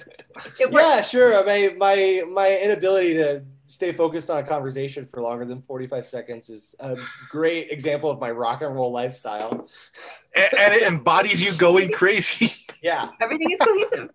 yeah 0.70 1.00
sure 1.00 1.44
my 1.44 1.74
my 1.78 2.22
my 2.32 2.60
inability 2.62 3.14
to 3.14 3.42
stay 3.66 3.92
focused 3.92 4.30
on 4.30 4.38
a 4.38 4.42
conversation 4.42 5.04
for 5.04 5.20
longer 5.20 5.44
than 5.44 5.60
45 5.62 6.06
seconds 6.06 6.50
is 6.50 6.74
a 6.80 6.96
great 7.30 7.70
example 7.70 8.10
of 8.10 8.20
my 8.20 8.30
rock 8.30 8.62
and 8.62 8.74
roll 8.74 8.92
lifestyle. 8.92 9.68
and, 10.34 10.48
and 10.58 10.74
it 10.74 10.82
embodies 10.82 11.44
you 11.44 11.52
going 11.52 11.90
crazy. 11.92 12.52
Yeah. 12.82 13.08
Everything 13.20 13.50
is 13.50 13.58
cohesive. 13.58 14.10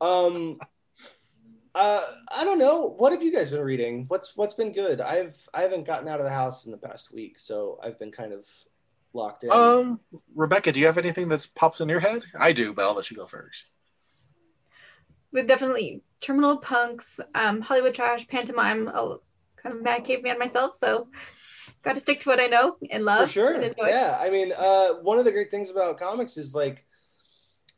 Um, 0.00 0.58
uh, 1.74 2.02
I 2.28 2.44
don't 2.44 2.58
know. 2.58 2.94
What 2.98 3.12
have 3.12 3.22
you 3.22 3.32
guys 3.32 3.50
been 3.50 3.60
reading? 3.60 4.06
What's 4.08 4.36
what's 4.36 4.54
been 4.54 4.72
good? 4.72 5.00
I've 5.00 5.48
I 5.54 5.62
haven't 5.62 5.86
gotten 5.86 6.08
out 6.08 6.18
of 6.18 6.24
the 6.24 6.32
house 6.32 6.66
in 6.66 6.72
the 6.72 6.78
past 6.78 7.12
week, 7.12 7.38
so 7.38 7.78
I've 7.82 7.98
been 7.98 8.10
kind 8.10 8.32
of 8.32 8.46
locked 9.12 9.44
in. 9.44 9.52
Um, 9.52 10.00
Rebecca, 10.34 10.72
do 10.72 10.80
you 10.80 10.86
have 10.86 10.98
anything 10.98 11.28
that 11.28 11.46
pops 11.54 11.80
in 11.80 11.88
your 11.88 12.00
head? 12.00 12.24
I 12.38 12.52
do, 12.52 12.72
but 12.72 12.86
I'll 12.86 12.94
let 12.94 13.10
you 13.10 13.16
go 13.16 13.26
first. 13.26 13.70
But 15.32 15.46
definitely 15.46 16.02
Terminal 16.20 16.58
Punks, 16.58 17.20
um, 17.34 17.60
Hollywood 17.60 17.94
Trash, 17.94 18.26
Pantomime, 18.26 18.88
a 18.88 19.18
kind 19.62 19.76
of 19.76 19.82
mad 19.82 20.04
caveman 20.04 20.38
myself, 20.38 20.76
so 20.78 21.08
got 21.82 21.94
to 21.94 22.00
stick 22.00 22.20
to 22.20 22.28
what 22.28 22.40
I 22.40 22.46
know 22.46 22.76
and 22.90 23.04
love. 23.04 23.28
For 23.28 23.32
sure. 23.32 23.54
and. 23.60 23.74
Yeah. 23.78 24.18
I 24.20 24.28
mean, 24.30 24.52
uh, 24.56 24.94
one 24.94 25.18
of 25.18 25.24
the 25.24 25.32
great 25.32 25.50
things 25.50 25.70
about 25.70 25.98
comics 25.98 26.36
is 26.36 26.54
like 26.54 26.84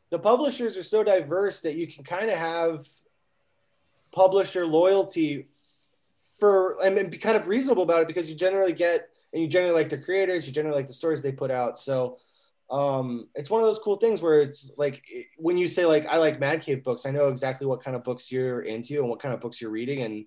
the 0.09 0.19
publishers 0.19 0.77
are 0.77 0.83
so 0.83 1.03
diverse 1.03 1.61
that 1.61 1.75
you 1.75 1.87
can 1.87 2.03
kind 2.03 2.29
of 2.29 2.37
have 2.37 2.85
publisher 4.13 4.65
loyalty 4.65 5.47
for 6.39 6.77
I 6.83 6.89
mean, 6.89 7.09
be 7.09 7.17
kind 7.17 7.37
of 7.37 7.47
reasonable 7.47 7.83
about 7.83 8.01
it 8.01 8.07
because 8.07 8.29
you 8.29 8.35
generally 8.35 8.73
get 8.73 9.07
and 9.33 9.41
you 9.41 9.47
generally 9.47 9.73
like 9.73 9.89
the 9.89 9.97
creators, 9.97 10.45
you 10.45 10.53
generally 10.53 10.77
like 10.77 10.87
the 10.87 10.93
stories 10.93 11.21
they 11.21 11.31
put 11.31 11.51
out. 11.51 11.79
So 11.79 12.17
um, 12.69 13.27
it's 13.35 13.49
one 13.49 13.61
of 13.61 13.67
those 13.67 13.79
cool 13.79 13.97
things 13.97 14.21
where 14.21 14.41
it's 14.41 14.71
like 14.77 15.03
when 15.37 15.57
you 15.57 15.67
say 15.67 15.85
like 15.85 16.05
I 16.07 16.17
like 16.17 16.39
Mad 16.39 16.61
Cave 16.61 16.83
books, 16.83 17.05
I 17.05 17.11
know 17.11 17.27
exactly 17.27 17.67
what 17.67 17.83
kind 17.83 17.95
of 17.95 18.03
books 18.03 18.31
you're 18.31 18.61
into 18.61 18.99
and 18.99 19.09
what 19.09 19.19
kind 19.19 19.33
of 19.33 19.41
books 19.41 19.61
you're 19.61 19.71
reading, 19.71 19.99
and 20.01 20.25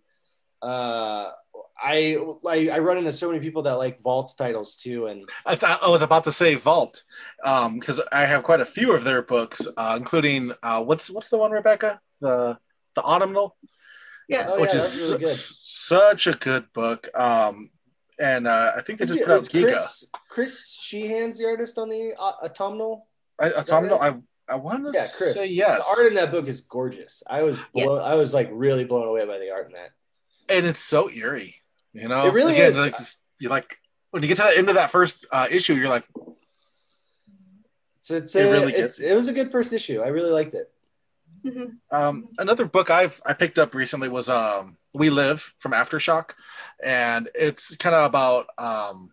uh, 0.62 1.30
I 1.78 2.18
like 2.42 2.68
I 2.68 2.78
run 2.78 2.98
into 2.98 3.12
so 3.12 3.28
many 3.28 3.40
people 3.40 3.62
that 3.62 3.74
like 3.74 4.00
Vaults 4.02 4.34
titles 4.36 4.76
too, 4.76 5.06
and 5.06 5.28
I 5.44 5.56
thought 5.56 5.82
I 5.82 5.88
was 5.88 6.02
about 6.02 6.24
to 6.24 6.32
say 6.32 6.54
Vault, 6.54 7.02
because 7.42 8.00
I 8.12 8.26
have 8.26 8.42
quite 8.42 8.60
a 8.60 8.66
few 8.66 8.92
of 8.92 9.04
their 9.04 9.22
books, 9.22 9.66
uh, 9.76 9.94
including 9.98 10.52
uh, 10.62 10.82
what's 10.82 11.10
what's 11.10 11.28
the 11.28 11.38
one, 11.38 11.50
Rebecca? 11.50 12.00
The 12.20 12.58
the 12.94 13.02
Autumnal, 13.02 13.56
Yeah. 14.28 14.46
Oh, 14.48 14.60
which 14.60 14.70
yeah, 14.70 14.76
is 14.78 15.08
really 15.12 15.26
su- 15.26 15.54
such 15.58 16.26
a 16.26 16.32
good 16.32 16.72
book. 16.72 17.08
Um, 17.18 17.70
and 18.18 18.46
uh, 18.48 18.72
I 18.76 18.80
think 18.80 18.98
they 18.98 19.06
just 19.06 19.18
it- 19.18 19.24
put 19.24 19.32
out 19.32 19.38
it's 19.40 19.48
Giga. 19.48 19.64
Chris, 19.66 20.10
Chris 20.28 20.78
Shehan's 20.82 21.38
the 21.38 21.46
artist 21.46 21.78
on 21.78 21.88
the 21.88 22.12
uh, 22.18 22.32
autumnal. 22.44 23.06
I, 23.38 23.52
Autumnal. 23.52 23.98
right? 23.98 24.14
I 24.48 24.54
I 24.54 24.54
want 24.56 24.84
to 24.84 24.92
Yeah, 24.94 25.06
Chris. 25.16 25.34
say 25.34 25.48
yes. 25.48 25.84
The 25.86 26.00
art 26.02 26.08
in 26.10 26.14
that 26.16 26.30
book 26.30 26.46
is 26.48 26.60
gorgeous. 26.62 27.22
I 27.28 27.42
was 27.42 27.58
blown, 27.74 28.00
I 28.00 28.14
was 28.14 28.32
like 28.32 28.48
really 28.52 28.84
blown 28.84 29.06
away 29.08 29.24
by 29.26 29.38
the 29.38 29.50
art 29.50 29.66
in 29.66 29.72
that. 29.72 29.90
and 30.48 30.64
it's 30.66 30.78
so 30.80 31.10
eerie. 31.10 31.56
You 31.92 32.08
know, 32.08 32.26
It 32.26 32.32
really 32.32 32.54
Again, 32.54 32.70
is. 32.70 32.78
Like, 32.78 32.96
just- 32.96 33.18
you 33.40 33.48
like 33.48 33.76
when 34.12 34.22
you 34.22 34.28
get 34.28 34.36
to 34.38 34.44
the 34.44 34.56
end 34.56 34.68
of 34.68 34.76
that 34.76 34.90
first 34.90 35.26
uh, 35.32 35.46
issue, 35.50 35.74
you're 35.74 35.88
like, 35.90 36.04
It's, 37.98 38.10
it's, 38.10 38.36
It 38.36 38.46
a- 38.46 38.50
really 38.52 38.72
it's 38.72 38.80
gets 38.98 39.00
it 39.00 39.14
was 39.14 39.28
a 39.28 39.32
good 39.32 39.50
first 39.50 39.72
issue. 39.72 40.00
I 40.00 40.08
really 40.08 40.30
liked 40.30 40.54
it. 40.54 40.72
Mhm. 41.46 41.76
Um, 41.90 42.28
another 42.38 42.64
book 42.64 42.90
I've 42.90 43.20
I 43.24 43.32
picked 43.32 43.58
up 43.58 43.74
recently 43.74 44.08
was 44.08 44.28
um, 44.28 44.76
We 44.92 45.10
Live 45.10 45.54
from 45.58 45.72
Aftershock, 45.72 46.32
and 46.82 47.28
it's 47.34 47.76
kind 47.76 47.94
of 47.94 48.04
about 48.04 48.48
um, 48.58 49.12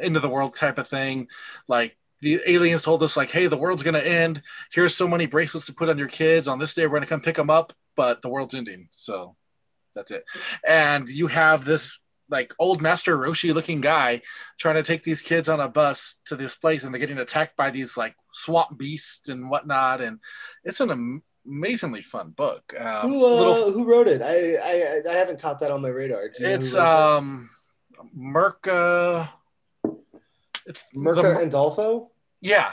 end 0.00 0.16
of 0.16 0.22
the 0.22 0.28
world 0.28 0.56
type 0.56 0.78
of 0.78 0.88
thing. 0.88 1.28
Like 1.68 1.96
the 2.20 2.40
aliens 2.46 2.82
told 2.82 3.02
us, 3.02 3.16
like, 3.16 3.30
hey, 3.30 3.48
the 3.48 3.56
world's 3.56 3.82
gonna 3.82 3.98
end. 3.98 4.42
Here's 4.72 4.94
so 4.94 5.06
many 5.06 5.26
bracelets 5.26 5.66
to 5.66 5.74
put 5.74 5.88
on 5.90 5.98
your 5.98 6.08
kids. 6.08 6.48
On 6.48 6.58
this 6.58 6.72
day, 6.74 6.86
we're 6.86 6.96
gonna 6.96 7.06
come 7.06 7.20
pick 7.20 7.36
them 7.36 7.50
up, 7.50 7.72
but 7.96 8.22
the 8.22 8.28
world's 8.30 8.54
ending. 8.54 8.88
So 8.96 9.36
that's 9.94 10.10
it. 10.10 10.24
And 10.66 11.08
you 11.10 11.26
have 11.26 11.64
this 11.64 11.98
like 12.30 12.54
old 12.58 12.80
Master 12.80 13.18
Roshi 13.18 13.52
looking 13.52 13.82
guy 13.82 14.22
trying 14.58 14.76
to 14.76 14.82
take 14.82 15.02
these 15.02 15.20
kids 15.20 15.50
on 15.50 15.60
a 15.60 15.68
bus 15.68 16.16
to 16.26 16.36
this 16.36 16.56
place, 16.56 16.84
and 16.84 16.94
they're 16.94 17.00
getting 17.00 17.18
attacked 17.18 17.58
by 17.58 17.70
these 17.70 17.98
like 17.98 18.14
swamp 18.32 18.78
beasts 18.78 19.28
and 19.28 19.50
whatnot. 19.50 20.00
And 20.00 20.18
it's 20.64 20.80
an 20.80 21.20
amazingly 21.46 22.00
fun 22.02 22.30
book. 22.30 22.74
Um, 22.78 23.08
who 23.08 23.24
uh, 23.24 23.28
little- 23.30 23.72
who 23.72 23.84
wrote 23.84 24.08
it? 24.08 24.22
I, 24.22 24.54
I 24.56 25.00
I 25.10 25.14
haven't 25.14 25.40
caught 25.40 25.60
that 25.60 25.70
on 25.70 25.82
my 25.82 25.88
radar. 25.88 26.30
It's 26.38 26.74
um, 26.74 27.50
Merca. 28.16 29.28
It's 30.66 30.84
Merca 30.96 31.22
the- 31.22 31.38
and 31.40 31.52
Dolfo. 31.52 32.08
yeah. 32.40 32.72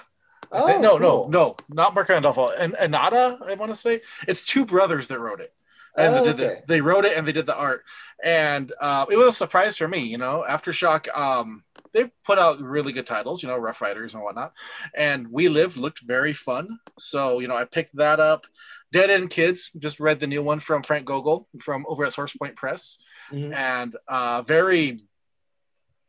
Oh 0.51 0.65
no, 0.79 0.97
no, 0.97 0.97
cool. 0.97 1.29
no, 1.29 1.55
not 1.69 1.93
Merca 1.93 2.15
and 2.15 2.25
Dolfo. 2.25 2.51
And 2.57 2.73
Anada, 2.73 3.39
I 3.47 3.53
want 3.53 3.71
to 3.71 3.75
say 3.75 4.01
it's 4.27 4.43
two 4.43 4.65
brothers 4.65 5.07
that 5.07 5.19
wrote 5.19 5.41
it. 5.41 5.53
And 5.99 6.15
Oh, 6.15 6.19
they 6.19 6.33
did 6.33 6.39
okay. 6.39 6.55
the, 6.61 6.67
they 6.67 6.81
wrote 6.81 7.05
it 7.05 7.15
and 7.17 7.27
they 7.27 7.31
did 7.39 7.45
the 7.45 7.55
art. 7.55 7.83
And 8.23 8.71
uh, 8.81 9.05
it 9.11 9.17
was 9.17 9.27
a 9.35 9.37
surprise 9.37 9.77
for 9.77 9.87
me 9.87 9.99
you 10.13 10.17
know 10.17 10.43
aftershock 10.47 11.03
um, 11.17 11.63
they've 11.93 12.11
put 12.23 12.37
out 12.39 12.59
really 12.61 12.91
good 12.93 13.07
titles 13.07 13.41
you 13.43 13.49
know 13.49 13.57
rough 13.57 13.81
riders 13.81 14.13
and 14.13 14.23
whatnot. 14.23 14.53
And 14.95 15.27
we 15.31 15.49
Live 15.49 15.77
looked 15.77 16.01
very 16.15 16.33
fun. 16.33 16.65
So 16.97 17.39
you 17.41 17.47
know 17.49 17.55
i 17.55 17.65
picked 17.65 17.95
that 17.97 18.19
up. 18.19 18.45
Dead 18.91 19.09
end 19.11 19.29
kids 19.29 19.69
just 19.77 19.99
read 19.99 20.19
the 20.19 20.27
new 20.33 20.41
one 20.51 20.59
from 20.59 20.81
frank 20.83 21.05
gogol 21.05 21.47
from 21.59 21.85
over 21.87 22.03
at 22.05 22.13
source 22.13 22.33
point 22.35 22.55
press. 22.55 22.97
Mhm. 23.31 23.53
and 23.53 23.95
uh, 24.07 24.41
very 24.41 24.99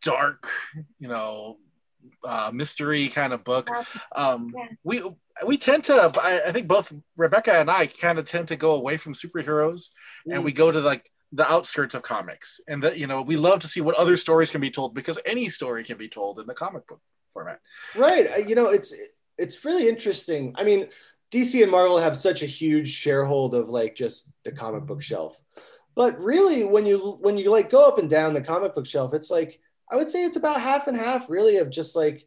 dark 0.02 0.48
you 0.98 1.08
know 1.08 1.58
uh, 2.24 2.50
mystery 2.52 3.08
kind 3.08 3.32
of 3.32 3.44
book. 3.44 3.68
Um, 4.16 4.52
Yeah. 4.56 4.66
we 4.82 5.02
we 5.46 5.56
tend 5.56 5.84
to 5.84 5.94
I, 6.22 6.48
I 6.48 6.52
think 6.52 6.68
both 6.68 6.92
rebecca 7.16 7.52
and 7.52 7.70
i 7.70 7.86
kind 7.86 8.18
of 8.18 8.24
tend 8.24 8.48
to 8.48 8.56
go 8.56 8.74
away 8.74 8.96
from 8.96 9.14
superheroes 9.14 9.88
and 10.30 10.44
we 10.44 10.52
mm. 10.52 10.56
go 10.56 10.70
to 10.70 10.80
like 10.80 11.10
the 11.32 11.50
outskirts 11.50 11.94
of 11.94 12.02
comics 12.02 12.60
and 12.66 12.82
that 12.82 12.98
you 12.98 13.06
know 13.06 13.22
we 13.22 13.36
love 13.36 13.60
to 13.60 13.68
see 13.68 13.80
what 13.80 13.94
other 13.96 14.16
stories 14.16 14.50
can 14.50 14.60
be 14.60 14.70
told 14.70 14.94
because 14.94 15.18
any 15.24 15.48
story 15.48 15.84
can 15.84 15.96
be 15.96 16.08
told 16.08 16.40
in 16.40 16.46
the 16.46 16.54
comic 16.54 16.86
book 16.86 17.00
format 17.32 17.60
Right. 17.96 18.48
You 18.48 18.54
know, 18.54 18.68
it's 18.68 18.94
it's 19.38 19.64
really 19.64 19.88
interesting. 19.88 20.54
I 20.56 20.64
mean, 20.64 20.88
DC 21.30 21.62
and 21.62 21.70
Marvel 21.70 21.98
have 21.98 22.16
such 22.16 22.42
a 22.42 22.46
huge 22.46 23.02
sharehold 23.02 23.54
of 23.54 23.68
like 23.68 23.94
just 23.94 24.32
the 24.44 24.52
comic 24.52 24.84
book 24.84 25.02
shelf. 25.02 25.40
But 25.94 26.20
really 26.20 26.64
when 26.64 26.86
you 26.86 27.18
when 27.20 27.36
you 27.36 27.50
like 27.50 27.70
go 27.70 27.86
up 27.86 27.98
and 27.98 28.08
down 28.08 28.34
the 28.34 28.40
comic 28.40 28.74
book 28.74 28.86
shelf, 28.86 29.14
it's 29.14 29.30
like 29.30 29.60
I 29.90 29.96
would 29.96 30.10
say 30.10 30.24
it's 30.24 30.36
about 30.36 30.60
half 30.60 30.86
and 30.86 30.96
half 30.96 31.28
really 31.28 31.56
of 31.58 31.70
just 31.70 31.96
like 31.96 32.26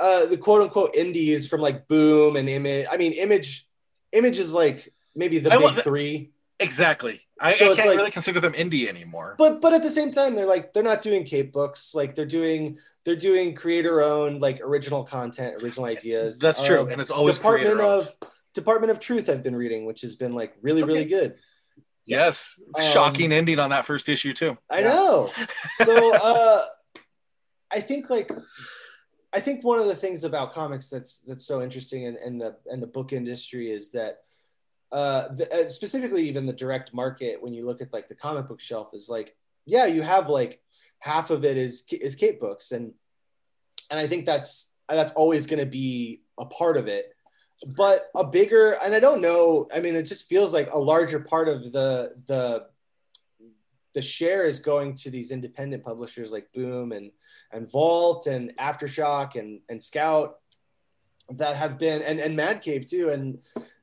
uh 0.00 0.26
the 0.26 0.36
quote 0.36 0.62
unquote 0.62 0.94
indies 0.94 1.46
from 1.48 1.60
like 1.60 1.86
Boom 1.88 2.36
and 2.36 2.48
Image. 2.48 2.86
I 2.90 2.96
mean, 2.96 3.12
Image 3.12 3.66
Image 4.12 4.38
is 4.38 4.54
like 4.54 4.92
maybe 5.14 5.38
the 5.38 5.52
I 5.52 5.58
big 5.58 5.74
the- 5.76 5.82
3. 5.82 6.30
exactly. 6.60 7.20
I, 7.40 7.52
So 7.54 7.72
I 7.72 7.76
can't 7.76 7.88
like- 7.88 7.96
really 7.98 8.10
consider 8.10 8.40
them 8.40 8.52
indie 8.54 8.88
anymore. 8.88 9.34
But 9.38 9.60
but 9.60 9.72
at 9.72 9.82
the 9.82 9.90
same 9.90 10.10
time 10.12 10.34
they're 10.36 10.46
like 10.46 10.72
they're 10.72 10.82
not 10.82 11.02
doing 11.02 11.24
cape 11.24 11.52
books. 11.52 11.94
Like 11.94 12.14
they're 12.14 12.26
doing 12.26 12.78
they're 13.04 13.16
doing 13.16 13.54
creator 13.54 14.02
owned 14.02 14.40
like 14.42 14.60
original 14.60 15.02
content 15.04 15.62
original 15.62 15.86
ideas. 15.86 16.38
that's 16.38 16.62
true 16.64 16.80
Um, 16.80 16.88
and 16.90 17.00
it's 17.00 17.10
always 17.10 17.36
department 17.36 17.80
of 17.80 18.14
department 18.54 18.90
of 18.90 18.98
truth 18.98 19.28
i've 19.30 19.42
been 19.42 19.54
reading 19.54 19.86
which 19.86 20.00
has 20.02 20.16
been 20.16 20.32
like 20.32 20.54
really 20.62 20.82
really 20.82 21.04
good. 21.04 21.36
Yes. 22.06 22.54
Um, 22.74 22.82
shocking 22.86 23.32
ending 23.32 23.58
on 23.58 23.70
that 23.70 23.84
first 23.86 24.08
issue 24.08 24.32
too. 24.32 24.56
I 24.70 24.80
Yeah. 24.80 24.88
know 24.88 25.30
so 25.72 26.14
uh 26.30 26.64
i 27.70 27.80
think 27.80 28.08
like 28.10 28.30
i 29.32 29.40
think 29.40 29.64
one 29.64 29.78
of 29.78 29.86
the 29.86 29.94
things 29.94 30.24
about 30.24 30.54
comics 30.54 30.88
that's 30.90 31.20
that's 31.22 31.46
so 31.46 31.62
interesting 31.62 32.04
in, 32.04 32.16
in 32.24 32.38
the 32.38 32.56
and 32.66 32.82
the 32.82 32.86
book 32.86 33.12
industry 33.12 33.70
is 33.70 33.92
that 33.92 34.20
uh, 34.90 35.28
the, 35.34 35.52
uh 35.52 35.68
specifically 35.68 36.26
even 36.26 36.46
the 36.46 36.52
direct 36.52 36.94
market 36.94 37.42
when 37.42 37.52
you 37.52 37.66
look 37.66 37.82
at 37.82 37.92
like 37.92 38.08
the 38.08 38.14
comic 38.14 38.48
book 38.48 38.60
shelf 38.60 38.94
is 38.94 39.08
like 39.08 39.36
yeah 39.66 39.84
you 39.84 40.00
have 40.00 40.30
like 40.30 40.62
half 41.00 41.30
of 41.30 41.44
it 41.44 41.56
is 41.56 41.84
is 41.92 42.14
cape 42.14 42.40
books. 42.40 42.72
And 42.72 42.92
and 43.90 43.98
i 43.98 44.06
think 44.06 44.26
that's 44.26 44.74
that's 44.88 45.12
always 45.12 45.46
going 45.46 45.60
to 45.60 45.66
be 45.66 46.22
a 46.38 46.46
part 46.46 46.76
of 46.76 46.88
it. 46.88 47.12
But 47.66 48.08
a 48.14 48.24
bigger 48.24 48.78
and 48.84 48.94
i 48.94 49.00
don't 49.00 49.20
know 49.20 49.66
i 49.74 49.80
mean 49.80 49.96
it 49.96 50.04
just 50.04 50.28
feels 50.28 50.54
like 50.54 50.72
a 50.72 50.78
larger 50.78 51.18
part 51.18 51.48
of 51.48 51.72
the 51.72 52.12
the 52.28 52.66
the 53.94 54.02
share 54.02 54.44
is 54.44 54.60
going 54.60 54.94
to 54.94 55.10
these 55.10 55.32
independent 55.32 55.82
publishers 55.82 56.30
like 56.30 56.52
boom 56.52 56.92
and 56.92 57.10
and 57.52 57.70
vault 57.70 58.26
and 58.26 58.56
aftershock 58.58 59.36
and 59.36 59.60
and 59.68 59.82
scout 59.82 60.38
that 61.30 61.56
have 61.56 61.78
been 61.78 62.02
and 62.02 62.20
and 62.20 62.36
mad 62.36 62.62
cave 62.62 62.86
too 62.86 63.10
and 63.10 63.38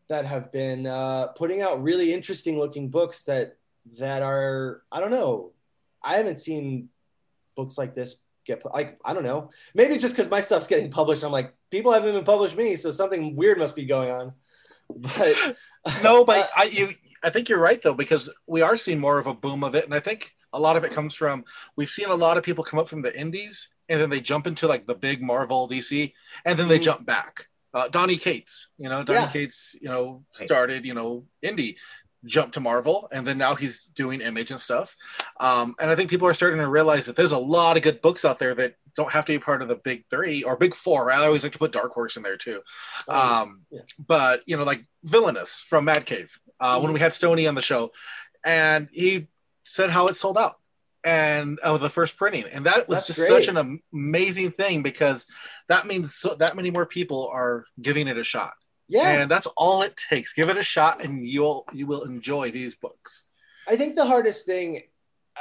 that 0.07 0.25
have 0.25 0.51
been 0.51 0.85
uh, 0.85 1.27
putting 1.27 1.61
out 1.61 1.81
really 1.81 2.13
interesting 2.13 2.59
looking 2.59 2.89
books 2.89 3.23
that 3.23 3.57
that 3.97 4.21
are 4.21 4.81
i 4.91 4.99
don't 4.99 5.11
know. 5.11 5.51
I 6.03 6.17
haven't 6.17 6.37
seen 6.37 6.89
books 7.55 7.77
like 7.77 7.95
this 7.95 8.17
get 8.45 8.63
like 8.73 8.99
i 9.03 9.13
don't 9.13 9.23
know. 9.23 9.51
Maybe 9.73 9.97
just 9.97 10.15
because 10.15 10.29
my 10.29 10.41
stuff's 10.41 10.67
getting 10.67 10.91
published 10.91 11.23
i'm 11.23 11.31
like 11.31 11.53
people 11.71 11.91
haven't 11.91 12.09
even 12.09 12.23
published 12.23 12.57
me 12.57 12.75
so 12.75 12.91
something 12.91 13.35
weird 13.35 13.57
must 13.57 13.75
be 13.75 13.85
going 13.85 14.11
on. 14.11 14.33
But 14.89 15.35
no 16.03 16.25
but 16.25 16.49
i 16.57 16.63
you 16.65 16.89
i 17.23 17.29
think 17.29 17.49
you're 17.49 17.59
right 17.59 17.81
though 17.81 17.93
because 17.93 18.29
we 18.47 18.61
are 18.61 18.77
seeing 18.77 18.99
more 18.99 19.17
of 19.17 19.27
a 19.27 19.33
boom 19.33 19.63
of 19.63 19.75
it 19.75 19.85
and 19.85 19.93
i 19.93 19.99
think 19.99 20.34
a 20.57 20.59
lot 20.65 20.75
of 20.77 20.83
it 20.83 20.91
comes 20.97 21.13
from 21.13 21.43
we've 21.77 21.89
seen 21.97 22.09
a 22.09 22.15
lot 22.25 22.37
of 22.37 22.43
people 22.43 22.63
come 22.63 22.79
up 22.79 22.87
from 22.89 23.01
the 23.03 23.13
indies 23.23 23.69
and 23.89 23.99
then 24.01 24.09
they 24.09 24.19
jump 24.31 24.47
into 24.47 24.67
like 24.67 24.85
the 24.87 24.95
big 25.07 25.21
marvel 25.31 25.67
dc 25.69 25.91
and 26.45 26.57
then 26.57 26.67
they 26.67 26.79
Mhm. 26.79 26.83
jump 26.89 27.05
back. 27.05 27.33
Uh, 27.77 27.87
donny 27.89 28.17
cates 28.27 28.53
you 28.77 28.89
know 28.91 29.03
donny 29.03 29.19
Yeah. 29.19 29.27
cates 29.37 29.75
you 29.83 29.89
know 29.93 30.23
started 30.31 30.85
you 30.89 30.93
know 30.99 31.09
indie 31.49 31.75
jumped 32.35 32.53
to 32.55 32.59
marvel 32.59 33.07
and 33.13 33.27
then 33.27 33.37
now 33.37 33.53
he's 33.53 33.85
doing 34.01 34.19
image 34.21 34.49
and 34.49 34.59
stuff. 34.67 34.95
Um, 35.47 35.75
and 35.79 35.87
i 35.91 35.95
think 35.95 36.09
people 36.09 36.27
are 36.27 36.33
starting 36.33 36.59
to 36.59 36.67
realize 36.79 37.05
that 37.07 37.15
there's 37.17 37.33
a 37.33 37.37
lot 37.57 37.75
of 37.77 37.83
good 37.83 37.99
books 38.01 38.23
out 38.25 38.39
there 38.39 38.55
that 38.55 38.71
don't 38.95 39.11
have 39.11 39.25
to 39.25 39.33
be 39.33 39.39
part 39.39 39.61
of 39.61 39.67
the 39.67 39.75
big 39.89 40.05
three 40.09 40.41
or 40.47 40.55
big 40.55 40.73
four. 40.73 41.11
I 41.11 41.25
always 41.25 41.43
like 41.43 41.51
to 41.51 41.59
put 41.59 41.73
dark 41.73 41.91
horse 41.91 42.15
in 42.17 42.23
there 42.23 42.37
too. 42.37 42.59
Um, 43.09 43.19
um, 43.19 43.61
yeah. 43.69 43.81
but 44.13 44.41
you 44.49 44.55
know 44.57 44.63
like 44.71 44.81
villainous 45.03 45.61
from 45.69 45.83
mad 45.85 46.05
cave 46.05 46.31
uh, 46.61 46.79
when 46.81 46.93
we 46.93 46.99
had 47.01 47.13
Stony 47.13 47.45
on 47.45 47.55
the 47.55 47.61
show, 47.71 47.91
and 48.45 48.87
he 48.93 49.27
said 49.65 49.89
how 49.89 50.07
it 50.07 50.15
sold 50.15 50.37
out 50.37 50.55
and 51.03 51.59
of 51.59 51.81
the 51.81 51.89
first 51.89 52.17
printing, 52.17 52.45
and 52.51 52.65
that 52.65 52.87
was 52.87 52.99
That's 52.99 53.07
just 53.07 53.19
great. 53.19 53.45
such 53.45 53.47
an 53.47 53.81
amazing 53.93 54.51
thing 54.51 54.81
because 54.81 55.27
that 55.67 55.85
means 55.85 56.15
so, 56.15 56.35
that 56.35 56.55
many 56.55 56.71
more 56.71 56.85
people 56.85 57.29
are 57.31 57.65
giving 57.79 58.07
it 58.07 58.17
a 58.17 58.23
shot, 58.23 58.53
Yeah, 58.87 59.09
and 59.21 59.29
that's 59.29 59.47
all 59.57 59.83
it 59.83 59.95
takes. 59.97 60.33
Give 60.33 60.49
it 60.49 60.57
a 60.57 60.63
shot, 60.63 61.03
and 61.03 61.23
you'll 61.23 61.65
you 61.73 61.85
will 61.85 62.03
enjoy 62.03 62.49
these 62.51 62.75
books. 62.75 63.25
I 63.67 63.75
think 63.75 63.95
the 63.95 64.05
hardest 64.05 64.45
thing, 64.45 64.83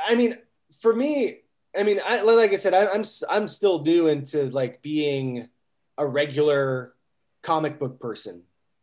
I 0.06 0.14
mean, 0.14 0.36
for 0.80 0.94
me, 0.94 1.40
I 1.78 1.82
mean, 1.82 2.00
I, 2.06 2.22
like 2.22 2.52
I 2.52 2.56
said, 2.56 2.74
I, 2.74 2.86
I'm 2.92 3.04
I'm 3.30 3.48
still 3.48 3.82
new 3.82 4.08
into 4.08 4.44
like 4.50 4.82
being 4.82 5.48
a 5.96 6.06
regular 6.06 6.94
comic 7.42 7.78
book 7.78 8.00
person. 8.00 8.42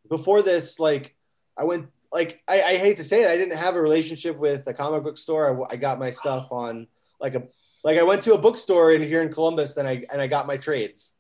Before 0.10 0.42
this, 0.42 0.80
like 0.80 1.16
I 1.56 1.66
went, 1.66 1.88
like 2.12 2.42
I, 2.48 2.62
I 2.62 2.78
hate 2.78 2.98
to 2.98 3.04
say 3.04 3.24
it, 3.24 3.30
I 3.30 3.38
didn't 3.38 3.58
have 3.58 3.76
a 3.76 3.82
relationship 3.82 4.38
with 4.38 4.68
a 4.68 4.74
comic 4.74 5.04
book 5.04 5.18
store. 5.18 5.68
I, 5.70 5.74
I 5.74 5.76
got 5.78 6.00
my 6.00 6.12
stuff 6.12 6.52
on 6.52 6.88
like 7.20 7.36
a 7.36 7.44
like 7.84 7.98
I 7.98 8.04
went 8.04 8.24
to 8.24 8.34
a 8.34 8.38
bookstore 8.38 8.92
in 8.92 9.02
here 9.02 9.22
in 9.22 9.32
Columbus, 9.32 9.78
and 9.78 9.88
I 9.88 10.06
and 10.12 10.22
I 10.22 10.28
got 10.28 10.48
my 10.48 10.58
trades. 10.58 11.14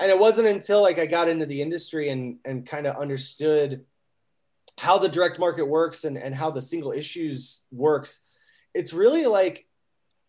And 0.00 0.10
it 0.12 0.18
wasn't 0.18 0.46
until 0.46 0.80
like 0.80 0.98
I 0.98 1.06
got 1.06 1.28
into 1.28 1.46
the 1.46 1.60
industry 1.62 2.10
and 2.10 2.38
and 2.44 2.66
kind 2.66 2.86
of 2.86 2.96
understood 2.96 3.84
how 4.78 4.96
the 4.96 5.08
direct 5.08 5.40
market 5.40 5.66
works 5.66 6.04
and, 6.04 6.16
and 6.16 6.32
how 6.32 6.50
the 6.50 6.62
single 6.62 6.92
issues 6.92 7.64
works 7.72 8.20
it's 8.74 8.92
really 8.92 9.26
like 9.26 9.66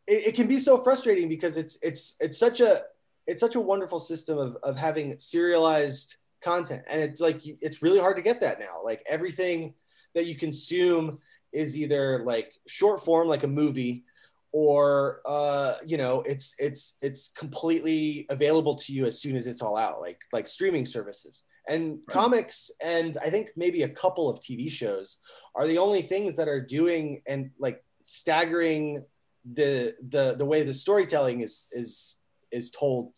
it, 0.08 0.28
it 0.28 0.36
can 0.36 0.48
be 0.48 0.58
so 0.58 0.78
frustrating 0.78 1.30
because 1.30 1.58
it's 1.58 1.78
it's 1.82 2.16
it's 2.20 2.38
such 2.38 2.62
a 2.62 2.82
it's 3.28 3.40
such 3.40 3.56
a 3.56 3.60
wonderful 3.60 4.00
system 4.00 4.38
of, 4.38 4.58
of 4.64 4.76
having 4.76 5.18
serialized 5.20 6.16
content 6.42 6.84
and 6.88 7.02
it's 7.02 7.22
like 7.22 7.42
it's 7.44 7.84
really 7.84 8.00
hard 8.00 8.16
to 8.16 8.24
get 8.24 8.42
that 8.42 8.60
now 8.60 8.82
like 8.84 9.04
everything 9.08 9.74
that 10.16 10.26
you 10.26 10.36
consume 10.36 11.20
is 11.52 11.78
either 11.78 12.24
like 12.26 12.54
short 12.68 13.04
form 13.04 13.28
like 13.28 13.44
a 13.44 13.48
movie 13.48 14.04
or 14.52 15.22
uh 15.28 15.76
you 15.86 15.98
know 15.98 16.22
it's 16.22 16.56
it's 16.60 16.98
it's 17.02 17.30
completely 17.30 18.26
available 18.30 18.76
to 18.76 18.94
you 18.94 19.06
as 19.06 19.20
soon 19.22 19.36
as 19.36 19.46
it's 19.48 19.62
all 19.62 19.78
out 19.78 20.02
like 20.02 20.20
like 20.34 20.48
streaming 20.48 20.86
services 20.86 21.44
and 21.68 22.00
Right. 22.08 22.14
comics 22.14 22.72
and 22.82 23.16
i 23.24 23.30
think 23.30 23.50
maybe 23.56 23.84
a 23.84 23.90
couple 23.90 24.28
of 24.28 24.40
tv 24.40 24.70
shows 24.72 25.20
are 25.54 25.68
the 25.68 25.78
only 25.78 26.02
things 26.02 26.36
that 26.38 26.48
are 26.48 26.62
doing 26.62 27.22
and 27.28 27.52
like 27.60 27.84
staggering 28.04 29.06
the 29.54 29.96
the 30.10 30.36
the 30.38 30.46
way 30.46 30.64
the 30.64 30.74
storytelling 30.74 31.42
is 31.42 31.68
is 31.72 32.16
is 32.52 32.72
told 32.72 33.14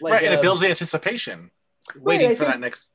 like 0.00 0.14
right, 0.14 0.24
and 0.24 0.34
uh, 0.34 0.38
it 0.38 0.42
builds 0.42 0.60
the 0.60 0.68
anticipation, 0.68 1.52
waiting 2.00 2.26
I 2.30 2.34
for 2.34 2.40
think- 2.40 2.52
that 2.54 2.60
next. 2.60 2.86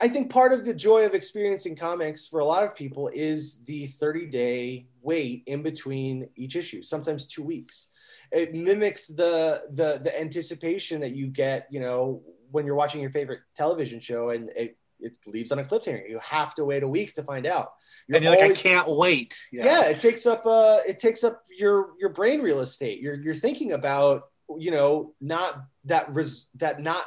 I 0.00 0.08
think 0.08 0.30
part 0.30 0.52
of 0.52 0.64
the 0.64 0.74
joy 0.74 1.04
of 1.04 1.14
experiencing 1.14 1.76
comics 1.76 2.26
for 2.26 2.40
a 2.40 2.44
lot 2.44 2.64
of 2.64 2.74
people 2.74 3.10
is 3.12 3.62
the 3.64 3.86
30 3.86 4.26
day 4.26 4.86
wait 5.02 5.42
in 5.46 5.62
between 5.62 6.28
each 6.36 6.56
issue, 6.56 6.80
sometimes 6.80 7.26
two 7.26 7.42
weeks. 7.42 7.88
It 8.32 8.54
mimics 8.54 9.08
the, 9.08 9.62
the 9.72 10.00
the 10.02 10.18
anticipation 10.18 11.00
that 11.00 11.12
you 11.12 11.26
get, 11.26 11.66
you 11.70 11.80
know, 11.80 12.22
when 12.50 12.64
you're 12.64 12.76
watching 12.76 13.00
your 13.00 13.10
favorite 13.10 13.40
television 13.54 14.00
show 14.00 14.30
and 14.30 14.50
it, 14.56 14.76
it 15.00 15.16
leaves 15.26 15.52
on 15.52 15.58
a 15.58 15.64
cliffhanger. 15.64 16.08
You 16.08 16.20
have 16.24 16.54
to 16.54 16.64
wait 16.64 16.82
a 16.82 16.88
week 16.88 17.14
to 17.14 17.22
find 17.22 17.46
out. 17.46 17.72
and 18.16 18.24
you're 18.24 18.32
like, 18.32 18.50
I 18.50 18.54
can't 18.54 18.88
wait. 18.88 19.42
yeah. 19.64 19.90
it 19.90 20.00
takes 20.00 20.26
up 20.26 20.46
uh 20.46 20.78
it 20.86 20.98
takes 20.98 21.24
up 21.24 21.44
your 21.56 21.90
your 22.00 22.10
brain 22.10 22.40
real 22.40 22.60
estate 22.60 23.00
you're 23.00 23.14
you're 23.14 23.34
thinking 23.34 23.72
about 23.72 24.30
you 24.58 24.70
know 24.70 25.14
not 25.20 25.62
that 25.84 26.12
res 26.14 26.50
that 26.56 26.80
not 26.80 27.04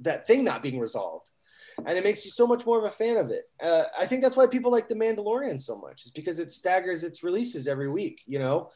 that 0.00 0.26
thing 0.26 0.44
not 0.44 0.62
being 0.62 0.78
resolved 0.78 1.30
and 1.84 1.98
it 1.98 2.04
makes 2.04 2.24
you 2.24 2.30
so 2.30 2.46
much 2.46 2.64
more 2.64 2.78
of 2.78 2.84
a 2.84 2.90
fan 2.90 3.16
of 3.16 3.30
it. 3.30 3.44
Uh, 3.60 3.84
i 3.98 4.06
think 4.06 4.22
that's 4.22 4.36
why 4.36 4.46
people 4.46 4.70
like 4.70 4.88
the 4.88 4.94
mandalorian 4.94 5.60
so 5.60 5.76
much 5.76 6.04
is 6.04 6.10
because 6.10 6.38
it 6.38 6.50
staggers 6.50 7.04
its 7.04 7.22
releases 7.22 7.68
every 7.68 7.90
week 7.90 8.22
you 8.26 8.38
know? 8.38 8.70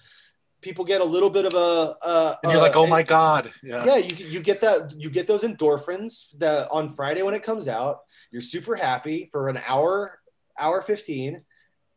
People 0.62 0.84
get 0.84 1.00
a 1.00 1.04
little 1.04 1.30
bit 1.30 1.46
of 1.46 1.54
a 1.54 1.96
uh, 2.02 2.36
and 2.42 2.52
you're 2.52 2.60
uh, 2.60 2.64
like, 2.64 2.76
oh 2.76 2.86
my 2.86 3.02
god, 3.02 3.50
yeah. 3.62 3.82
yeah 3.82 3.96
you, 3.96 4.14
you 4.16 4.40
get 4.40 4.60
that 4.60 4.92
you 4.94 5.08
get 5.08 5.26
those 5.26 5.42
endorphins 5.42 6.36
that 6.38 6.68
on 6.70 6.90
friday 6.90 7.22
when 7.22 7.32
it 7.32 7.42
comes 7.42 7.66
out 7.66 8.00
you're 8.30 8.42
super 8.42 8.76
happy 8.76 9.28
for 9.32 9.48
an 9.48 9.58
hour 9.66 10.20
hour 10.58 10.82
15 10.82 11.42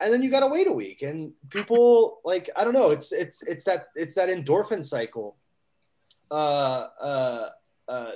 and 0.03 0.13
then 0.13 0.21
you 0.21 0.29
got 0.29 0.41
to 0.41 0.47
wait 0.47 0.67
a 0.67 0.71
week. 0.71 1.01
And 1.01 1.33
people 1.49 2.19
like 2.25 2.49
i 2.55 2.63
don't 2.63 2.73
know 2.73 2.91
it's 2.91 3.11
it's 3.11 3.41
it's 3.43 3.63
that 3.65 3.87
it's 3.95 4.15
that 4.15 4.29
endorphin 4.29 4.83
cycle. 4.83 5.37
Uh 6.29 6.87
uh 7.01 7.49
uh 7.87 8.11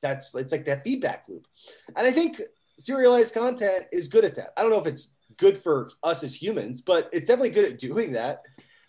that's 0.00 0.34
it's 0.34 0.52
like 0.52 0.64
that 0.64 0.84
feedback 0.84 1.24
loop 1.28 1.46
and 1.96 2.06
i 2.06 2.10
think 2.10 2.40
serialized 2.78 3.34
content 3.34 3.84
is 3.92 4.08
good 4.08 4.24
at 4.24 4.34
that 4.34 4.52
i 4.56 4.62
don't 4.62 4.70
know 4.70 4.80
if 4.80 4.86
it's 4.86 5.14
good 5.36 5.56
for 5.56 5.90
us 6.02 6.22
as 6.22 6.34
humans 6.34 6.80
but 6.80 7.08
it's 7.12 7.28
definitely 7.28 7.50
good 7.50 7.70
at 7.70 7.78
doing 7.78 8.12
that 8.12 8.42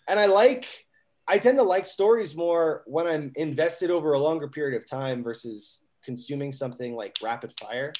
and 0.08 0.20
i 0.20 0.26
like 0.26 0.84
I 1.26 1.38
tend 1.38 1.58
to 1.58 1.64
like 1.64 1.86
stories 1.86 2.36
more 2.36 2.82
when 2.86 3.06
I'm 3.06 3.32
invested 3.36 3.90
over 3.90 4.12
a 4.12 4.18
longer 4.18 4.48
period 4.48 4.76
of 4.76 4.88
time 4.88 5.22
versus 5.22 5.82
consuming 6.04 6.52
something 6.52 6.94
like 6.94 7.16
rapid 7.22 7.52
fire. 7.58 7.92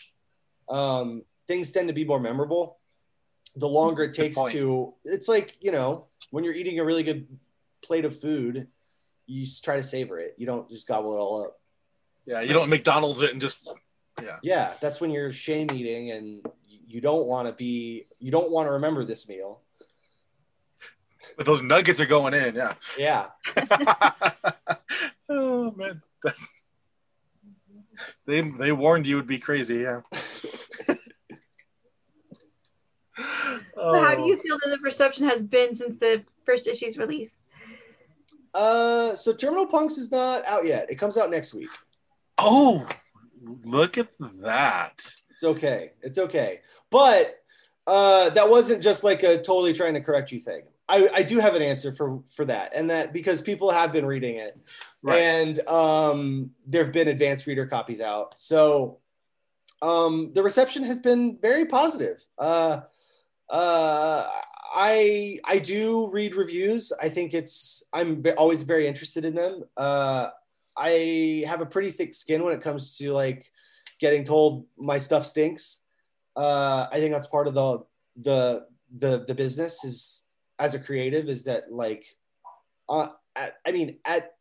Um, 0.68 1.22
things 1.48 1.72
tend 1.72 1.88
to 1.88 1.94
be 1.94 2.04
more 2.04 2.20
memorable. 2.20 2.78
The 3.56 3.68
longer 3.68 4.04
it 4.04 4.14
takes 4.14 4.36
to, 4.52 4.94
it's 5.04 5.28
like, 5.28 5.56
you 5.60 5.70
know, 5.70 6.08
when 6.30 6.44
you're 6.44 6.54
eating 6.54 6.80
a 6.80 6.84
really 6.84 7.02
good 7.02 7.26
plate 7.82 8.04
of 8.04 8.18
food, 8.20 8.66
you 9.26 9.44
just 9.44 9.64
try 9.64 9.76
to 9.76 9.82
savor 9.82 10.18
it. 10.18 10.34
You 10.36 10.46
don't 10.46 10.68
just 10.68 10.86
gobble 10.86 11.14
it 11.14 11.18
all 11.18 11.44
up. 11.44 11.60
Yeah, 12.26 12.40
you 12.40 12.52
don't 12.52 12.70
McDonald's 12.70 13.22
it 13.22 13.32
and 13.32 13.40
just 13.40 13.58
yeah. 14.22 14.38
Yeah, 14.42 14.72
that's 14.80 15.00
when 15.00 15.10
you're 15.10 15.32
shame 15.32 15.68
eating 15.72 16.10
and 16.12 16.46
you 16.86 17.00
don't 17.00 17.26
want 17.26 17.48
to 17.48 17.52
be, 17.52 18.06
you 18.20 18.30
don't 18.30 18.50
want 18.50 18.66
to 18.66 18.72
remember 18.72 19.04
this 19.04 19.28
meal. 19.28 19.60
But 21.36 21.46
those 21.46 21.62
nuggets 21.62 22.00
are 22.00 22.06
going 22.06 22.34
in, 22.34 22.54
yeah. 22.54 22.74
Yeah. 22.98 23.26
oh 25.28 25.72
man, 25.72 26.02
that's 26.22 26.46
they 28.26 28.42
they 28.42 28.72
warned 28.72 29.06
you 29.06 29.16
would 29.16 29.26
be 29.26 29.38
crazy, 29.38 29.78
yeah. 29.78 30.00
So 33.74 34.02
how 34.02 34.14
do 34.14 34.24
you 34.24 34.36
feel 34.36 34.58
that 34.64 34.70
the 34.70 34.78
reception 34.82 35.28
has 35.28 35.42
been 35.42 35.74
since 35.74 35.96
the 35.98 36.24
first 36.46 36.66
issue's 36.66 36.96
release? 36.96 37.38
Uh, 38.54 39.14
so 39.14 39.32
Terminal 39.32 39.66
Punks 39.66 39.98
is 39.98 40.10
not 40.10 40.44
out 40.46 40.64
yet. 40.64 40.90
It 40.90 40.94
comes 40.94 41.18
out 41.18 41.30
next 41.30 41.52
week. 41.52 41.68
Oh, 42.38 42.86
look 43.62 43.98
at 43.98 44.08
that. 44.40 45.00
It's 45.30 45.44
okay. 45.44 45.92
It's 46.02 46.18
okay. 46.18 46.60
But 46.90 47.36
uh, 47.86 48.30
that 48.30 48.48
wasn't 48.48 48.82
just 48.82 49.04
like 49.04 49.22
a 49.22 49.36
totally 49.36 49.72
trying 49.72 49.94
to 49.94 50.00
correct 50.00 50.32
you 50.32 50.40
thing. 50.40 50.62
I, 50.88 51.08
I 51.14 51.22
do 51.22 51.38
have 51.38 51.54
an 51.54 51.62
answer 51.62 51.94
for 51.94 52.22
for 52.36 52.44
that, 52.44 52.72
and 52.74 52.90
that 52.90 53.12
because 53.12 53.40
people 53.40 53.70
have 53.70 53.90
been 53.92 54.04
reading 54.04 54.36
it, 54.36 54.58
Right. 55.02 55.18
and 55.18 55.66
um, 55.66 56.50
there 56.66 56.84
have 56.84 56.92
been 56.92 57.08
advanced 57.08 57.46
reader 57.46 57.66
copies 57.66 58.00
out. 58.02 58.38
So 58.38 58.98
um, 59.80 60.32
the 60.34 60.42
reception 60.42 60.82
has 60.84 60.98
been 60.98 61.38
very 61.40 61.64
positive. 61.66 62.22
Uh, 62.38 62.80
uh, 63.48 64.26
I 64.74 65.38
I 65.44 65.58
do 65.58 66.08
read 66.10 66.34
reviews. 66.34 66.92
I 67.00 67.08
think 67.08 67.32
it's 67.32 67.84
I'm 67.92 68.22
always 68.36 68.62
very 68.62 68.86
interested 68.86 69.24
in 69.24 69.34
them. 69.34 69.64
Uh, 69.76 70.28
I 70.76 71.44
have 71.46 71.60
a 71.60 71.66
pretty 71.66 71.90
thick 71.90 72.14
skin 72.14 72.42
when 72.44 72.54
it 72.54 72.60
comes 72.60 72.96
to 72.98 73.12
like 73.12 73.46
getting 74.00 74.24
told 74.24 74.66
my 74.76 74.98
stuff 74.98 75.26
stinks. 75.26 75.84
Uh, 76.36 76.86
I 76.90 76.98
think 76.98 77.12
that's 77.12 77.26
part 77.26 77.46
of 77.46 77.54
the 77.54 77.84
the 78.16 78.66
the 78.96 79.24
the 79.26 79.34
business 79.34 79.84
is 79.84 80.26
as 80.58 80.74
a 80.74 80.78
creative 80.78 81.28
is 81.28 81.44
that 81.44 81.72
like 81.72 82.04
uh, 82.88 83.08
at, 83.36 83.54
I 83.66 83.72
mean 83.72 83.98
at 84.04 84.32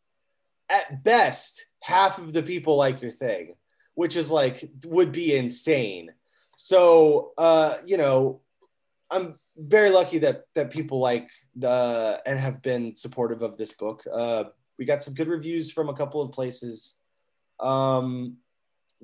at 0.70 1.04
best 1.04 1.66
half 1.82 2.18
of 2.18 2.34
the 2.34 2.44
people 2.44 2.78
like 2.78 3.02
your 3.02 3.12
thing, 3.12 3.56
which 3.96 4.16
is 4.16 4.32
like 4.32 4.70
would 4.86 5.12
be 5.12 5.36
insane. 5.36 6.12
So 6.58 7.34
uh, 7.38 7.78
you 7.86 7.98
know, 7.98 8.42
I'm 9.12 9.36
very 9.56 9.90
lucky 9.92 10.20
that 10.20 10.46
that 10.56 10.72
people 10.72 11.00
like 11.00 11.30
the 11.56 12.22
and 12.26 12.40
have 12.40 12.62
been 12.62 12.96
supportive 12.96 13.42
of 13.42 13.58
this 13.58 13.74
book. 13.74 14.04
Uh, 14.12 14.46
we 14.78 14.86
got 14.86 15.04
some 15.04 15.14
good 15.14 15.28
reviews 15.28 15.72
from 15.72 15.90
a 15.90 15.94
couple 15.94 16.22
of 16.22 16.32
places 16.32 16.98
um, 17.60 18.38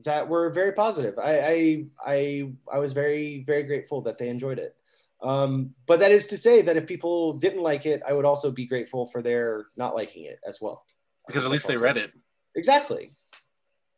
that 0.04 0.28
were 0.28 0.50
very 0.50 0.72
positive. 0.72 1.18
I, 1.20 1.40
I 1.40 1.86
I 2.06 2.52
I 2.74 2.80
was 2.80 2.94
very 2.94 3.44
very 3.46 3.64
grateful 3.64 4.02
that 4.02 4.18
they 4.18 4.30
enjoyed 4.30 4.60
it. 4.60 4.76
Um, 5.22 5.76
but 5.86 6.00
that 6.00 6.12
is 6.12 6.28
to 6.28 6.38
say 6.38 6.62
that 6.62 6.78
if 6.78 6.88
people 6.88 7.34
didn't 7.34 7.62
like 7.62 7.86
it, 7.86 8.02
I 8.08 8.14
would 8.14 8.26
also 8.26 8.52
be 8.52 8.66
grateful 8.66 9.06
for 9.06 9.22
their 9.22 9.66
not 9.76 9.94
liking 9.94 10.24
it 10.26 10.40
as 10.48 10.62
well. 10.62 10.86
Because 11.28 11.44
at 11.44 11.52
least 11.52 11.68
they 11.68 11.78
read 11.78 11.98
it. 11.98 12.14
Exactly. 12.56 13.12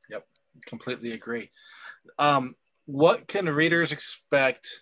Yep. 0.10 0.26
Completely 0.66 1.12
agree. 1.12 1.52
Um, 2.18 2.56
what 2.86 3.28
can 3.28 3.48
readers 3.48 3.92
expect 3.92 4.82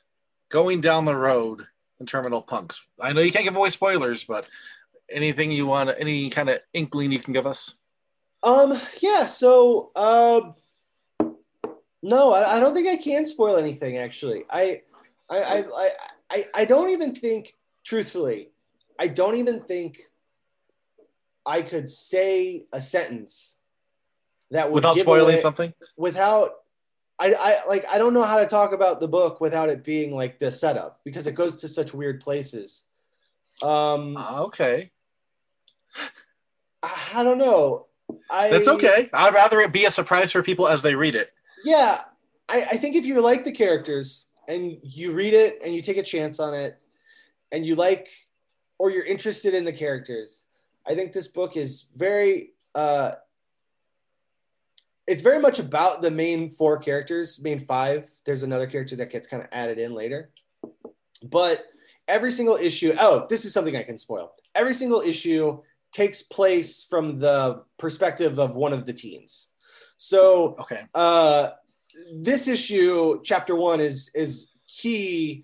going 0.50 0.82
down 0.82 1.06
the 1.06 1.16
road 1.16 1.68
in 2.00 2.06
Terminal 2.06 2.42
Punks? 2.42 2.82
I 3.00 3.14
know 3.14 3.22
you 3.22 3.32
can't 3.32 3.44
give 3.44 3.56
away 3.56 3.70
spoilers, 3.70 4.24
but 4.24 4.50
anything 5.12 5.52
you 5.52 5.66
want, 5.68 5.90
any 6.00 6.30
kind 6.30 6.50
of 6.50 6.60
inkling 6.74 7.12
you 7.12 7.20
can 7.20 7.34
give 7.34 7.48
us? 7.48 7.76
Um, 8.44 8.80
yeah, 9.02 9.26
so 9.26 9.92
um 9.96 10.56
no, 12.02 12.32
I, 12.34 12.58
I 12.58 12.60
don't 12.62 12.74
think 12.74 12.88
I 12.88 12.96
can 12.96 13.26
spoil 13.26 13.58
anything 13.58 13.98
actually. 13.98 14.44
I 14.50 14.82
I, 15.30 15.38
I, 15.40 15.58
I, 15.60 15.90
I, 16.32 16.46
I 16.56 16.66
don't 16.66 16.90
even 16.90 17.14
think, 17.14 17.54
truthfully, 17.84 18.50
I 18.98 19.08
don't 19.08 19.36
even 19.36 19.60
think 19.62 20.00
I 21.46 21.62
could 21.62 21.88
say 21.90 22.66
a 22.74 22.82
sentence 22.82 23.58
that 24.52 24.68
would 24.72 24.76
Without 24.76 24.98
spoiling 24.98 25.34
away- 25.34 25.40
something. 25.42 25.74
without 25.98 26.52
I, 27.20 27.34
I 27.38 27.68
like 27.68 27.86
I 27.92 27.98
don't 27.98 28.14
know 28.14 28.24
how 28.24 28.40
to 28.40 28.46
talk 28.46 28.72
about 28.72 29.02
the 29.02 29.08
book 29.08 29.42
without 29.42 29.68
it 29.70 29.84
being 29.84 30.16
like 30.16 30.40
the 30.40 30.52
setup 30.52 31.02
because 31.04 31.28
it 31.28 31.34
goes 31.36 31.60
to 31.62 31.68
such 31.68 31.94
weird 31.94 32.22
places. 32.22 32.86
Um 33.62 34.16
Ah, 34.18 34.40
okay. 34.44 34.92
I, 36.84 37.24
don't 37.24 37.38
know. 37.38 37.88
I 38.30 38.50
That's 38.50 38.68
okay. 38.68 39.10
I'd 39.14 39.34
rather 39.34 39.60
it 39.62 39.74
be 39.74 39.86
a 39.86 39.92
surprise 39.92 40.32
for 40.32 40.42
people 40.42 40.68
as 40.68 40.82
they 40.82 40.96
read 40.96 41.16
it. 41.16 41.32
Yeah, 41.64 42.02
I, 42.48 42.64
I 42.72 42.78
think 42.78 42.96
if 42.96 43.06
you 43.06 43.20
like 43.22 43.46
the 43.46 43.52
characters 43.52 44.28
and 44.48 44.78
you 44.82 45.12
read 45.12 45.34
it 45.34 45.60
and 45.64 45.74
you 45.74 45.82
take 45.82 45.98
a 45.98 46.04
chance 46.04 46.40
on 46.40 46.54
it 46.54 46.80
and 47.52 47.66
you 47.66 47.76
like 47.76 48.10
or 48.78 48.90
you're 48.92 49.06
interested 49.06 49.54
in 49.54 49.66
the 49.66 49.74
characters, 49.74 50.46
I 50.88 50.96
think 50.96 51.14
this 51.14 51.28
book 51.28 51.58
is 51.58 51.88
very 51.96 52.52
uh 52.76 53.14
it's 55.10 55.24
very 55.24 55.40
much 55.40 55.58
about 55.58 56.04
the 56.04 56.12
main 56.12 56.52
four 56.52 56.78
characters, 56.78 57.42
main 57.42 57.60
five. 57.60 58.08
There's 58.26 58.44
another 58.44 58.68
character 58.68 58.96
that 58.98 59.10
gets 59.10 59.26
kind 59.26 59.42
of 59.42 59.50
added 59.52 59.80
in 59.80 59.94
later. 59.96 60.30
But 61.24 61.66
every 62.08 62.32
single 62.32 62.56
issue, 62.56 62.94
oh, 63.00 63.26
this 63.28 63.44
is 63.44 63.52
something 63.52 63.76
I 63.76 63.82
can 63.82 63.98
spoil. 63.98 64.34
Every 64.54 64.76
single 64.76 65.02
issue 65.02 65.62
takes 65.92 66.24
place 66.24 66.84
from 66.84 67.20
the 67.20 67.64
perspective 67.78 68.40
of 68.40 68.56
one 68.56 68.74
of 68.74 68.86
the 68.86 68.94
teens. 68.94 69.50
So 69.98 70.56
Okay. 70.60 70.82
uh, 70.96 71.52
this 72.14 72.48
issue, 72.48 73.20
chapter 73.24 73.56
one, 73.56 73.80
is 73.82 74.10
is 74.16 74.52
he 74.66 75.44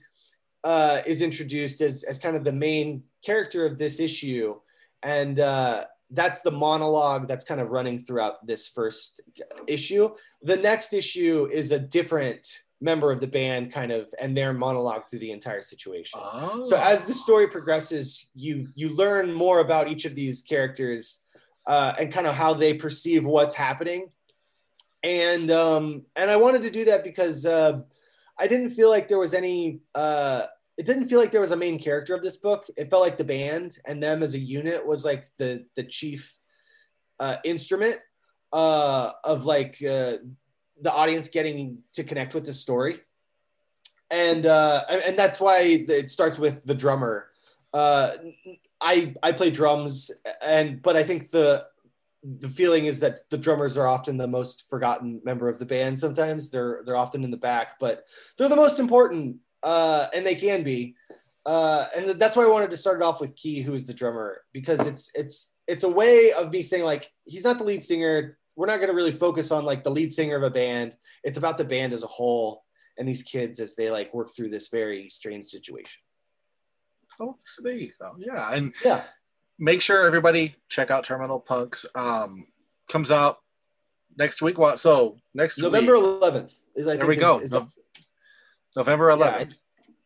uh, 0.63 1.01
is 1.05 1.21
introduced 1.21 1.81
as 1.81 2.03
as 2.03 2.17
kind 2.19 2.35
of 2.35 2.43
the 2.43 2.53
main 2.53 3.03
character 3.23 3.65
of 3.65 3.77
this 3.77 3.99
issue, 3.99 4.55
and 5.03 5.39
uh, 5.39 5.85
that's 6.11 6.41
the 6.41 6.51
monologue 6.51 7.27
that's 7.27 7.43
kind 7.43 7.59
of 7.59 7.69
running 7.69 7.99
throughout 7.99 8.45
this 8.45 8.67
first 8.67 9.21
issue. 9.67 10.09
The 10.43 10.57
next 10.57 10.93
issue 10.93 11.49
is 11.51 11.71
a 11.71 11.79
different 11.79 12.47
member 12.86 13.11
of 13.11 13.19
the 13.19 13.27
band, 13.27 13.73
kind 13.73 13.91
of, 13.91 14.13
and 14.19 14.38
their 14.38 14.53
monologue 14.53 15.09
through 15.09 15.19
the 15.19 15.31
entire 15.31 15.61
situation. 15.61 16.19
Oh. 16.23 16.63
So 16.63 16.77
as 16.77 17.05
the 17.05 17.13
story 17.13 17.47
progresses, 17.47 18.29
you 18.36 18.69
you 18.75 18.95
learn 18.95 19.33
more 19.33 19.59
about 19.59 19.89
each 19.89 20.05
of 20.05 20.15
these 20.15 20.41
characters 20.41 21.21
uh, 21.67 21.93
and 21.99 22.13
kind 22.13 22.27
of 22.27 22.36
how 22.36 22.53
they 22.53 22.73
perceive 22.75 23.25
what's 23.25 23.55
happening. 23.55 24.11
And 25.03 25.51
um, 25.51 26.03
and 26.15 26.31
I 26.31 26.38
wanted 26.38 26.61
to 26.61 26.71
do 26.71 26.86
that 26.86 27.03
because 27.03 27.45
uh, 27.45 27.81
I 28.39 28.47
didn't 28.47 28.71
feel 28.71 28.89
like 28.89 29.07
there 29.07 29.19
was 29.19 29.33
any. 29.33 29.81
Uh, 29.93 30.45
it 30.77 30.86
didn't 30.86 31.07
feel 31.07 31.19
like 31.19 31.31
there 31.31 31.41
was 31.41 31.53
a 31.53 31.57
main 31.57 31.79
character 31.79 32.13
of 32.13 32.21
this 32.21 32.38
book. 32.38 32.65
It 32.77 32.89
felt 32.89 33.01
like 33.01 33.17
the 33.17 33.23
band 33.23 33.77
and 33.88 34.03
them 34.03 34.21
as 34.23 34.33
a 34.33 34.39
unit 34.39 34.86
was 34.86 35.05
like 35.05 35.25
the 35.38 35.65
the 35.75 35.83
chief 35.83 36.38
uh, 37.19 37.38
instrument 37.43 37.97
uh, 38.51 39.11
of 39.23 39.45
like 39.45 39.81
uh, 39.83 40.17
the 40.82 40.91
audience 40.91 41.30
getting 41.30 41.80
to 41.93 42.03
connect 42.03 42.34
with 42.34 42.45
the 42.45 42.53
story 42.53 42.99
and 44.11 44.45
uh, 44.45 44.84
and 44.89 45.17
that's 45.17 45.39
why 45.39 45.61
it 45.61 46.09
starts 46.09 46.38
with 46.38 46.63
the 46.65 46.76
drummer. 46.76 47.28
Uh, 47.73 48.13
I 48.80 49.13
I 49.23 49.32
play 49.32 49.49
drums, 49.49 50.11
and 50.41 50.82
but 50.82 50.95
I 50.95 51.03
think 51.03 51.32
the 51.32 51.65
the 52.23 52.49
feeling 52.49 52.86
is 52.86 52.99
that 53.01 53.30
the 53.30 53.38
drummers 53.38 53.78
are 53.78 53.88
often 53.88 54.17
the 54.17 54.28
most 54.28 54.69
forgotten 54.69 55.21
member 55.23 55.47
of 55.47 55.59
the 55.59 55.65
band. 55.65 55.99
Sometimes 55.99 56.49
they're 56.49 56.82
they're 56.86 56.95
often 56.95 57.23
in 57.23 57.32
the 57.32 57.38
back, 57.38 57.80
but 57.80 58.05
they're 58.38 58.49
the 58.49 58.55
most 58.55 58.80
important, 58.80 59.38
uh, 59.63 60.07
and 60.13 60.26
they 60.26 60.36
can 60.36 60.63
be. 60.63 60.95
Uh, 61.45 61.88
and 61.95 62.09
that's 62.19 62.36
why 62.36 62.43
I 62.43 62.49
wanted 62.49 62.71
to 62.71 62.78
start 62.78 63.01
it 63.01 63.03
off 63.03 63.21
with 63.21 63.36
Key, 63.36 63.61
who 63.61 63.73
is 63.73 63.86
the 63.86 63.93
drummer, 63.93 64.41
because 64.53 64.86
it's 64.86 65.11
it's 65.15 65.53
it's 65.67 65.84
a 65.84 65.89
way 65.89 66.32
of 66.32 66.51
me 66.51 66.61
saying 66.61 66.84
like 66.84 67.11
he's 67.26 67.43
not 67.43 67.57
the 67.57 67.63
lead 67.63 67.84
singer. 67.84 68.38
We're 68.56 68.68
not 68.68 68.78
going 68.78 68.89
to 68.89 68.95
really 68.95 69.12
focus 69.12 69.51
on 69.51 69.66
like 69.66 69.84
the 69.84 69.91
lead 69.91 70.14
singer 70.14 70.36
of 70.38 70.43
a 70.43 70.49
band. 70.49 70.95
It's 71.24 71.38
about 71.38 71.58
the 71.58 71.64
band 71.66 71.93
as 71.93 72.03
a 72.03 72.08
whole 72.08 72.64
and 72.97 73.08
these 73.08 73.24
kids 73.24 73.60
as 73.60 73.76
they 73.76 73.89
like 73.89 74.14
work 74.14 74.34
through 74.36 74.49
this 74.49 74.70
very 74.70 75.10
strange 75.10 75.45
situation. 75.45 76.01
Oh, 77.20 77.36
so 77.45 77.62
there 77.62 77.74
you 77.74 77.91
go. 77.99 78.16
Yeah, 78.18 78.53
and 78.53 78.74
Yeah. 78.84 79.03
make 79.60 79.82
sure 79.82 80.06
everybody 80.06 80.56
check 80.70 80.91
out 80.91 81.03
Terminal 81.03 81.39
Punks. 81.39 81.86
Um, 81.95 82.47
comes 82.89 83.12
out 83.12 83.39
next 84.18 84.41
week. 84.41 84.58
What? 84.58 84.80
So 84.80 85.18
next 85.34 85.58
November 85.58 85.93
week. 85.95 86.03
11th 86.22 86.53
is 86.76 86.88
I 86.88 86.95
There 86.95 87.06
think 87.06 87.08
we 87.10 87.16
is- 87.16 87.22
go. 87.22 87.39
is 87.39 87.51
No- 87.51 87.70
November 88.76 89.10
Yeah, 89.10 89.16
11th. 89.16 89.56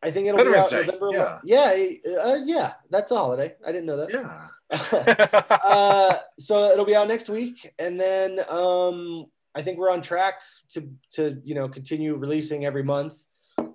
I 0.01 0.11
think 0.11 0.27
it'll 0.27 0.37
Veterans 0.37 0.69
be 0.69 0.75
out 0.75 0.81
Day, 0.81 0.85
November. 0.85 1.09
yeah. 1.11 1.39
11th. 1.75 2.01
Yeah, 2.05 2.21
uh, 2.23 2.39
yeah, 2.45 2.73
that's 2.89 3.11
a 3.11 3.15
holiday. 3.17 3.55
I 3.65 3.71
didn't 3.71 3.85
know 3.87 3.97
that. 3.97 4.09
Yeah. 4.11 4.47
uh, 4.91 6.17
so 6.37 6.69
it'll 6.71 6.85
be 6.85 6.95
out 6.95 7.07
next 7.07 7.29
week, 7.29 7.71
and 7.79 7.99
then 7.99 8.39
um, 8.49 9.25
I 9.55 9.61
think 9.61 9.79
we're 9.79 9.89
on 9.89 10.01
track 10.01 10.35
to 10.69 10.89
to 11.11 11.41
you 11.43 11.55
know 11.55 11.67
continue 11.67 12.15
releasing 12.15 12.65
every 12.65 12.83
month. 12.83 13.23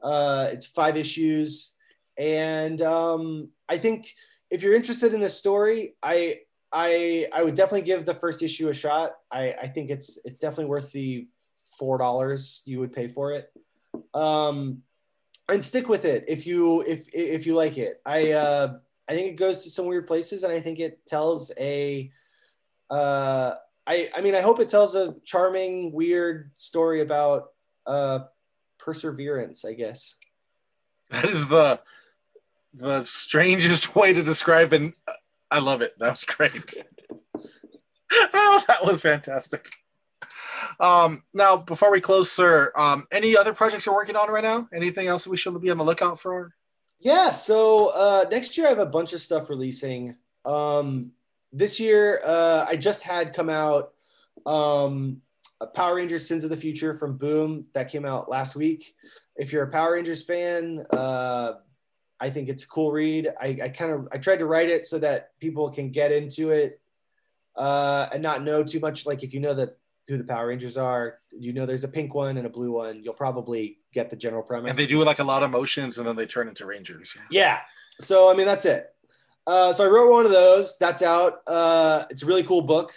Uh, 0.02 0.48
it's 0.52 0.66
five 0.66 0.96
issues, 0.96 1.74
and 2.16 2.80
um, 2.82 3.48
I 3.68 3.78
think 3.78 4.14
if 4.50 4.62
you're 4.62 4.74
interested 4.74 5.14
in 5.14 5.20
this 5.20 5.36
story, 5.36 5.96
I 6.02 6.40
I 6.72 7.26
I 7.32 7.42
would 7.42 7.54
definitely 7.54 7.82
give 7.82 8.06
the 8.06 8.14
first 8.14 8.42
issue 8.42 8.68
a 8.68 8.74
shot. 8.74 9.12
I 9.32 9.52
I 9.62 9.66
think 9.66 9.90
it's 9.90 10.18
it's 10.24 10.38
definitely 10.38 10.66
worth 10.66 10.92
the 10.92 11.26
four 11.78 11.98
dollars 11.98 12.62
you 12.66 12.78
would 12.78 12.92
pay 12.92 13.08
for 13.08 13.32
it. 13.32 13.50
Um, 14.14 14.82
and 15.48 15.64
stick 15.64 15.88
with 15.88 16.04
it 16.04 16.24
if 16.28 16.46
you 16.46 16.82
if 16.82 17.06
if 17.12 17.46
you 17.46 17.54
like 17.54 17.78
it. 17.78 18.00
I 18.06 18.32
uh, 18.32 18.78
I 19.08 19.14
think 19.14 19.28
it 19.28 19.36
goes 19.36 19.62
to 19.64 19.70
some 19.70 19.86
weird 19.86 20.06
places, 20.06 20.44
and 20.44 20.52
I 20.52 20.60
think 20.60 20.78
it 20.80 21.06
tells 21.06 21.52
a. 21.58 22.10
Uh, 22.90 23.54
I 23.86 24.10
I 24.14 24.20
mean, 24.20 24.34
I 24.34 24.40
hope 24.40 24.60
it 24.60 24.68
tells 24.68 24.94
a 24.94 25.14
charming, 25.24 25.92
weird 25.92 26.50
story 26.56 27.02
about 27.02 27.50
uh, 27.86 28.20
perseverance. 28.78 29.64
I 29.64 29.74
guess. 29.74 30.16
that 31.10 31.24
is 31.24 31.46
the 31.48 31.80
the 32.72 33.02
strangest 33.02 33.94
way 33.94 34.12
to 34.12 34.22
describe 34.22 34.72
and 34.72 34.94
I 35.50 35.60
love 35.60 35.82
it. 35.82 35.92
That 35.98 36.10
was 36.10 36.24
great. 36.24 36.74
oh, 38.12 38.64
that 38.68 38.84
was 38.84 39.00
fantastic. 39.00 39.70
Um, 40.80 41.22
now, 41.32 41.56
before 41.56 41.92
we 41.92 42.00
close, 42.00 42.30
sir, 42.30 42.72
um, 42.74 43.06
any 43.12 43.36
other 43.36 43.54
projects 43.54 43.86
you're 43.86 43.94
working 43.94 44.16
on 44.16 44.28
right 44.30 44.42
now? 44.42 44.68
Anything 44.74 45.06
else 45.06 45.24
that 45.24 45.30
we 45.30 45.36
should 45.36 45.58
be 45.60 45.70
on 45.70 45.78
the 45.78 45.84
lookout 45.84 46.18
for? 46.18 46.54
Yeah. 47.00 47.32
So 47.32 47.88
uh, 47.88 48.24
next 48.30 48.56
year 48.56 48.66
I 48.66 48.70
have 48.70 48.78
a 48.78 48.86
bunch 48.86 49.12
of 49.12 49.20
stuff 49.20 49.50
releasing. 49.50 50.16
Um, 50.44 51.12
this 51.52 51.78
year 51.78 52.20
uh, 52.24 52.66
I 52.68 52.76
just 52.76 53.02
had 53.02 53.34
come 53.34 53.48
out 53.48 53.92
um, 54.46 55.22
a 55.60 55.66
Power 55.66 55.96
Rangers 55.96 56.26
Sins 56.26 56.44
of 56.44 56.50
the 56.50 56.56
Future 56.56 56.94
from 56.94 57.16
Boom 57.16 57.66
that 57.72 57.90
came 57.90 58.04
out 58.04 58.28
last 58.28 58.56
week. 58.56 58.94
If 59.36 59.52
you're 59.52 59.64
a 59.64 59.70
Power 59.70 59.94
Rangers 59.94 60.24
fan, 60.24 60.84
uh, 60.90 61.54
I 62.20 62.30
think 62.30 62.48
it's 62.48 62.64
a 62.64 62.68
cool 62.68 62.92
read. 62.92 63.28
I, 63.40 63.58
I 63.62 63.68
kind 63.68 63.92
of 63.92 64.08
I 64.12 64.18
tried 64.18 64.38
to 64.38 64.46
write 64.46 64.70
it 64.70 64.86
so 64.86 64.98
that 64.98 65.38
people 65.40 65.70
can 65.70 65.90
get 65.90 66.12
into 66.12 66.50
it 66.50 66.80
uh, 67.56 68.08
and 68.12 68.22
not 68.22 68.42
know 68.42 68.64
too 68.64 68.80
much. 68.80 69.06
Like 69.06 69.22
if 69.22 69.32
you 69.34 69.40
know 69.40 69.54
that 69.54 69.78
who 70.08 70.16
the 70.16 70.24
Power 70.24 70.48
Rangers 70.48 70.76
are, 70.76 71.18
you 71.32 71.52
know 71.52 71.66
there's 71.66 71.84
a 71.84 71.88
pink 71.88 72.14
one 72.14 72.36
and 72.36 72.46
a 72.46 72.50
blue 72.50 72.72
one. 72.72 73.02
You'll 73.02 73.14
probably 73.14 73.78
get 73.94 74.10
the 74.10 74.16
general 74.16 74.42
premise. 74.42 74.70
And 74.70 74.78
they 74.78 74.86
do 74.86 75.02
like 75.04 75.20
a 75.20 75.24
lot 75.24 75.42
of 75.42 75.50
motions 75.50 75.98
and 75.98 76.06
then 76.06 76.16
they 76.16 76.26
turn 76.26 76.48
into 76.48 76.66
Rangers. 76.66 77.16
Yeah. 77.30 77.60
So 78.00 78.30
I 78.30 78.34
mean 78.34 78.46
that's 78.46 78.64
it. 78.64 78.90
Uh, 79.46 79.72
so 79.72 79.84
I 79.84 79.88
wrote 79.88 80.10
one 80.10 80.26
of 80.26 80.32
those. 80.32 80.76
That's 80.78 81.02
out. 81.02 81.40
Uh, 81.46 82.04
it's 82.10 82.22
a 82.22 82.26
really 82.26 82.42
cool 82.42 82.62
book. 82.62 82.92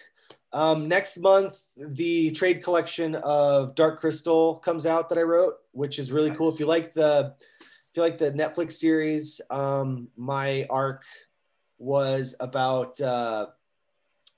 Um, 0.54 0.88
next 0.88 1.18
month, 1.18 1.60
the 1.76 2.32
trade 2.32 2.64
collection 2.64 3.16
of 3.16 3.76
Dark 3.76 4.00
Crystal 4.00 4.56
comes 4.56 4.86
out 4.86 5.10
that 5.10 5.18
I 5.18 5.24
wrote, 5.24 5.56
which 5.72 6.00
is 6.00 6.12
really 6.12 6.32
cool. 6.32 6.50
If 6.52 6.60
you 6.60 6.66
like 6.66 6.93
the, 6.93 7.36
if 7.60 7.98
you 7.98 8.02
like 8.02 8.18
the 8.18 8.32
Netflix 8.32 8.74
series, 8.74 9.41
um, 9.50 10.08
my 10.16 10.66
arc 10.70 11.04
was 11.78 12.36
about 12.39 13.00
uh, 13.02 13.48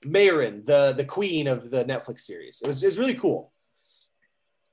Mayrin, 0.04 0.66
the 0.66 0.92
the 0.96 1.04
queen 1.04 1.46
of 1.46 1.70
the 1.70 1.84
Netflix 1.84 2.20
series. 2.20 2.60
It 2.62 2.66
was, 2.66 2.82
it 2.82 2.86
was 2.86 2.98
really 2.98 3.14
cool. 3.14 3.52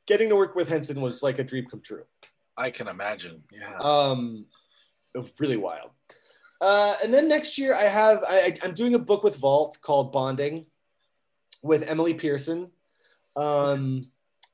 Getting 0.07 0.29
to 0.29 0.35
work 0.35 0.55
with 0.55 0.69
Henson 0.69 1.01
was 1.01 1.21
like 1.21 1.37
a 1.37 1.43
dream 1.43 1.65
come 1.69 1.81
true. 1.81 2.03
I 2.57 2.71
can 2.71 2.87
imagine. 2.87 3.43
Yeah. 3.51 3.77
Um, 3.79 4.45
it 5.13 5.19
was 5.19 5.31
really 5.37 5.57
wild. 5.57 5.91
Uh, 6.59 6.95
and 7.03 7.13
then 7.13 7.27
next 7.27 7.57
year, 7.57 7.75
I 7.75 7.83
have 7.83 8.23
I, 8.27 8.53
I'm 8.63 8.73
doing 8.73 8.95
a 8.95 8.99
book 8.99 9.23
with 9.23 9.35
Vault 9.35 9.77
called 9.81 10.11
Bonding 10.11 10.65
with 11.61 11.83
Emily 11.83 12.13
Pearson. 12.13 12.71
Um, 13.35 14.01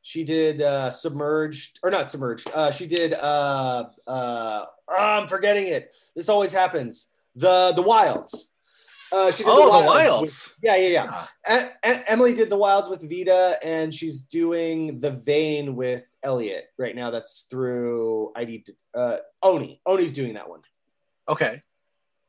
she 0.01 0.25
did 0.25 0.61
uh, 0.61 0.89
Submerged 0.89 1.79
or 1.81 1.89
not 1.89 2.11
Submerged. 2.11 2.49
Uh, 2.53 2.71
she 2.71 2.87
did 2.87 3.13
uh, 3.13 3.85
uh, 4.05 4.65
oh, 4.89 4.95
I'm 4.95 5.27
forgetting 5.27 5.67
it. 5.67 5.93
This 6.15 6.27
always 6.27 6.51
happens. 6.51 7.07
The 7.35 7.71
the 7.73 7.81
Wilds. 7.81 8.52
Uh, 9.14 9.30
she 9.32 9.43
did 9.43 9.49
Oh, 9.51 9.66
the 9.66 9.70
Wilds 9.70 9.88
Wilds. 10.09 10.22
with- 10.22 10.57
yeah, 10.64 10.76
yeah, 10.76 10.88
yeah. 10.88 11.26
Yeah. 11.47 11.66
E- 11.86 11.91
E- 11.91 12.03
Emily 12.07 12.34
did 12.34 12.49
the 12.49 12.57
Wilds 12.57 12.89
with 12.89 13.07
Vita, 13.07 13.59
and 13.64 13.93
she's 13.93 14.24
doing 14.24 14.99
the 14.99 15.11
Vain 15.11 15.76
with 15.76 16.07
Eliot 16.24 16.70
right 16.80 16.95
now. 16.95 17.11
That's 17.11 17.41
through 17.43 18.32
ID. 18.36 18.66
Uh, 18.93 19.18
Oni. 19.43 19.80
Oni's 19.86 20.14
doing 20.14 20.34
that 20.34 20.49
one. 20.49 20.61
Okay. 21.30 21.61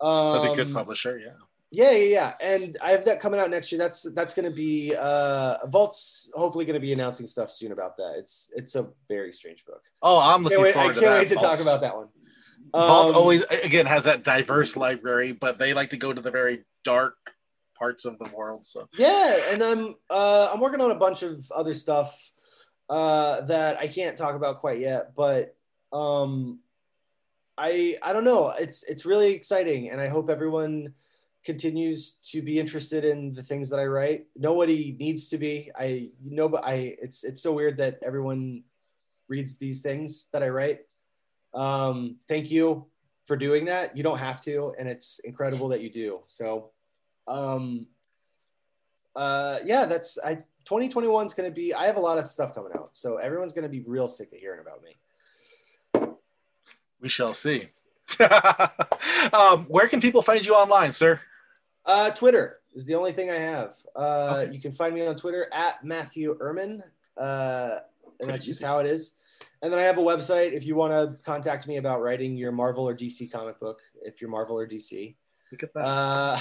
Um, 0.01 0.47
a 0.51 0.55
good 0.55 0.73
publisher, 0.75 1.19
yeah. 1.19 1.33
Yeah, 1.71 1.91
yeah, 1.93 2.05
yeah. 2.05 2.35
And 2.41 2.77
I 2.83 2.91
have 2.93 3.05
that 3.07 3.19
coming 3.21 3.41
out 3.41 3.51
next 3.51 3.73
year. 3.73 3.79
That's 3.81 4.03
that's 4.15 4.33
going 4.35 4.49
to 4.49 4.55
be 4.55 4.95
uh 4.95 5.67
Vault's 5.67 6.31
hopefully 6.35 6.65
going 6.65 6.75
to 6.75 6.81
be 6.81 6.93
announcing 6.93 7.27
stuff 7.27 7.51
soon 7.51 7.73
about 7.73 7.97
that. 7.97 8.15
It's 8.17 8.53
it's 8.55 8.77
a 8.77 8.87
very 9.09 9.33
strange 9.33 9.65
book. 9.65 9.83
Oh, 10.01 10.21
I'm 10.21 10.45
looking 10.45 10.59
Can't 10.59 10.63
wait, 10.63 10.71
I 10.71 10.73
forward 10.75 10.93
can't 10.95 11.01
to 11.01 11.01
that. 11.11 11.19
wait 11.19 11.29
to 11.29 11.35
talk 11.35 11.61
about 11.61 11.81
that 11.81 11.97
one. 11.97 12.09
Vault 12.73 13.11
Um, 13.11 13.17
always 13.17 13.43
again 13.43 13.87
has 13.87 14.05
that 14.05 14.25
diverse 14.25 14.77
library, 14.77 15.33
but 15.33 15.59
they 15.59 15.75
like 15.75 15.91
to 15.91 15.97
go 15.97 16.13
to 16.13 16.21
the 16.21 16.31
very 16.31 16.65
dark 16.83 17.35
parts 17.79 18.05
of 18.05 18.19
the 18.19 18.31
world. 18.37 18.65
So 18.65 18.89
Yeah, 18.97 19.37
and 19.51 19.63
I'm 19.63 19.97
uh 20.11 20.51
I'm 20.53 20.61
working 20.61 20.81
on 20.81 20.91
a 20.91 20.97
bunch 20.97 21.23
of 21.23 21.51
other 21.53 21.75
stuff 21.75 22.31
uh 22.89 23.43
that 23.43 23.79
I 23.79 23.87
can't 23.87 24.17
talk 24.17 24.35
about 24.35 24.61
quite 24.61 24.79
yet, 24.79 25.15
but 25.15 25.57
um 25.93 26.61
I 27.57 27.97
I 28.03 28.13
don't 28.13 28.25
know. 28.25 28.51
It's 28.59 28.83
it's 28.85 29.05
really 29.05 29.33
exciting 29.33 29.91
and 29.91 30.01
I 30.01 30.09
hope 30.09 30.31
everyone 30.31 30.95
continues 31.45 32.13
to 32.31 32.41
be 32.41 32.59
interested 32.59 33.05
in 33.05 33.35
the 33.35 33.43
things 33.43 33.69
that 33.71 33.79
I 33.79 33.85
write. 33.85 34.27
Nobody 34.35 34.97
needs 34.99 35.29
to 35.29 35.39
be. 35.39 35.71
I 35.79 36.11
know 36.25 36.49
but 36.49 36.65
I 36.65 36.97
it's 37.01 37.25
it's 37.25 37.43
so 37.43 37.53
weird 37.53 37.77
that 37.79 37.99
everyone 38.03 38.65
reads 39.29 39.57
these 39.57 39.81
things 39.81 40.29
that 40.33 40.43
I 40.43 40.49
write. 40.49 40.81
Um 41.55 42.17
thank 42.29 42.51
you 42.51 42.87
for 43.27 43.37
doing 43.37 43.65
that. 43.67 43.97
You 43.97 44.03
don't 44.03 44.19
have 44.19 44.43
to 44.43 44.75
and 44.79 44.89
it's 44.89 45.19
incredible 45.21 45.69
that 45.69 45.81
you 45.81 45.91
do. 45.91 46.21
So 46.27 46.71
um 47.27 47.87
uh 49.17 49.61
yeah 49.65 49.85
that's 49.87 50.19
i 50.25 50.35
2021 50.65 51.27
is 51.27 51.35
going 51.35 51.49
to 51.49 51.55
be 51.55 51.73
i 51.73 51.85
have 51.87 51.97
a 51.97 52.01
lot 52.01 52.19
of 52.19 52.29
stuff 52.29 52.55
coming 52.55 52.73
out 52.75 52.89
so 52.93 53.17
everyone's 53.17 53.53
going 53.53 53.63
to 53.63 53.69
be 53.69 53.81
real 53.87 54.09
sick 54.09 54.33
of 54.33 54.39
hearing 54.39 54.61
about 54.61 54.83
me 54.83 56.09
we 57.01 57.09
shall 57.09 57.35
see. 57.35 57.69
um, 59.33 59.65
where 59.69 59.89
can 59.89 60.01
people 60.01 60.23
find 60.23 60.45
you 60.45 60.55
online, 60.55 60.91
sir? 60.93 61.21
uh 61.87 62.11
twitter 62.11 62.61
is 62.75 62.85
the 62.87 62.95
only 62.95 63.13
thing 63.13 63.31
i 63.31 63.37
have 63.37 63.75
uh 63.95 64.39
Okay. 64.43 64.53
you 64.55 64.61
can 64.61 64.73
find 64.73 64.95
me 64.95 65.07
on 65.07 65.15
twitter 65.15 65.49
at 65.53 65.85
matthew 65.85 66.37
erman 66.41 66.83
uh 67.19 67.79
and 68.03 68.19
Pretty 68.19 68.33
that's 68.33 68.45
just 68.47 68.63
how 68.63 68.79
it 68.79 68.87
is 68.87 69.15
and 69.63 69.73
then 69.73 69.79
i 69.81 69.83
have 69.83 69.99
a 69.99 70.01
website 70.03 70.53
if 70.53 70.65
you 70.65 70.75
want 70.75 70.93
to 70.93 71.17
contact 71.25 71.67
me 71.67 71.77
about 71.77 72.01
writing 72.03 72.37
your 72.37 72.53
marvel 72.53 72.89
or 72.89 72.95
dc 72.97 73.31
comic 73.33 73.59
book 73.61 73.81
if 74.03 74.21
you're 74.21 74.31
marvel 74.31 74.59
or 74.59 74.67
dc 74.67 75.15
Look 75.53 75.63
at 75.63 75.73
that. 75.75 75.81
uh 75.81 76.39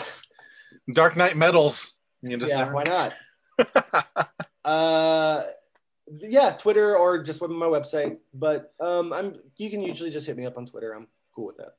Dark 0.91 1.15
Knight 1.15 1.37
Metals. 1.37 1.93
You 2.23 2.35
just 2.37 2.51
yeah 2.51 2.59
never- 2.65 2.73
why 2.73 2.83
not 2.83 3.13
uh 4.65 5.43
yeah 6.19 6.51
twitter 6.51 6.95
or 6.97 7.21
just 7.21 7.41
on 7.41 7.53
my 7.53 7.65
website 7.65 8.17
but 8.33 8.73
um 8.79 9.13
i'm 9.13 9.35
you 9.57 9.69
can 9.69 9.81
usually 9.81 10.09
just 10.09 10.25
hit 10.27 10.37
me 10.37 10.45
up 10.45 10.57
on 10.57 10.65
twitter 10.65 10.93
i'm 10.93 11.07
cool 11.35 11.45
with 11.47 11.57
that 11.57 11.75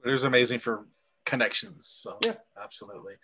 Twitter's 0.00 0.24
amazing 0.24 0.58
for 0.58 0.86
connections. 1.24 1.86
So 1.86 2.18
Yeah. 2.24 2.34
absolutely. 2.60 3.14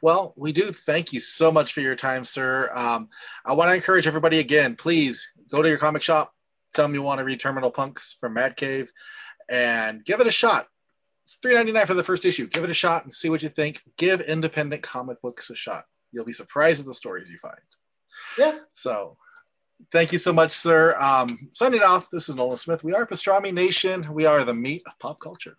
Well, 0.00 0.32
we 0.34 0.50
do 0.52 0.72
thank 0.72 1.12
you 1.12 1.20
so 1.20 1.52
much 1.52 1.74
for 1.74 1.82
your 1.82 1.94
time, 1.94 2.24
sir. 2.24 2.70
Um, 2.72 3.10
I 3.44 3.52
want 3.52 3.68
to 3.70 3.74
encourage 3.74 4.06
everybody 4.06 4.38
again, 4.38 4.74
please 4.74 5.28
go 5.50 5.60
to 5.60 5.68
your 5.68 5.76
comic 5.76 6.00
shop, 6.00 6.34
tell 6.72 6.84
them 6.84 6.94
you 6.94 7.02
want 7.02 7.18
to 7.18 7.24
read 7.24 7.40
Terminal 7.40 7.70
Punks 7.70 8.16
from 8.20 8.34
Mad 8.34 8.56
Cave, 8.56 8.92
and 9.48 10.04
give 10.04 10.20
it 10.20 10.26
a 10.26 10.30
shot. 10.30 10.68
It's 11.24 11.38
$3.99 11.44 11.86
for 11.86 11.94
the 11.94 12.02
first 12.02 12.24
issue. 12.24 12.48
Give 12.48 12.64
it 12.64 12.70
a 12.70 12.74
shot 12.74 13.04
and 13.04 13.12
see 13.12 13.28
what 13.28 13.42
you 13.42 13.48
think. 13.48 13.82
Give 13.96 14.20
independent 14.20 14.82
comic 14.82 15.20
books 15.22 15.50
a 15.50 15.54
shot. 15.54 15.84
You'll 16.10 16.24
be 16.24 16.32
surprised 16.32 16.80
at 16.80 16.86
the 16.86 16.94
stories 16.94 17.30
you 17.30 17.38
find. 17.38 17.54
Yeah. 18.36 18.58
So 18.72 19.16
thank 19.90 20.12
you 20.12 20.18
so 20.18 20.32
much, 20.32 20.52
sir. 20.52 20.96
Um, 20.98 21.50
signing 21.52 21.82
off, 21.82 22.10
this 22.10 22.28
is 22.28 22.34
Nolan 22.34 22.56
Smith. 22.56 22.82
We 22.82 22.94
are 22.94 23.06
Pastrami 23.06 23.52
Nation. 23.52 24.12
We 24.12 24.26
are 24.26 24.44
the 24.44 24.54
meat 24.54 24.82
of 24.86 24.98
pop 24.98 25.20
culture. 25.20 25.56